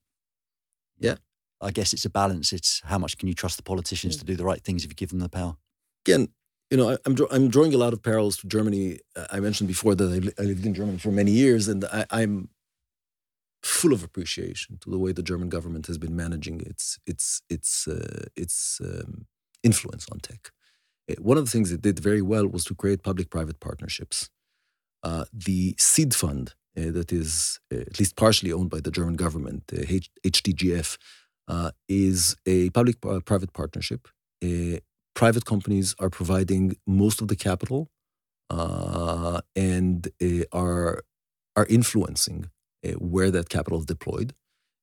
yeah. 0.97 1.17
I 1.61 1.69
guess 1.69 1.93
it's 1.93 2.05
a 2.05 2.09
balance. 2.09 2.51
It's 2.51 2.81
how 2.85 2.97
much 2.97 3.19
can 3.19 3.27
you 3.27 3.35
trust 3.35 3.57
the 3.57 3.63
politicians 3.63 4.15
yeah. 4.15 4.21
to 4.21 4.25
do 4.25 4.35
the 4.35 4.43
right 4.51 4.63
things 4.63 4.83
if 4.83 4.89
you 4.89 4.95
give 4.95 5.09
them 5.09 5.19
the 5.19 5.29
power? 5.29 5.55
Again 6.03 6.29
you 6.71 6.77
know, 6.77 6.89
I, 6.89 6.97
am 7.05 7.15
I'm 7.29 7.49
drawing 7.49 7.73
a 7.73 7.77
lot 7.77 7.93
of 7.93 8.01
parallels 8.01 8.37
to 8.37 8.47
Germany. 8.47 8.99
Uh, 9.15 9.25
I 9.29 9.39
mentioned 9.41 9.67
before 9.67 9.93
that 9.93 10.33
I, 10.39 10.41
lived 10.41 10.65
in 10.65 10.73
Germany 10.73 10.97
for 10.97 11.11
many 11.11 11.31
years, 11.31 11.67
and 11.67 11.83
I, 11.83 12.05
I'm 12.09 12.49
full 13.63 13.93
of 13.93 14.03
appreciation 14.03 14.77
to 14.79 14.89
the 14.89 14.97
way 14.97 15.11
the 15.11 15.23
German 15.23 15.49
government 15.49 15.87
has 15.87 15.97
been 15.97 16.15
managing 16.15 16.61
its 16.61 16.99
its 17.05 17.41
its 17.49 17.87
uh, 17.87 18.25
its 18.35 18.79
um, 18.83 19.27
influence 19.63 20.07
on 20.11 20.19
tech. 20.19 20.51
Uh, 21.09 21.15
one 21.21 21.37
of 21.37 21.45
the 21.45 21.51
things 21.51 21.71
it 21.71 21.81
did 21.81 21.99
very 21.99 22.21
well 22.21 22.47
was 22.47 22.63
to 22.65 22.75
create 22.75 23.03
public-private 23.03 23.59
partnerships. 23.59 24.29
Uh, 25.03 25.25
the 25.33 25.75
seed 25.77 26.13
fund 26.13 26.53
uh, 26.77 26.91
that 26.91 27.11
is 27.11 27.59
uh, 27.73 27.77
at 27.77 27.99
least 27.99 28.15
partially 28.15 28.51
owned 28.51 28.69
by 28.69 28.79
the 28.79 28.91
German 28.91 29.15
government, 29.15 29.63
H- 29.73 30.11
HTGF, 30.23 30.97
uh, 31.47 31.71
is 31.89 32.35
a 32.45 32.69
public-private 32.71 33.53
partnership. 33.53 34.07
private 35.13 35.45
companies 35.45 35.93
are 35.99 36.09
providing 36.09 36.77
most 36.87 37.21
of 37.21 37.27
the 37.27 37.35
capital 37.35 37.89
and 38.49 40.09
are 40.51 41.03
are 41.57 41.65
influencing 41.65 42.39
uh, 42.45 42.60
where 42.97 43.31
that 43.31 43.49
capital 43.49 43.79
is 43.79 43.85
deployed. 43.85 44.33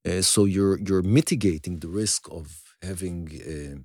Uh, 0.06 0.22
so 0.22 0.44
you're 0.44 0.78
you're 0.78 1.02
mitigating 1.02 1.80
the 1.80 1.88
risk 1.88 2.28
of 2.30 2.74
having 2.82 3.28
uh, 3.46 3.78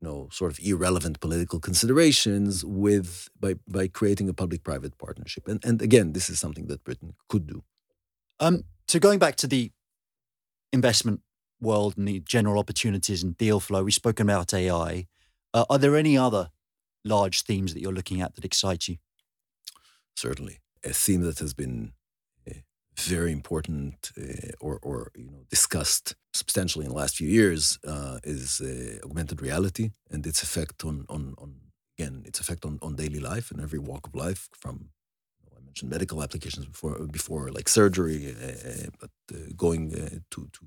you 0.00 0.08
know 0.08 0.28
sort 0.32 0.50
of 0.50 0.58
irrelevant 0.60 1.20
political 1.20 1.60
considerations 1.60 2.64
with 2.64 3.28
by 3.38 3.54
by 3.68 3.86
creating 3.88 4.28
a 4.28 4.34
public-private 4.34 4.98
partnership. 4.98 5.48
And 5.48 5.64
and 5.64 5.80
again, 5.80 6.12
this 6.12 6.28
is 6.28 6.38
something 6.38 6.66
that 6.66 6.84
Britain 6.84 7.14
could 7.28 7.46
do. 7.46 7.62
Um, 8.40 8.64
so 8.88 8.98
going 8.98 9.18
back 9.18 9.36
to 9.36 9.46
the 9.46 9.70
investment 10.72 11.20
world 11.60 11.96
and 11.96 12.08
the 12.08 12.20
general 12.20 12.58
opportunities 12.58 13.22
and 13.22 13.36
deal 13.36 13.60
flow, 13.60 13.84
we've 13.84 13.94
spoken 13.94 14.28
about 14.28 14.52
AI. 14.52 15.06
Uh, 15.54 15.64
are 15.70 15.78
there 15.78 15.96
any 15.96 16.18
other 16.18 16.50
large 17.04 17.42
themes 17.42 17.72
that 17.72 17.80
you're 17.80 17.92
looking 17.92 18.20
at 18.20 18.34
that 18.34 18.44
excite 18.44 18.88
you? 18.88 18.96
Certainly, 20.16 20.60
a 20.84 20.92
theme 20.92 21.20
that 21.22 21.38
has 21.38 21.54
been 21.54 21.92
very 22.98 23.32
important 23.32 24.10
uh, 24.18 24.52
or, 24.60 24.78
or 24.82 25.10
you 25.16 25.30
know 25.30 25.44
discussed 25.48 26.14
substantially 26.34 26.84
in 26.84 26.90
the 26.90 26.96
last 26.96 27.16
few 27.16 27.28
years 27.28 27.78
uh, 27.86 28.18
is 28.24 28.60
uh, 28.60 28.98
augmented 29.04 29.40
reality 29.40 29.90
and 30.10 30.26
its 30.26 30.42
effect 30.42 30.84
on 30.84 31.06
on, 31.08 31.34
on 31.38 31.54
again 31.98 32.22
its 32.26 32.40
effect 32.40 32.64
on, 32.64 32.78
on 32.82 32.96
daily 32.96 33.20
life 33.20 33.50
and 33.50 33.60
every 33.60 33.78
walk 33.78 34.06
of 34.06 34.14
life 34.14 34.48
from 34.52 34.90
I 35.56 35.60
mentioned 35.64 35.90
medical 35.90 36.22
applications 36.22 36.66
before 36.66 36.98
before 37.06 37.50
like 37.50 37.68
surgery 37.68 38.34
uh, 38.40 38.68
uh, 38.68 38.90
but 39.00 39.10
uh, 39.34 39.52
going 39.56 39.90
to 40.30 40.48
to 40.52 40.66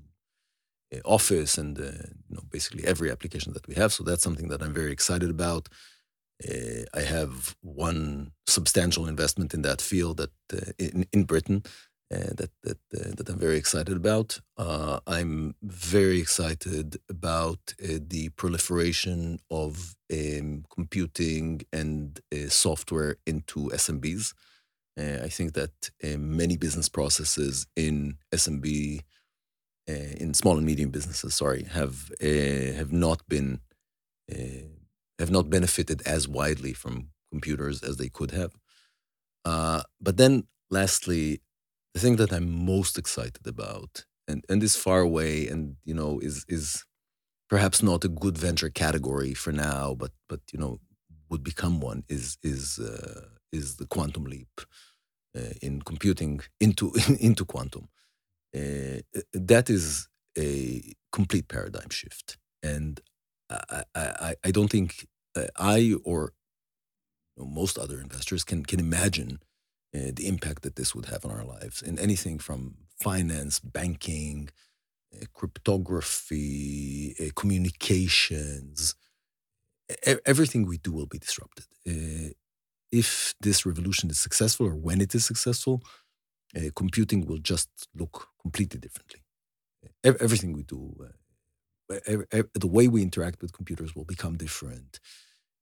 office 1.04 1.58
and 1.58 1.78
you 1.78 2.34
know 2.36 2.42
basically 2.50 2.84
every 2.86 3.10
application 3.10 3.52
that 3.52 3.66
we 3.66 3.74
have. 3.74 3.92
So 3.92 4.04
that's 4.04 4.22
something 4.22 4.48
that 4.48 4.62
I'm 4.62 4.72
very 4.72 4.92
excited 4.92 5.30
about. 5.30 5.68
I 6.94 7.00
have 7.00 7.56
one 7.60 8.32
substantial 8.46 9.06
investment 9.06 9.52
in 9.52 9.62
that 9.62 9.82
field 9.82 10.16
that 10.18 10.30
in, 10.78 11.06
in 11.12 11.24
Britain 11.24 11.64
uh, 12.08 12.30
that 12.36 12.50
that 12.62 12.78
uh, 12.94 13.10
that 13.16 13.28
I'm 13.28 13.38
very 13.38 13.56
excited 13.56 13.96
about. 13.96 14.40
Uh, 14.56 15.00
I'm 15.08 15.56
very 15.60 16.20
excited 16.20 16.98
about 17.10 17.74
uh, 17.82 17.98
the 18.00 18.28
proliferation 18.36 19.40
of 19.50 19.96
um, 20.12 20.64
computing 20.72 21.62
and 21.72 22.20
uh, 22.32 22.48
software 22.48 23.16
into 23.26 23.70
SMBs. 23.70 24.34
Uh, 24.96 25.24
I 25.24 25.28
think 25.28 25.54
that 25.54 25.90
many 26.16 26.56
business 26.56 26.88
processes 26.88 27.66
in 27.74 28.18
SMB, 28.32 29.00
in 29.88 30.32
small 30.32 30.56
and 30.56 30.64
medium 30.64 30.90
businesses, 30.90 31.34
sorry, 31.34 31.64
have 31.64 32.12
have 32.20 32.92
not 32.92 33.28
been 33.28 33.60
have 35.18 35.30
not 35.32 35.50
benefited 35.50 36.02
as 36.06 36.28
widely 36.28 36.72
from 36.72 37.08
computers 37.32 37.82
as 37.82 37.96
they 37.96 38.08
could 38.08 38.30
have. 38.30 38.52
but 39.44 40.16
then, 40.16 40.44
lastly, 40.70 41.40
the 41.96 42.00
thing 42.02 42.16
that 42.18 42.32
I'm 42.32 42.66
most 42.66 42.98
excited 42.98 43.46
about, 43.46 44.04
and 44.28 44.44
and 44.50 44.62
is 44.62 44.76
far 44.76 45.00
away, 45.00 45.48
and 45.48 45.76
you 45.86 45.94
know, 45.94 46.20
is 46.20 46.44
is 46.48 46.84
perhaps 47.50 47.82
not 47.82 48.04
a 48.04 48.08
good 48.08 48.38
venture 48.38 48.70
category 48.70 49.34
for 49.34 49.52
now, 49.52 49.94
but 49.94 50.12
but 50.28 50.40
you 50.52 50.60
know, 50.60 50.80
would 51.30 51.44
become 51.44 51.80
one 51.80 52.04
is 52.08 52.38
is 52.42 52.78
uh, 52.78 53.26
is 53.52 53.76
the 53.76 53.86
quantum 53.86 54.24
leap 54.24 54.60
uh, 55.38 55.54
in 55.62 55.82
computing 55.82 56.40
into 56.60 56.92
into 57.20 57.44
quantum. 57.46 57.88
Uh, 58.56 59.00
that 59.34 59.70
is 59.70 60.08
a 60.38 60.82
complete 61.12 61.48
paradigm 61.48 61.90
shift, 61.90 62.38
and 62.62 63.00
I 63.50 63.84
I, 63.94 64.34
I 64.44 64.52
don't 64.52 64.70
think 64.70 65.08
uh, 65.36 65.48
I 65.58 65.94
or 66.04 66.32
you 67.36 67.44
know, 67.44 67.50
most 67.50 67.78
other 67.78 68.00
investors 68.00 68.44
can 68.44 68.64
can 68.64 68.80
imagine 68.80 69.40
uh, 69.96 70.12
the 70.14 70.28
impact 70.28 70.62
that 70.62 70.76
this 70.76 70.94
would 70.94 71.06
have 71.06 71.24
on 71.26 71.32
our 71.32 71.44
lives 71.44 71.82
in 71.82 71.98
anything 71.98 72.38
from 72.40 72.76
finance, 73.00 73.60
banking, 73.60 74.50
uh, 75.14 75.26
cryptography, 75.34 77.14
uh, 77.20 77.30
communications. 77.36 78.94
E- 80.06 80.16
everything 80.26 80.66
we 80.66 80.78
do 80.78 80.92
will 80.92 81.06
be 81.06 81.18
disrupted. 81.18 81.66
If 82.92 83.34
this 83.40 83.66
revolution 83.66 84.10
is 84.10 84.18
successful 84.18 84.66
or 84.66 84.76
when 84.76 85.00
it 85.00 85.14
is 85.14 85.24
successful, 85.24 85.82
computing 86.74 87.26
will 87.26 87.38
just 87.38 87.70
look 87.94 88.28
completely 88.40 88.80
differently. 88.80 89.20
E- 90.06 90.20
everything 90.20 90.52
we 90.52 90.64
do, 90.64 90.94
uh, 91.90 92.42
the 92.54 92.66
way 92.66 92.88
we 92.88 93.02
interact 93.02 93.42
with 93.42 93.52
computers 93.52 93.94
will 93.94 94.04
become 94.04 94.36
different. 94.36 95.00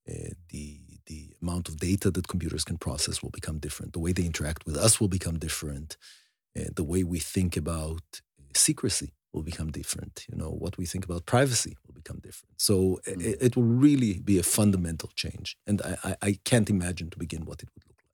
The 0.07 0.81
the 1.07 1.35
amount 1.43 1.69
of 1.69 1.77
data 1.77 2.11
that 2.11 2.29
computers 2.29 2.65
can 2.65 2.79
process 2.79 3.23
will 3.23 3.31
become 3.31 3.59
different. 3.59 3.93
The 3.93 3.99
way 3.99 4.13
they 4.13 4.25
interact 4.25 4.65
with 4.65 4.77
us 4.77 5.01
will 5.01 5.09
become 5.09 5.39
different. 5.39 5.97
Uh, 6.59 6.71
the 6.75 6.85
way 6.85 7.03
we 7.03 7.19
think 7.19 7.57
about 7.57 8.23
secrecy 8.57 9.13
will 9.33 9.43
become 9.43 9.71
different. 9.71 10.25
You 10.31 10.39
know, 10.39 10.51
what 10.51 10.79
we 10.79 10.87
think 10.87 11.05
about 11.05 11.27
privacy 11.27 11.77
will 11.87 11.95
become 11.95 12.21
different. 12.23 12.55
So 12.57 13.01
mm. 13.07 13.23
it, 13.23 13.39
it, 13.41 13.57
will 13.57 13.65
really 13.65 14.21
be 14.21 14.39
a 14.39 14.43
fundamental 14.43 15.11
change. 15.15 15.57
And 15.67 15.83
I, 15.83 15.97
I, 16.05 16.17
I, 16.23 16.39
can't 16.45 16.71
imagine 16.71 17.11
to 17.11 17.19
begin 17.19 17.45
what 17.45 17.63
it 17.63 17.69
would 17.75 17.83
look 17.89 17.97
like. 17.99 18.07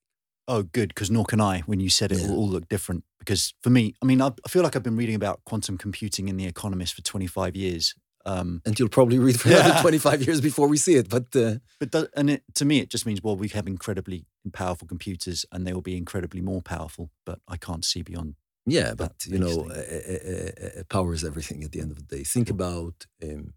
Oh, 0.49 0.63
good, 0.63 0.89
because 0.89 1.11
nor 1.11 1.25
can 1.25 1.41
I. 1.41 1.61
When 1.61 1.79
you 1.79 1.91
said 1.91 2.11
it, 2.11 2.19
Yeah. 2.19 2.29
all, 2.31 2.39
all 2.39 2.49
look 2.49 2.69
different. 2.69 3.05
Because 3.19 3.53
for 3.63 3.71
me, 3.71 3.95
I 4.03 4.07
mean, 4.07 4.23
I, 4.23 4.29
I 4.45 4.49
feel 4.49 4.63
like 4.63 4.75
I've 4.75 4.83
been 4.83 4.97
reading 4.97 5.15
about 5.15 5.45
quantum 5.45 5.77
computing 5.77 6.29
in 6.29 6.39
The 6.39 6.47
Economist 6.47 6.95
for 6.95 7.03
25 7.03 7.55
years. 7.55 7.95
Um, 8.27 8.61
And 8.67 8.79
you'll 8.79 8.91
probably 8.91 9.19
read 9.19 9.41
for 9.41 9.49
another 9.49 9.69
Yeah. 9.75 9.83
25 9.83 10.23
years 10.27 10.41
before 10.41 10.69
we 10.69 10.77
see 10.77 10.97
it. 10.97 11.09
But 11.09 11.35
uh, 11.37 11.59
but 11.79 11.91
do, 11.91 12.07
and 12.15 12.31
it, 12.31 12.43
to 12.55 12.65
me, 12.65 12.79
it 12.81 12.91
just 12.93 13.07
means 13.07 13.23
well, 13.23 13.37
we 13.37 13.49
have 13.49 13.67
incredibly 13.67 14.25
powerful 14.53 14.87
computers, 14.89 15.47
and 15.51 15.67
they 15.67 15.73
will 15.73 15.83
be 15.83 15.97
incredibly 15.97 16.41
more 16.43 16.63
powerful. 16.63 17.11
But 17.25 17.39
I 17.49 17.57
can't 17.57 17.85
see 17.85 18.03
beyond. 18.03 18.35
yeah, 18.67 18.89
That 18.89 18.97
but 18.97 19.27
you 19.27 19.39
know, 19.39 19.71
uh, 19.71 19.75
uh, 19.75 20.81
uh, 20.81 20.83
power 20.89 21.15
is 21.15 21.25
everything 21.25 21.65
at 21.65 21.71
the 21.73 21.81
end 21.81 21.91
of 21.93 21.97
the 21.97 22.17
day. 22.17 22.25
Think 22.25 22.51
about 22.51 23.07
um, 23.23 23.55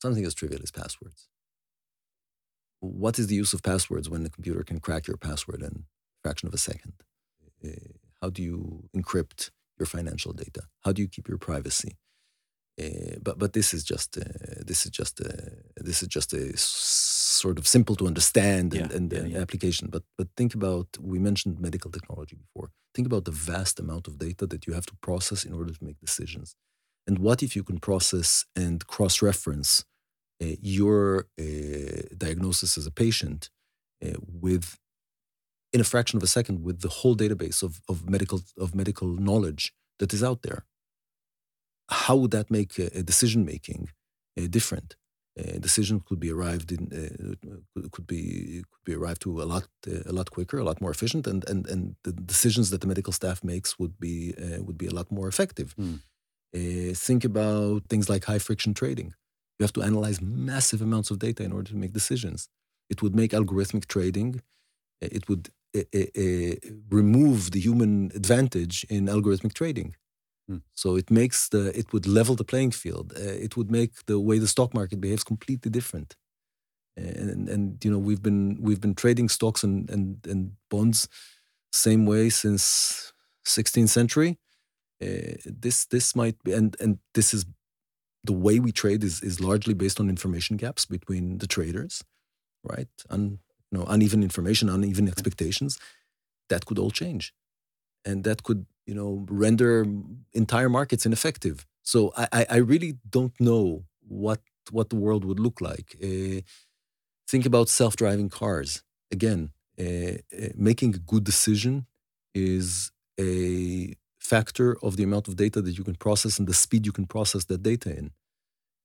something 0.00 0.24
as 0.26 0.34
trivial 0.34 0.62
as 0.62 0.70
passwords. 0.70 1.28
What 2.80 3.18
is 3.18 3.26
the 3.26 3.34
use 3.34 3.52
of 3.54 3.62
passwords 3.62 4.08
when 4.10 4.22
the 4.24 4.30
computer 4.30 4.62
can 4.62 4.78
crack 4.80 5.06
your 5.06 5.16
password 5.16 5.62
in 5.62 5.66
a 5.68 5.84
fraction 6.22 6.46
of 6.48 6.54
a 6.54 6.58
second? 6.58 6.92
Uh, 7.64 7.70
how 8.20 8.30
do 8.30 8.42
you 8.42 8.88
encrypt 8.94 9.50
your 9.78 9.86
financial 9.86 10.32
data? 10.32 10.62
How 10.84 10.92
do 10.92 11.00
you 11.02 11.08
keep 11.08 11.28
your 11.28 11.38
privacy? 11.38 11.96
Uh, 12.80 13.16
but 13.22 13.38
but 13.38 13.52
this 13.52 13.72
is 13.72 13.84
just 13.84 14.16
uh, 14.18 14.24
this 14.66 14.84
is 14.84 14.90
just 14.90 15.20
uh, 15.20 15.26
this 15.76 16.02
is 16.02 16.08
just 16.08 16.32
a 16.32 16.52
s- 16.52 16.62
sort 17.42 17.58
of 17.58 17.66
simple 17.66 17.94
to 17.96 18.06
understand 18.06 18.74
and, 18.74 18.90
Yeah, 18.90 18.96
and, 18.96 19.12
yeah, 19.12 19.18
and 19.20 19.30
yeah. 19.32 19.40
application. 19.42 19.88
But 19.90 20.02
but 20.18 20.28
think 20.36 20.54
about 20.54 20.88
we 21.00 21.18
mentioned 21.18 21.60
medical 21.60 21.90
technology 21.90 22.36
before. 22.36 22.70
Think 22.94 23.06
about 23.06 23.24
the 23.24 23.30
vast 23.52 23.78
amount 23.80 24.08
of 24.08 24.18
data 24.18 24.46
that 24.46 24.66
you 24.66 24.72
have 24.74 24.86
to 24.86 24.96
process 25.00 25.44
in 25.44 25.52
order 25.52 25.72
to 25.72 25.84
make 25.84 25.98
decisions. 26.00 26.56
And 27.06 27.18
what 27.18 27.42
if 27.42 27.54
you 27.56 27.62
can 27.64 27.78
process 27.78 28.44
and 28.56 28.84
cross 28.86 29.22
reference 29.22 29.84
uh, 30.42 30.56
your 30.60 31.28
uh, 31.38 32.02
diagnosis 32.16 32.76
as 32.78 32.86
a 32.86 32.90
patient 32.90 33.50
uh, 34.04 34.18
with 34.46 34.78
in 35.72 35.80
a 35.80 35.84
fraction 35.84 36.16
of 36.16 36.22
a 36.22 36.26
second 36.38 36.62
with 36.64 36.80
the 36.80 36.88
whole 36.88 37.16
database 37.16 37.62
of, 37.62 37.80
of 37.88 38.08
medical 38.08 38.40
of 38.58 38.74
medical 38.74 39.08
knowledge 39.08 39.72
that 39.98 40.12
is 40.12 40.22
out 40.22 40.42
there 40.42 40.64
how 41.90 42.16
would 42.16 42.30
that 42.32 42.50
make 42.50 42.78
uh, 42.78 43.02
decision 43.02 43.44
making 43.44 43.90
uh, 44.38 44.46
different? 44.48 44.96
Uh, 45.38 45.58
decision 45.58 45.98
could 45.98 46.20
be 46.20 46.30
arrived 46.30 46.70
in 46.70 46.82
uh, 46.92 47.34
could- 47.90 48.06
be 48.06 48.62
could 48.70 48.84
be 48.84 48.94
arrived 48.94 49.20
to 49.22 49.42
a 49.42 49.46
lot 49.52 49.66
uh, 49.88 50.02
a 50.06 50.12
lot 50.12 50.30
quicker 50.30 50.58
a 50.58 50.64
lot 50.64 50.80
more 50.80 50.92
efficient 50.92 51.26
and 51.26 51.40
and 51.50 51.66
and 51.66 51.96
the 52.04 52.12
decisions 52.12 52.70
that 52.70 52.80
the 52.80 52.86
medical 52.86 53.12
staff 53.12 53.42
makes 53.42 53.76
would 53.78 53.98
be 53.98 54.32
uh, 54.44 54.62
would 54.62 54.78
be 54.78 54.86
a 54.86 54.94
lot 54.94 55.10
more 55.10 55.26
effective. 55.28 55.74
Uh, 56.56 56.94
think 56.94 57.24
about 57.24 57.82
things 57.88 58.08
like 58.08 58.24
high 58.26 58.38
frequency 58.38 58.74
trading. 58.74 59.14
You 59.58 59.64
have 59.64 59.72
to 59.74 59.82
analyze 59.82 60.20
massive 60.20 60.80
amounts 60.80 61.10
of 61.10 61.18
data 61.18 61.42
in 61.42 61.52
order 61.52 61.70
to 61.70 61.76
make 61.76 61.92
decisions. 61.92 62.48
It 62.88 63.02
would 63.02 63.14
make 63.14 63.32
algorithmic 63.32 63.86
trading 63.86 64.40
it 65.00 65.28
would 65.28 65.50
uh, 65.76 65.82
uh, 65.94 66.00
uh, 66.16 66.54
remove 66.90 67.50
the 67.52 67.60
human 67.60 68.10
advantage 68.14 68.84
in 68.88 69.06
algorithmic 69.06 69.52
trading 69.54 69.96
Hmm. 70.48 70.58
so 70.74 70.96
it 70.96 71.10
makes 71.10 71.48
the 71.48 71.76
it 71.78 71.92
would 71.92 72.06
level 72.06 72.34
the 72.34 72.44
playing 72.44 72.72
field. 72.72 73.12
Uh, 73.16 73.20
it 73.46 73.56
would 73.56 73.70
make 73.70 74.04
the 74.06 74.20
way 74.20 74.38
the 74.38 74.48
stock 74.48 74.74
market 74.74 75.00
behaves 75.00 75.24
completely 75.24 75.70
different. 75.70 76.16
And 76.96 77.48
and 77.48 77.84
you 77.84 77.90
know 77.90 77.98
we've 77.98 78.22
been 78.22 78.58
we've 78.60 78.80
been 78.80 78.94
trading 78.94 79.28
stocks 79.28 79.64
and 79.64 79.90
and, 79.90 80.18
and 80.26 80.52
bonds 80.70 81.08
same 81.72 82.06
way 82.06 82.30
since 82.30 83.12
16th 83.46 83.88
century. 83.88 84.38
Uh, 85.02 85.36
this 85.44 85.86
this 85.86 86.14
might 86.14 86.36
be 86.44 86.52
and 86.52 86.76
and 86.80 86.98
this 87.14 87.34
is 87.34 87.46
the 88.24 88.32
way 88.32 88.60
we 88.60 88.72
trade 88.72 89.04
is 89.04 89.22
is 89.22 89.40
largely 89.40 89.74
based 89.74 90.00
on 90.00 90.08
information 90.08 90.56
gaps 90.56 90.86
between 90.86 91.38
the 91.38 91.46
traders, 91.46 92.02
right? 92.64 92.88
Un, 93.10 93.40
you 93.70 93.78
know 93.78 93.84
uneven 93.88 94.22
information, 94.22 94.68
uneven 94.68 95.08
expectations. 95.08 95.78
That 96.48 96.66
could 96.66 96.78
all 96.78 96.90
change 96.90 97.32
and 98.04 98.24
that 98.24 98.42
could 98.42 98.66
you 98.86 98.94
know 98.94 99.24
render 99.28 99.86
entire 100.32 100.68
markets 100.68 101.06
ineffective. 101.06 101.66
So 101.82 102.12
i 102.16 102.46
i 102.56 102.56
really 102.56 102.92
don't 103.16 103.38
know 103.40 103.84
what 104.20 104.40
what 104.70 104.88
the 104.90 104.96
world 104.96 105.24
would 105.24 105.40
look 105.40 105.60
like. 105.60 105.96
Uh, 106.02 106.40
think 107.28 107.46
about 107.46 107.68
self-driving 107.68 108.30
cars. 108.30 108.82
Again 109.10 109.50
uh, 109.78 110.18
making 110.54 110.94
a 110.94 110.98
good 110.98 111.24
decision 111.24 111.86
is 112.34 112.90
a 113.18 113.94
factor 114.18 114.76
of 114.82 114.96
the 114.96 115.02
amount 115.02 115.28
of 115.28 115.36
data 115.36 115.60
that 115.60 115.76
you 115.78 115.84
can 115.84 115.96
process 115.96 116.38
and 116.38 116.48
the 116.48 116.54
speed 116.54 116.86
you 116.86 116.92
can 116.92 117.06
process 117.06 117.44
that 117.46 117.62
data 117.62 117.90
in. 118.00 118.10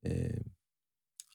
Uh, 0.10 0.42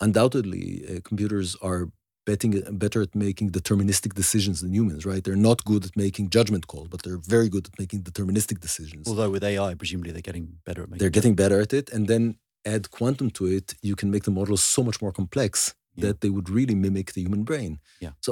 undoubtedly 0.01 1.01
computers 1.05 1.57
are 1.63 1.89
betting 2.27 2.53
better 2.85 3.01
at 3.03 3.15
making 3.15 3.51
deterministic 3.51 4.15
decisions 4.15 4.61
than 4.63 4.73
humans, 4.73 5.05
right? 5.05 5.23
They're 5.25 5.45
not 5.51 5.65
good 5.65 5.85
at 5.85 5.95
making 5.97 6.31
judgment 6.31 6.67
calls, 6.67 6.89
but 6.89 7.03
they're 7.03 7.19
very 7.37 7.49
good 7.49 7.67
at 7.67 7.79
making 7.79 8.03
deterministic 8.03 8.61
decisions. 8.61 9.07
Although 9.09 9.31
with 9.31 9.45
AI, 9.45 9.75
presumably 9.75 10.13
they're 10.13 10.23
getting 10.31 10.47
better 10.65 10.83
at 10.85 10.89
making. 10.91 11.01
they're 11.01 11.11
getting 11.19 11.35
better 11.35 11.61
at 11.61 11.73
it, 11.73 11.91
and 11.95 12.09
then 12.09 12.37
add 12.65 12.91
quantum 12.91 13.31
to 13.31 13.45
it, 13.47 13.75
you 13.83 13.95
can 13.95 14.11
make 14.11 14.25
the 14.25 14.31
models 14.31 14.63
so 14.63 14.83
much 14.83 14.99
more 15.03 15.13
complex 15.13 15.75
Yeah. 15.97 16.07
that 16.07 16.17
they 16.23 16.31
would 16.37 16.49
really 16.59 16.75
mimic 16.75 17.13
the 17.13 17.21
human 17.27 17.45
brain. 17.45 17.73
Yeah. 18.05 18.13
So 18.27 18.31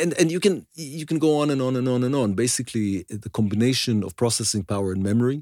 and 0.00 0.10
and 0.20 0.30
you 0.34 0.40
can 0.46 0.54
you 1.00 1.06
can 1.10 1.18
go 1.18 1.30
on 1.40 1.50
and 1.50 1.60
on 1.60 1.74
and 1.76 1.86
on 1.94 2.00
and 2.04 2.14
on. 2.14 2.28
Basically, 2.44 2.88
the 3.24 3.30
combination 3.38 4.02
of 4.06 4.10
processing 4.22 4.62
power 4.74 4.88
and 4.94 5.02
memory 5.02 5.38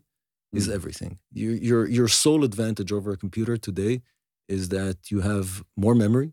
is 0.58 0.66
Mm. 0.66 0.74
everything. 0.78 1.12
Your 1.42 1.54
your 1.68 1.82
your 1.98 2.08
sole 2.08 2.42
advantage 2.50 2.90
over 2.96 3.08
a 3.12 3.16
computer 3.24 3.56
today 3.68 3.94
is 4.48 4.62
that 4.76 4.96
you 5.12 5.20
have 5.30 5.46
more 5.84 5.94
memory, 6.04 6.28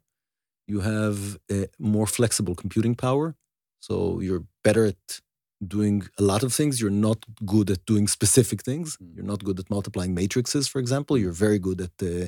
you 0.70 0.80
have 0.82 1.18
a 1.52 1.68
more 1.80 2.08
flexible 2.08 2.56
computing 2.56 2.96
power, 2.96 3.36
so 3.80 4.20
you're 4.20 4.46
better 4.64 4.86
at 4.86 5.22
doing 5.66 5.98
a 6.18 6.24
lot 6.32 6.44
of 6.44 6.54
things. 6.54 6.80
You're 6.80 7.00
not 7.10 7.20
good 7.46 7.70
at 7.70 7.86
doing 7.86 8.08
specific 8.08 8.60
things. 8.64 8.98
Mm. 8.98 9.16
You're 9.16 9.30
not 9.34 9.44
good 9.44 9.60
at 9.60 9.70
multiplying 9.70 10.14
matrices, 10.14 10.68
for 10.68 10.80
example. 10.80 11.18
You're 11.18 11.40
very 11.48 11.60
good 11.60 11.82
at 11.88 11.96
uh, 12.02 12.28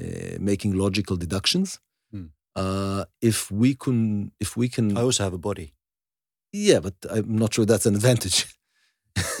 uh, 0.00 0.36
making 0.40 0.72
logical 0.84 1.16
deductions. 1.16 1.78
Mm. 2.14 2.30
Uh, 2.56 3.04
if 3.20 3.50
we 3.50 3.74
can, 3.74 4.32
if 4.40 4.56
we 4.56 4.68
can, 4.68 4.96
I 4.96 5.02
also 5.02 5.22
have 5.24 5.34
a 5.34 5.44
body. 5.50 5.74
yeah, 6.52 6.80
but 6.80 6.94
I'm 7.10 7.36
not 7.36 7.54
sure 7.54 7.66
that's 7.66 7.86
an 7.86 7.94
advantage. 7.94 8.46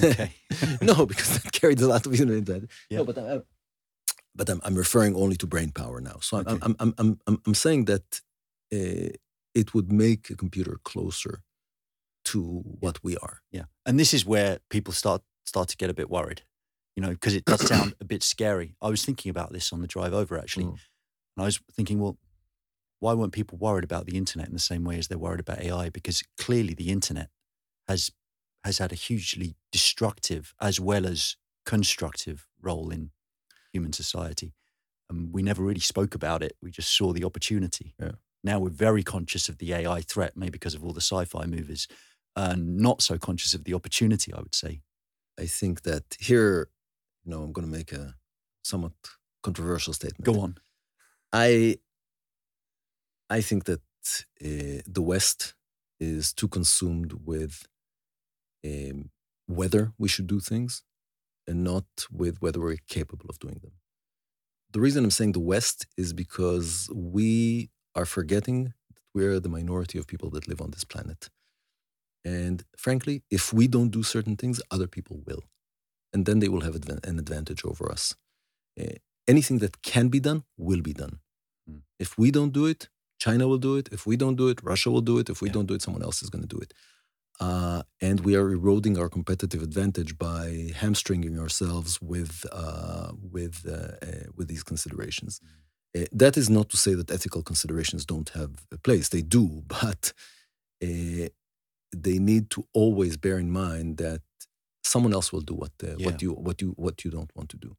Okay. 0.04 0.32
no, 0.82 1.06
because 1.06 1.30
that 1.38 1.52
carried 1.52 1.80
a 1.80 1.88
lot 1.88 2.06
of 2.06 2.12
advantage. 2.12 2.70
Yeah. 2.90 2.98
No, 2.98 3.04
but 3.04 3.18
I, 3.18 3.40
but 4.34 4.48
I'm, 4.48 4.60
I'm 4.64 4.74
referring 4.74 5.16
only 5.16 5.36
to 5.36 5.46
brain 5.46 5.72
power 5.72 6.00
now. 6.00 6.18
So 6.20 6.38
I'm 6.38 6.46
Okay. 6.48 6.58
I'm, 6.62 6.76
I'm, 6.78 6.94
I'm, 6.98 7.20
I'm, 7.26 7.42
I'm 7.46 7.54
saying 7.54 7.86
that 7.86 8.20
uh, 8.72 9.10
it 9.54 9.74
would 9.74 9.90
make 9.92 10.30
a 10.30 10.36
computer 10.36 10.78
closer 10.84 11.42
to 12.24 12.62
what 12.80 13.02
we 13.02 13.16
are. 13.18 13.40
Yeah, 13.50 13.64
and 13.86 13.98
this 13.98 14.12
is 14.14 14.24
where 14.26 14.58
people 14.70 14.92
start 14.92 15.22
start 15.44 15.68
to 15.68 15.76
get 15.76 15.90
a 15.90 15.94
bit 15.94 16.10
worried, 16.10 16.42
you 16.94 17.02
know, 17.02 17.10
because 17.10 17.34
it 17.34 17.44
does 17.44 17.66
sound 17.72 17.94
a 18.00 18.04
bit 18.04 18.22
scary. 18.22 18.74
I 18.82 18.88
was 18.90 19.04
thinking 19.04 19.30
about 19.30 19.52
this 19.52 19.72
on 19.72 19.80
the 19.80 19.86
drive 19.88 20.12
over 20.12 20.38
actually, 20.38 20.66
Mm. 20.66 20.78
and 21.36 21.42
I 21.42 21.44
was 21.44 21.58
thinking, 21.72 21.98
well, 22.00 22.18
why 23.00 23.14
weren't 23.14 23.32
people 23.32 23.56
worried 23.58 23.84
about 23.84 24.06
the 24.06 24.16
internet 24.16 24.48
in 24.48 24.52
the 24.54 24.58
same 24.60 24.84
way 24.84 24.98
as 24.98 25.08
they're 25.08 25.18
worried 25.18 25.40
about 25.40 25.60
AI? 25.60 25.88
Because 25.88 26.22
clearly 26.36 26.74
the 26.74 26.90
internet 26.90 27.30
has 27.88 28.10
has 28.64 28.78
had 28.78 28.92
a 28.92 28.96
hugely 28.96 29.56
destructive 29.72 30.54
as 30.60 30.78
well 30.80 31.06
as 31.06 31.36
constructive 31.64 32.46
role 32.60 32.90
in 32.90 33.10
human 33.78 33.92
society. 33.92 34.52
And 35.08 35.32
we 35.32 35.42
never 35.42 35.62
really 35.62 35.80
spoke 35.80 36.14
about 36.14 36.42
it. 36.42 36.54
We 36.62 36.70
just 36.70 36.94
saw 36.94 37.12
the 37.12 37.24
opportunity. 37.24 37.94
Yeah. 37.98 38.16
Now 38.44 38.58
we're 38.60 38.84
very 38.88 39.02
conscious 39.02 39.48
of 39.48 39.58
the 39.58 39.72
AI 39.72 40.00
threat, 40.02 40.36
maybe 40.36 40.52
because 40.52 40.74
of 40.74 40.84
all 40.84 40.92
the 40.92 41.00
sci-fi 41.00 41.46
movies, 41.46 41.88
and 42.36 42.78
not 42.78 43.02
so 43.02 43.18
conscious 43.18 43.54
of 43.54 43.64
the 43.64 43.74
opportunity, 43.74 44.32
I 44.32 44.40
would 44.40 44.54
say. 44.54 44.80
I 45.40 45.46
think 45.46 45.82
that 45.82 46.16
here, 46.18 46.68
you 47.24 47.30
know, 47.30 47.42
I'm 47.42 47.52
going 47.52 47.66
to 47.66 47.76
make 47.78 47.92
a 47.92 48.14
somewhat 48.62 48.92
controversial 49.42 49.92
statement. 49.92 50.24
Go 50.24 50.40
on. 50.40 50.58
I 51.32 51.78
I 53.30 53.40
think 53.40 53.64
that 53.64 53.82
uh, 54.44 54.82
the 54.86 55.02
West 55.02 55.54
is 56.00 56.32
too 56.32 56.48
consumed 56.48 57.12
with 57.24 57.66
um, 58.64 59.10
whether 59.46 59.92
we 59.98 60.08
should 60.08 60.26
do 60.26 60.40
things 60.40 60.82
and 61.48 61.64
not 61.64 61.86
with 62.20 62.40
whether 62.42 62.60
we're 62.60 62.76
capable 62.98 63.28
of 63.30 63.38
doing 63.44 63.58
them. 63.62 63.72
The 64.74 64.80
reason 64.80 65.02
I'm 65.04 65.10
saying 65.18 65.32
the 65.32 65.48
West 65.54 65.86
is 65.96 66.12
because 66.12 66.90
we 66.94 67.70
are 67.94 68.04
forgetting 68.04 68.58
that 68.94 69.02
we're 69.14 69.40
the 69.40 69.48
minority 69.58 69.98
of 69.98 70.06
people 70.12 70.30
that 70.30 70.46
live 70.46 70.60
on 70.60 70.70
this 70.72 70.84
planet. 70.84 71.30
And 72.24 72.64
frankly, 72.76 73.22
if 73.30 73.52
we 73.52 73.66
don't 73.66 73.90
do 73.98 74.02
certain 74.02 74.36
things, 74.36 74.60
other 74.70 74.86
people 74.86 75.22
will. 75.26 75.44
And 76.12 76.26
then 76.26 76.38
they 76.40 76.48
will 76.48 76.60
have 76.68 76.76
an 77.10 77.18
advantage 77.18 77.64
over 77.64 77.90
us. 77.90 78.14
Uh, 78.80 78.96
anything 79.26 79.58
that 79.58 79.82
can 79.82 80.08
be 80.08 80.20
done 80.20 80.44
will 80.56 80.82
be 80.82 80.92
done. 80.92 81.20
Hmm. 81.66 81.78
If 81.98 82.18
we 82.18 82.30
don't 82.30 82.52
do 82.52 82.66
it, 82.66 82.88
China 83.18 83.48
will 83.48 83.58
do 83.68 83.76
it. 83.76 83.88
If 83.90 84.06
we 84.06 84.16
don't 84.16 84.36
do 84.36 84.48
it, 84.48 84.62
Russia 84.62 84.90
will 84.90 85.06
do 85.12 85.18
it. 85.18 85.28
If 85.30 85.40
we 85.42 85.48
Yeah. 85.48 85.54
don't 85.54 85.66
do 85.66 85.74
it, 85.74 85.82
someone 85.82 86.02
else 86.02 86.22
is 86.22 86.30
going 86.30 86.42
to 86.48 86.54
do 86.56 86.60
it. 86.66 86.72
Uh, 87.40 87.82
and 88.00 88.20
we 88.20 88.34
are 88.34 88.50
eroding 88.50 88.98
our 88.98 89.08
competitive 89.08 89.62
advantage 89.62 90.18
by 90.18 90.72
hamstringing 90.74 91.38
ourselves 91.38 92.00
with 92.02 92.44
uh, 92.52 93.12
with 93.36 93.64
uh, 93.66 93.96
uh, 94.06 94.24
with 94.36 94.48
these 94.48 94.64
considerations. 94.64 95.40
Uh, 95.96 96.04
that 96.12 96.36
is 96.36 96.48
not 96.50 96.68
to 96.70 96.76
say 96.76 96.94
that 96.94 97.10
ethical 97.10 97.42
considerations 97.42 98.04
don't 98.04 98.30
have 98.30 98.52
a 98.72 98.78
place; 98.78 99.08
they 99.08 99.22
do. 99.22 99.62
But 99.68 100.12
uh, 100.82 101.28
they 101.96 102.18
need 102.18 102.50
to 102.50 102.64
always 102.74 103.16
bear 103.16 103.38
in 103.38 103.50
mind 103.50 103.96
that 103.98 104.20
someone 104.84 105.12
else 105.14 105.32
will 105.32 105.44
do 105.44 105.54
what 105.54 105.72
uh, 105.82 105.94
Yeah. 105.96 106.06
what 106.06 106.22
you 106.22 106.32
what 106.32 106.60
you 106.62 106.72
what 106.76 107.04
you 107.04 107.10
don't 107.10 107.30
want 107.36 107.48
to 107.50 107.56
do. 107.56 107.76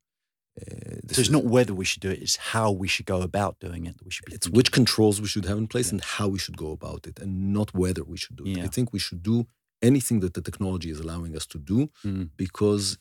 So 1.11 1.21
it's 1.21 1.29
not 1.37 1.45
whether 1.45 1.73
we 1.73 1.85
should 1.85 2.01
do 2.01 2.09
it; 2.09 2.19
it's 2.21 2.35
how 2.53 2.69
we 2.71 2.87
should 2.87 3.05
go 3.05 3.21
about 3.21 3.59
doing 3.59 3.85
it 3.87 3.97
that 3.97 4.05
we 4.05 4.11
should 4.11 4.25
be. 4.25 4.33
it's 4.35 4.45
thinking. 4.45 4.57
which 4.57 4.71
controls 4.71 5.19
we 5.21 5.27
should 5.27 5.45
have 5.45 5.57
in 5.57 5.67
place 5.67 5.87
Yeah. 5.87 5.95
and 5.95 6.01
how 6.03 6.27
we 6.27 6.39
should 6.39 6.57
go 6.57 6.71
about 6.71 7.07
it, 7.07 7.19
and 7.19 7.31
not 7.53 7.73
whether 7.73 8.03
we 8.03 8.17
should 8.17 8.35
do 8.35 8.43
it. 8.45 8.57
Yeah. 8.57 8.63
I 8.65 8.67
think 8.67 8.93
we 8.93 8.99
should 8.99 9.21
do 9.23 9.47
anything 9.81 10.19
that 10.21 10.33
the 10.33 10.41
technology 10.41 10.89
is 10.89 10.99
allowing 10.99 11.35
us 11.35 11.45
to 11.47 11.57
do 11.57 11.89
Mm. 12.05 12.29
because 12.37 12.97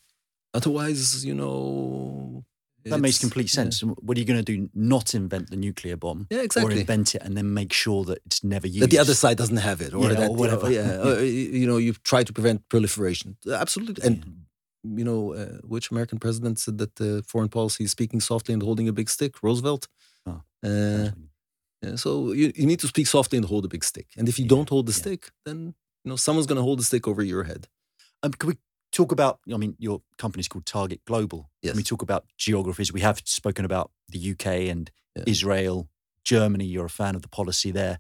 otherwise, 0.55 1.25
you 1.25 1.35
know, 1.35 2.45
That 2.85 3.01
makes 3.01 3.19
complete 3.19 3.49
yeah. 3.53 3.61
sense. 3.65 3.81
What 3.85 4.17
are 4.17 4.21
you 4.21 4.25
going 4.33 4.43
to 4.43 4.51
do? 4.57 4.71
Not 4.73 5.15
invent 5.15 5.51
the 5.51 5.57
nuclear 5.57 5.97
bomb, 5.97 6.27
Yeah, 6.31 6.41
exactly. 6.41 6.75
or 6.77 6.79
invent 6.79 7.15
it 7.17 7.23
and 7.23 7.37
then 7.37 7.53
make 7.53 7.73
sure 7.73 8.05
that 8.05 8.19
it's 8.25 8.43
never 8.43 8.67
used. 8.67 8.81
that 8.81 8.91
the 8.91 8.99
other 8.99 9.15
side 9.15 9.37
doesn't 9.37 9.59
have 9.59 9.83
it, 9.83 9.93
or 9.93 10.05
Yeah, 10.05 10.15
that 10.21 10.31
or 10.31 10.37
whatever. 10.37 10.71
yeah, 10.79 11.01
uh, 11.03 11.19
you 11.19 11.67
know, 11.67 11.77
you 11.77 11.93
try 12.05 12.23
to 12.23 12.33
prevent 12.33 12.67
proliferation. 12.71 13.37
Absolutely, 13.51 14.03
and 14.07 14.47
you 14.83 15.05
know, 15.05 15.35
uh, 15.35 15.59
which 15.67 15.91
American 15.91 16.19
president 16.19 16.59
said 16.59 16.79
that 16.79 17.01
uh, 17.01 17.23
foreign 17.27 17.49
policy 17.49 17.85
is 17.85 17.91
speaking 17.91 18.21
softly 18.21 18.53
and 18.53 18.63
holding 18.63 18.89
a 18.89 18.93
big 18.93 19.09
stick? 19.09 19.43
Roosevelt. 19.43 19.89
Oh. 20.27 20.43
Uh, 20.65 21.11
yeah, 21.83 21.97
so 21.97 22.33
you, 22.33 22.53
you 22.57 22.67
need 22.67 22.81
to 22.81 22.89
speak 22.89 23.07
softly 23.07 23.37
and 23.39 23.47
hold 23.47 23.65
a 23.65 23.69
big 23.69 23.85
stick. 23.85 24.07
And 24.17 24.29
if 24.29 24.39
you 24.39 24.45
Yeah, 24.45 24.49
don't 24.57 24.69
hold 24.69 24.87
the 24.87 24.93
yeah. 24.93 24.99
stick, 24.99 25.31
then 25.45 25.75
you 26.05 26.09
know 26.11 26.17
someone's 26.17 26.47
going 26.47 26.57
to 26.57 26.63
hold 26.63 26.79
the 26.81 26.85
stick 26.85 27.07
over 27.07 27.23
your 27.23 27.45
head. 27.45 27.69
Um, 28.23 28.33
can 28.33 28.49
we 28.49 28.57
talk 28.91 29.13
about? 29.13 29.39
I 29.53 29.57
mean, 29.57 29.77
your 29.79 30.03
company's 30.17 30.49
called 30.49 30.67
Target 30.67 31.01
Global. 31.05 31.51
Yes. 31.63 31.73
Can 31.73 31.77
we 31.77 31.85
talk 31.85 32.03
about 32.03 32.25
geographies? 32.37 32.93
We 32.93 33.01
have 33.01 33.21
spoken 33.25 33.65
about 33.65 33.91
the 34.09 34.31
UK 34.33 34.47
and. 34.71 34.91
Israel, 35.27 35.89
Germany. 36.23 36.65
You're 36.65 36.87
a 36.87 36.91
fan 36.91 37.17
of 37.17 37.23
the 37.23 37.29
policy 37.29 37.73
there. 37.73 37.99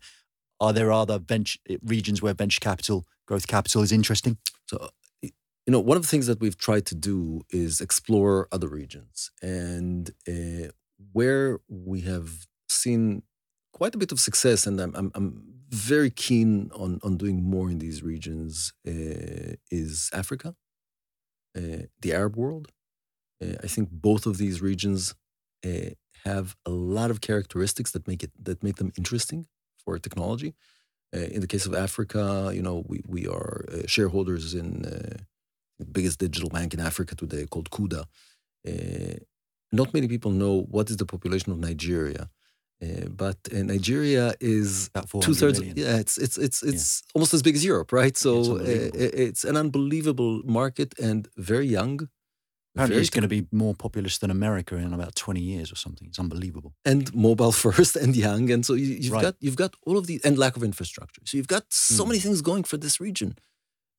Are 0.61 0.73
there 0.73 0.93
other 0.93 1.19
venture 1.19 1.59
regions 1.83 2.23
where 2.23 2.33
venture 2.33 2.61
capital, 2.61 3.07
growth 3.27 3.49
capital 3.49 3.83
is 3.83 3.91
interesting? 3.91 4.39
So, 4.67 4.91
you 5.69 5.73
know, 5.73 5.81
one 5.81 5.99
of 5.99 6.03
the 6.03 6.09
things 6.09 6.27
that 6.29 6.41
we've 6.41 6.57
tried 6.57 6.87
to 6.87 6.95
do 6.95 7.43
is 7.51 7.83
explore 7.83 8.49
other 8.51 8.69
regions. 8.69 9.31
And 9.43 10.11
uh, 10.27 10.69
where 11.13 11.59
we 11.69 12.01
have 12.13 12.47
seen 12.71 13.23
quite 13.75 13.95
a 13.95 13.99
bit 13.99 14.11
of 14.11 14.19
success, 14.19 14.67
and 14.67 14.81
I'm, 14.81 14.95
I'm, 14.97 15.13
I'm 15.15 15.43
very 15.69 16.09
keen 16.09 16.71
on, 16.75 17.01
on 17.03 17.19
doing 17.19 17.45
more 17.45 17.69
in 17.71 17.81
these 17.81 18.03
regions, 18.03 18.73
uh, 18.87 19.57
is 19.71 20.09
Africa, 20.15 20.55
uh, 21.55 21.83
the 22.01 22.15
Arab 22.15 22.39
world. 22.39 22.73
Uh, 23.45 23.57
I 23.63 23.67
think 23.67 23.91
both 23.91 24.25
of 24.25 24.39
these 24.39 24.63
regions 24.63 25.15
uh, 25.67 25.91
have 26.25 26.57
a 26.65 26.71
lot 26.71 27.11
of 27.11 27.21
characteristics 27.21 27.91
that 27.91 28.09
make 28.09 28.23
it 28.23 28.33
that 28.43 28.63
make 28.63 28.77
them 28.77 28.93
interesting 28.97 29.47
for 29.85 29.99
technology. 29.99 30.55
Uh, 31.15 31.29
in 31.35 31.43
the 31.43 31.47
case 31.47 31.67
of 31.67 31.75
Africa, 31.75 32.53
you 32.55 32.63
know, 32.63 32.85
we 32.89 33.03
we 33.07 33.27
are 33.29 33.67
shareholders 33.87 34.55
in 34.55 34.87
biggest 35.85 36.19
digital 36.19 36.49
bank 36.51 36.75
in 36.75 36.81
Africa 36.81 37.15
today, 37.15 37.47
called 37.47 37.71
Kuda. 37.71 38.05
Uh, 38.67 39.17
not 39.73 39.93
many 39.95 40.09
people 40.09 40.31
know 40.31 40.63
what 40.71 40.91
is 40.91 40.97
the 40.97 41.05
population 41.07 41.53
of 41.53 41.59
Nigeria, 41.59 42.31
uh, 42.83 43.09
but 43.11 43.37
uh, 43.53 43.63
Nigeria 43.63 44.35
is 44.41 44.91
two 45.21 45.35
thirds. 45.35 45.61
Yeah, 45.61 45.97
it's 45.99 46.17
it's 46.19 46.39
it's 46.39 46.63
it's 46.63 47.03
almost 47.15 47.35
as 47.35 47.43
big 47.43 47.55
as 47.57 47.65
Europe, 47.65 47.93
right? 47.93 48.09
it's 48.09 48.21
So 48.21 48.57
uh, 48.59 48.91
it's 48.95 49.45
an 49.45 49.57
unbelievable 49.57 50.43
market 50.45 50.99
and 50.99 51.29
very 51.37 51.67
young. 51.67 52.09
Apparently, 52.75 52.95
very 52.95 53.01
it's 53.03 53.11
going 53.11 53.23
to 53.23 53.29
be 53.29 53.47
more 53.51 53.75
populous 53.75 54.19
than 54.19 54.31
America 54.31 54.77
in 54.77 54.93
about 54.95 55.15
20 55.17 55.41
years 55.41 55.73
or 55.73 55.77
something. 55.77 56.07
It's 56.09 56.19
unbelievable. 56.19 56.73
and 56.85 57.13
mobile 57.15 57.51
first 57.67 57.97
and 57.97 58.15
young 58.17 58.51
and 58.51 58.65
so 58.65 58.75
you, 58.75 58.87
you've 59.03 59.13
Right. 59.13 59.23
got 59.23 59.35
you've 59.41 59.57
got 59.57 59.75
all 59.87 59.99
of 59.99 60.07
the 60.07 60.21
and 60.25 60.39
lack 60.39 60.57
of 60.57 60.63
infrastructure 60.63 61.23
so 61.25 61.37
you've 61.37 61.49
got 61.57 61.65
so 61.71 62.05
Mm. 62.05 62.09
many 62.09 62.21
things 62.21 62.41
going 62.43 62.65
for 62.65 62.79
this 62.79 63.01
region 63.01 63.35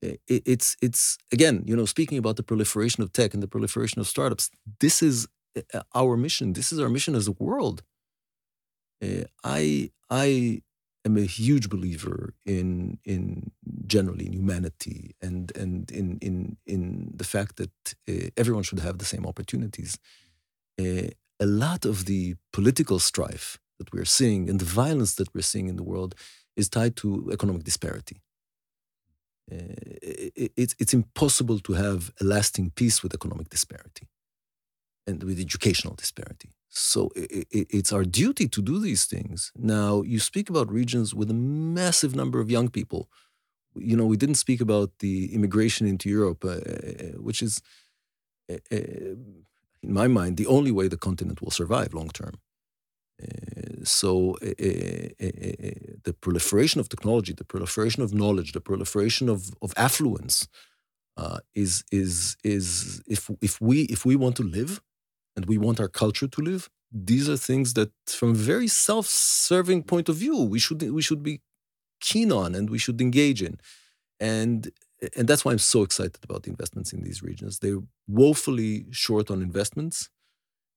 I- 0.04 0.18
i- 0.34 0.42
it's 0.46 0.76
it's 0.82 1.18
again 1.32 1.64
you 1.66 1.76
know 1.76 1.86
speaking 1.86 2.18
about 2.18 2.36
the 2.38 2.44
proliferation 2.44 3.04
of 3.04 3.12
tech 3.12 3.34
and 3.34 3.44
the 3.44 3.48
proliferation 3.48 4.00
of 4.00 4.08
startups 4.08 4.50
this 4.80 5.02
is 5.02 5.28
uh, 5.74 5.82
our 5.96 6.16
mission. 6.16 6.54
This 6.54 6.72
is 6.72 6.80
our 6.80 6.90
mission 6.90 7.16
as 7.16 7.28
a 7.28 7.32
world. 7.32 7.84
Uh, 9.02 9.24
i 9.46 9.90
i 10.10 10.62
am 11.06 11.16
a 11.18 11.22
huge 11.40 11.70
believer 11.70 12.34
in 12.46 13.00
in 13.06 13.52
generally 13.88 14.26
in 14.26 14.34
humanity 14.34 15.16
and 15.22 15.52
and 15.56 15.90
in 15.92 16.18
in 16.22 16.58
in 16.66 16.82
the 17.16 17.24
fact 17.24 17.56
that 17.56 17.72
uh, 18.10 18.28
everyone 18.36 18.64
should 18.64 18.80
have 18.88 18.98
the 18.98 19.06
same 19.14 19.26
opportunities. 19.26 19.98
Uh, 20.82 21.10
a 21.40 21.46
lot 21.66 21.86
of 21.86 22.06
the 22.06 22.36
political 22.54 23.00
strife 23.00 23.60
that 23.80 23.92
we're 23.94 24.06
seeing 24.20 24.50
and 24.50 24.60
the 24.60 24.66
violence 24.84 25.16
that 25.16 25.34
we're 25.34 25.50
seeing 25.54 25.68
in 25.70 25.78
the 25.78 25.84
world 25.94 26.16
is 26.58 26.70
tied 26.70 26.96
to 26.98 27.30
economic 27.32 27.64
disparity. 27.64 28.18
Uh, 29.52 29.56
it- 30.02 30.54
it's, 30.56 30.76
it's 30.80 30.94
impossible 30.94 31.60
to 31.60 31.74
have 31.74 32.12
a 32.22 32.24
lasting 32.24 32.72
peace 32.72 33.02
with 33.04 33.14
economic 33.14 33.50
disparity 33.50 34.08
and 35.08 35.24
with 35.24 35.40
educational 35.40 35.96
disparity. 35.96 36.52
So 36.70 37.12
it's 37.16 37.92
our 37.92 38.04
duty 38.04 38.48
to 38.48 38.62
do 38.62 38.80
these 38.80 39.06
things. 39.06 39.52
Now, 39.58 40.04
you 40.04 40.20
speak 40.20 40.50
about 40.50 40.72
regions 40.72 41.16
with 41.16 41.32
a 41.32 41.34
massive 41.34 42.16
number 42.16 42.40
of 42.40 42.52
young 42.52 42.70
people. 42.70 43.10
You 43.76 43.98
know, 43.98 44.06
we 44.06 44.18
didn't 44.18 44.36
speak 44.36 44.62
about 44.62 44.92
the 45.00 45.34
immigration 45.34 45.88
into 45.88 46.10
Europe, 46.10 46.46
uh, 46.46 46.50
uh, 46.50 47.18
which 47.20 47.42
is, 47.42 47.62
uh, 48.52 48.58
uh, 48.72 48.78
in 48.78 49.94
my 49.94 50.08
mind, 50.08 50.38
the 50.38 50.48
only 50.48 50.72
way 50.72 50.88
the 50.88 50.98
continent 50.98 51.42
will 51.42 51.52
survive 51.52 51.94
long 51.94 52.10
term. 52.10 52.36
So, 53.84 54.38
uh, 54.42 54.48
uh, 54.48 55.26
uh, 55.26 55.72
the 56.04 56.16
proliferation 56.22 56.80
of 56.80 56.90
technology, 56.90 57.34
the 57.34 57.46
proliferation 57.46 58.04
of 58.04 58.14
knowledge, 58.14 58.52
the 58.52 58.62
proliferation 58.62 59.30
of, 59.30 59.52
of 59.62 59.74
affluence 59.78 60.48
uh, 61.18 61.40
is 61.56 61.84
is 61.92 62.38
is 62.44 63.02
if 63.08 63.30
if 63.42 63.62
we 63.62 63.84
if 63.84 64.06
we 64.06 64.16
want 64.16 64.36
to 64.38 64.44
live 64.44 64.82
and 65.36 65.46
we 65.46 65.58
want 65.58 65.80
our 65.80 65.88
culture 65.88 66.28
to 66.28 66.42
live, 66.42 66.70
these 66.92 67.30
are 67.30 67.38
things 67.38 67.74
that, 67.74 67.92
from 68.08 68.32
a 68.32 68.34
very 68.54 68.68
self-serving 68.68 69.84
point 69.84 70.10
of 70.10 70.16
view, 70.16 70.38
we 70.44 70.60
should 70.60 70.82
we 70.92 71.02
should 71.02 71.24
be 71.24 71.42
keen 72.02 72.32
on 72.32 72.56
and 72.56 72.70
we 72.70 72.80
should 72.80 73.02
engage 73.02 73.42
in, 73.44 73.60
and 74.20 74.72
and 75.18 75.28
that's 75.28 75.46
why 75.46 75.52
I'm 75.52 75.60
so 75.60 75.84
excited 75.84 76.20
about 76.24 76.44
the 76.44 76.50
investments 76.50 76.94
in 76.94 77.02
these 77.04 77.24
regions. 77.24 77.60
They're 77.60 77.84
woefully 78.08 78.86
short 78.92 79.32
on 79.32 79.42
investments, 79.42 80.10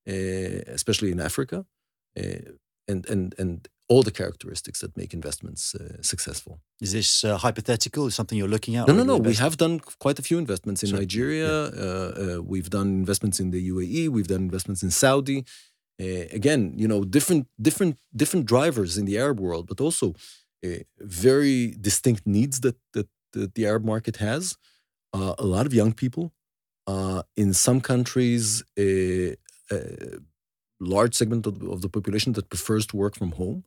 uh, 0.08 0.62
especially 0.78 1.10
in 1.12 1.20
Africa, 1.20 1.66
and 2.16 3.06
and 3.08 3.34
and 3.38 3.68
all 3.92 4.02
the 4.02 4.10
characteristics 4.10 4.78
that 4.80 4.96
make 4.96 5.12
investments 5.20 5.74
uh, 5.74 6.00
successful. 6.12 6.54
Is 6.80 6.92
this 6.92 7.24
uh, 7.24 7.36
hypothetical? 7.46 8.06
Is 8.06 8.14
something 8.14 8.38
you're 8.38 8.54
looking 8.56 8.74
at? 8.76 8.88
No, 8.88 8.94
no, 8.94 9.04
no. 9.12 9.16
We 9.30 9.34
have 9.46 9.56
done 9.56 9.74
quite 10.04 10.18
a 10.18 10.24
few 10.28 10.38
investments 10.38 10.82
in 10.82 10.90
Nigeria. 11.02 11.50
Uh, 11.64 12.12
uh, 12.24 12.42
we've 12.52 12.70
done 12.78 12.88
investments 13.04 13.38
in 13.42 13.50
the 13.54 13.62
UAE. 13.72 14.08
We've 14.16 14.30
done 14.34 14.42
investments 14.50 14.82
in 14.82 14.90
Saudi. 14.90 15.38
Uh, 16.00 16.26
again, 16.38 16.62
you 16.82 16.88
know, 16.88 17.00
different, 17.04 17.44
different, 17.68 17.94
different 18.22 18.46
drivers 18.46 18.96
in 18.98 19.04
the 19.04 19.16
Arab 19.24 19.38
world, 19.46 19.64
but 19.66 19.78
also 19.80 20.14
uh, 20.64 20.68
very 20.98 21.74
distinct 21.88 22.22
needs 22.26 22.60
that 22.60 22.76
that, 22.94 23.08
that 23.32 23.54
the 23.56 23.66
Arab 23.66 23.84
market 23.84 24.16
has. 24.16 24.56
Uh, 25.12 25.34
a 25.38 25.46
lot 25.54 25.66
of 25.66 25.72
young 25.74 25.92
people. 25.92 26.32
Uh, 26.86 27.22
in 27.36 27.52
some 27.52 27.80
countries, 27.80 28.64
large 30.82 31.14
segment 31.14 31.46
of, 31.46 31.62
of 31.62 31.82
the 31.82 31.88
population 31.88 32.32
that 32.34 32.48
prefers 32.48 32.86
to 32.86 32.96
work 32.96 33.16
from 33.16 33.32
home. 33.32 33.64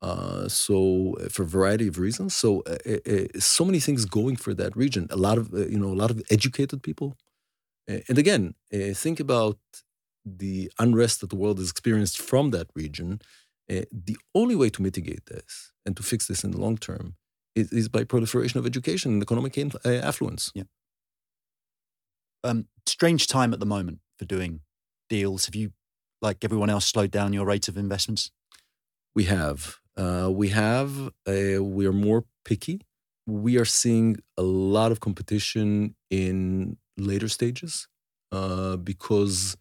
Uh, 0.00 0.48
so 0.48 1.16
uh, 1.20 1.28
for 1.28 1.44
a 1.44 1.46
variety 1.46 1.86
of 1.86 1.96
reasons, 1.96 2.34
so 2.34 2.62
uh, 2.66 2.98
uh, 3.06 3.24
so 3.38 3.64
many 3.64 3.78
things 3.78 4.04
going 4.04 4.34
for 4.34 4.52
that 4.52 4.76
region. 4.76 5.06
A 5.10 5.16
lot 5.16 5.38
of 5.38 5.52
you 5.52 5.78
know 5.78 5.92
a 5.92 6.00
lot 6.02 6.10
of 6.10 6.20
educated 6.28 6.82
people, 6.82 7.16
and 7.86 8.18
again, 8.18 8.54
think 8.94 9.20
about 9.20 9.58
the 10.24 10.72
unrest 10.78 11.20
that 11.20 11.30
the 11.30 11.36
world 11.36 11.58
has 11.58 11.70
experienced 11.70 12.20
from 12.20 12.50
that 12.50 12.66
region. 12.74 13.20
The 13.68 14.16
only 14.34 14.56
way 14.56 14.70
to 14.70 14.82
mitigate 14.82 15.26
this 15.26 15.72
and 15.86 15.96
to 15.96 16.02
fix 16.02 16.26
this 16.26 16.42
in 16.42 16.50
the 16.50 16.60
long 16.60 16.78
term 16.78 17.14
is, 17.54 17.72
is 17.72 17.88
by 17.88 18.02
proliferation 18.02 18.58
of 18.58 18.66
education 18.66 19.12
and 19.12 19.22
economic 19.22 19.56
affluence. 19.84 20.50
um, 22.44 22.66
strange 22.86 23.26
time 23.26 23.52
at 23.52 23.60
the 23.60 23.66
moment 23.66 23.98
for 24.18 24.24
doing 24.24 24.60
deals. 25.08 25.46
Have 25.46 25.54
you, 25.54 25.72
like 26.22 26.44
everyone 26.44 26.70
else, 26.70 26.86
slowed 26.86 27.10
down 27.10 27.32
your 27.32 27.46
rate 27.46 27.68
of 27.68 27.76
investments? 27.76 28.30
We 29.14 29.24
have. 29.24 29.76
Uh, 29.96 30.30
we 30.32 30.48
have. 30.48 31.10
We 31.26 31.86
are 31.86 31.92
more 31.92 32.24
picky. 32.44 32.80
We 33.26 33.58
are 33.58 33.64
seeing 33.64 34.16
a 34.36 34.42
lot 34.42 34.90
of 34.92 35.00
competition 35.00 35.94
in 36.10 36.76
later 36.96 37.28
stages 37.28 37.88
uh, 38.32 38.76
because 38.76 39.56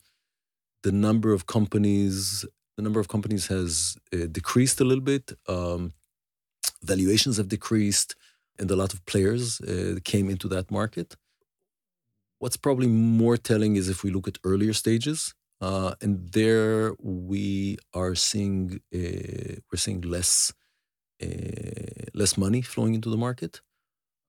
the 0.83 0.91
number 0.91 1.33
of 1.33 1.45
companies, 1.45 2.45
the 2.77 2.83
number 2.83 2.99
of 2.99 3.07
companies 3.07 3.47
has 3.47 3.97
uh, 4.13 4.25
decreased 4.31 4.79
a 4.81 4.83
little 4.83 5.03
bit. 5.03 5.33
Um, 5.47 5.93
valuations 6.83 7.37
have 7.37 7.49
decreased, 7.49 8.15
and 8.57 8.69
a 8.71 8.75
lot 8.75 8.93
of 8.93 9.05
players 9.05 9.61
uh, 9.61 9.99
came 10.03 10.29
into 10.29 10.47
that 10.47 10.71
market. 10.71 11.15
What's 12.39 12.57
probably 12.57 12.87
more 12.87 13.37
telling 13.37 13.75
is 13.75 13.87
if 13.89 14.03
we 14.03 14.09
look 14.09 14.27
at 14.27 14.39
earlier 14.43 14.73
stages, 14.73 15.35
uh, 15.61 15.95
and 16.01 16.31
there 16.33 16.93
we 17.01 17.77
are 17.93 18.15
seeing 18.15 18.81
uh, 18.95 19.55
we're 19.71 19.77
seeing 19.77 20.01
less 20.01 20.53
uh, 21.23 21.27
less 22.13 22.37
money 22.37 22.61
flowing 22.61 22.95
into 22.95 23.09
the 23.09 23.17
market. 23.17 23.61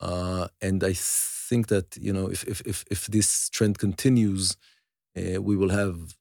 Uh, 0.00 0.48
and 0.62 0.84
I 0.84 0.94
think 0.94 1.68
that 1.68 1.96
you 2.00 2.12
know 2.12 2.28
if 2.28 2.44
if 2.44 2.62
if, 2.62 2.84
if 2.90 3.06
this 3.08 3.48
trend 3.50 3.78
continues, 3.78 4.56
uh, 5.18 5.42
we 5.42 5.56
will 5.56 5.70
have 5.70 6.16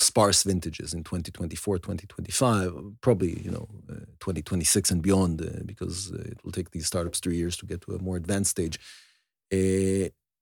sparse 0.00 0.44
vintages 0.44 0.94
in 0.94 1.04
2024 1.04 1.78
2025 1.78 2.72
probably 3.00 3.40
you 3.42 3.50
know 3.50 3.68
uh, 3.90 4.06
2026 4.20 4.90
and 4.92 5.02
beyond 5.02 5.64
because 5.66 6.10
it 6.12 6.38
will 6.44 6.52
take 6.52 6.70
these 6.70 6.86
startups 6.86 7.20
three 7.20 7.36
years 7.36 7.56
to 7.56 7.66
get 7.66 7.80
to 7.82 7.94
a 7.94 8.02
more 8.02 8.16
advanced 8.16 8.50
stage 8.52 8.78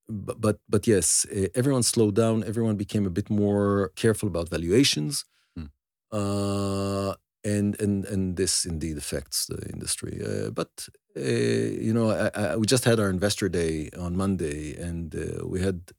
but, 0.09 0.41
but 0.41 0.59
but 0.69 0.87
yes 0.87 1.27
uh, 1.35 1.49
everyone 1.55 1.83
slowed 1.83 2.15
down 2.15 2.45
everyone 2.45 2.77
became 2.77 3.07
a 3.07 3.11
bit 3.11 3.29
more 3.31 3.93
careful 3.97 4.29
about 4.29 4.49
valuations 4.49 5.25
hmm. 5.57 5.67
uh, 6.13 7.15
and 7.45 7.81
and 7.81 8.05
and 8.05 8.37
this 8.37 8.65
indeed 8.65 8.97
affects 8.97 9.47
the 9.47 9.69
industry 9.73 10.21
but 10.53 10.89
you 11.15 11.93
know 11.93 12.11
I, 12.11 12.31
I, 12.35 12.57
we 12.57 12.67
just 12.67 12.85
had 12.85 13.01
our 13.01 13.11
investor 13.11 13.49
day 13.49 13.91
on 13.99 14.17
monday 14.17 14.77
and 14.77 15.15
we 15.45 15.61
had 15.61 15.93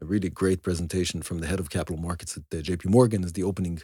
a 0.00 0.04
really 0.04 0.28
great 0.28 0.62
presentation 0.62 1.22
from 1.22 1.38
the 1.38 1.46
head 1.46 1.60
of 1.60 1.70
capital 1.70 2.00
markets 2.00 2.36
at 2.36 2.48
JP 2.50 2.86
Morgan 2.86 3.24
as 3.24 3.32
the 3.32 3.42
opening 3.42 3.80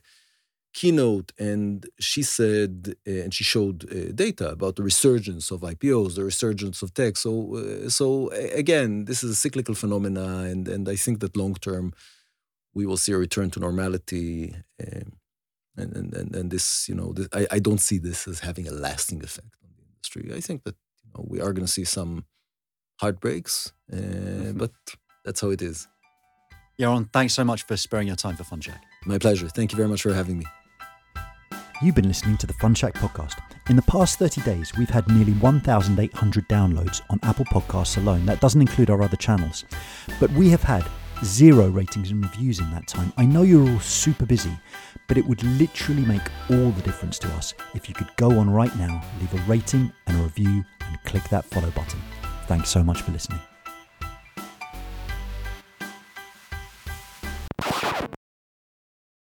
keynote. 0.73 1.33
And 1.39 1.87
she 1.99 2.23
said, 2.23 2.95
uh, 3.07 3.11
and 3.11 3.35
she 3.35 3.45
showed 3.45 3.85
uh, 3.91 4.13
data 4.13 4.51
about 4.51 4.77
the 4.77 4.83
resurgence 4.83 5.51
of 5.51 5.61
IPOs, 5.61 6.17
the 6.17 6.25
resurgence 6.25 6.83
of 6.83 6.95
tech. 6.95 7.17
So, 7.17 7.57
uh, 7.57 7.89
so 7.89 8.31
again, 8.31 9.05
this 9.05 9.23
is 9.23 9.31
a 9.31 9.35
cyclical 9.35 9.75
phenomena. 9.75 10.45
And, 10.51 10.69
and 10.69 10.89
I 10.89 10.97
think 10.97 11.21
that 11.21 11.37
long 11.37 11.55
term, 11.55 11.93
we 12.75 12.87
will 12.87 12.97
see 12.97 13.13
a 13.13 13.19
return 13.19 13.51
to 13.51 13.61
normality. 13.61 14.55
Um, 14.81 15.13
and, 15.77 15.97
and, 15.97 16.15
and, 16.15 16.37
and 16.37 16.51
this, 16.51 16.89
you 16.89 16.95
know, 16.95 17.13
this, 17.13 17.29
I, 17.33 17.47
I 17.53 17.59
don't 17.59 17.81
see 17.81 17.99
this 17.99 18.27
as 18.29 18.41
having 18.41 18.67
a 18.69 18.73
lasting 18.73 19.23
effect 19.23 19.57
on 19.63 19.71
the 19.77 19.85
industry. 19.85 20.33
I 20.35 20.41
think 20.41 20.65
that 20.65 20.77
you 21.05 21.11
know, 21.15 21.25
we 21.29 21.41
are 21.41 21.53
going 21.53 21.67
to 21.67 21.73
see 21.73 21.85
some 21.85 22.25
heartbreaks, 23.01 23.73
mm-hmm. 23.93 24.59
but 24.59 24.73
that's 25.25 25.41
how 25.41 25.51
it 25.51 25.63
is. 25.63 25.89
Yaron, 26.79 27.11
thanks 27.13 27.35
so 27.35 27.45
much 27.45 27.65
for 27.65 27.77
sparing 27.77 28.07
your 28.07 28.17
time 28.17 28.37
for 28.37 28.45
Fund 28.45 28.65
Shack. 28.65 28.83
My 29.05 29.19
pleasure. 29.19 29.49
Thank 29.49 29.73
you 29.73 29.77
very 29.77 29.89
much 29.89 30.03
for 30.03 30.13
having 30.13 30.39
me. 30.39 30.47
You've 31.83 31.97
been 31.97 32.07
listening 32.07 32.37
to 32.37 32.47
the 32.47 32.53
Fund 32.53 32.79
Shack 32.79 32.95
podcast. 32.95 33.39
In 33.69 33.75
the 33.75 33.83
past 33.83 34.17
30 34.21 34.43
days, 34.43 34.73
we've 34.79 34.89
had 34.89 35.09
nearly 35.09 35.33
1,800 35.33 36.49
downloads 36.49 37.01
on 37.11 37.19
Apple 37.25 37.45
Podcasts 37.47 37.97
alone. 37.97 38.25
That 38.25 38.41
doesn't 38.41 38.61
include 38.61 38.89
our 38.89 39.03
other 39.03 39.17
channels. 39.17 39.65
But 40.21 40.31
we 40.31 40.49
have 40.51 40.63
had 40.63 40.87
zero 41.25 41.67
ratings 41.67 42.13
and 42.13 42.23
reviews 42.23 42.61
in 42.61 42.71
that 42.71 42.87
time. 42.87 43.13
I 43.17 43.25
know 43.25 43.43
you're 43.43 43.69
all 43.69 43.81
super 43.81 44.25
busy, 44.25 44.57
but 45.09 45.19
it 45.19 45.27
would 45.27 45.43
literally 45.43 46.05
make 46.05 46.23
all 46.51 46.71
the 46.71 46.83
difference 46.83 47.19
to 47.19 47.29
us 47.33 47.53
if 47.75 47.89
you 47.89 47.97
could 47.97 48.15
go 48.17 48.39
on 48.39 48.49
right 48.49 48.75
now, 48.77 49.05
leave 49.19 49.35
a 49.35 49.43
rating 49.51 49.93
and 50.07 50.21
a 50.21 50.23
review, 50.23 50.65
and 50.83 51.03
click 51.03 51.29
that 51.31 51.47
follow 51.47 51.71
button. 51.73 52.01
Thanks 52.47 52.69
so 52.69 52.85
much 52.85 53.03
for 53.03 53.11
listening. 53.11 53.41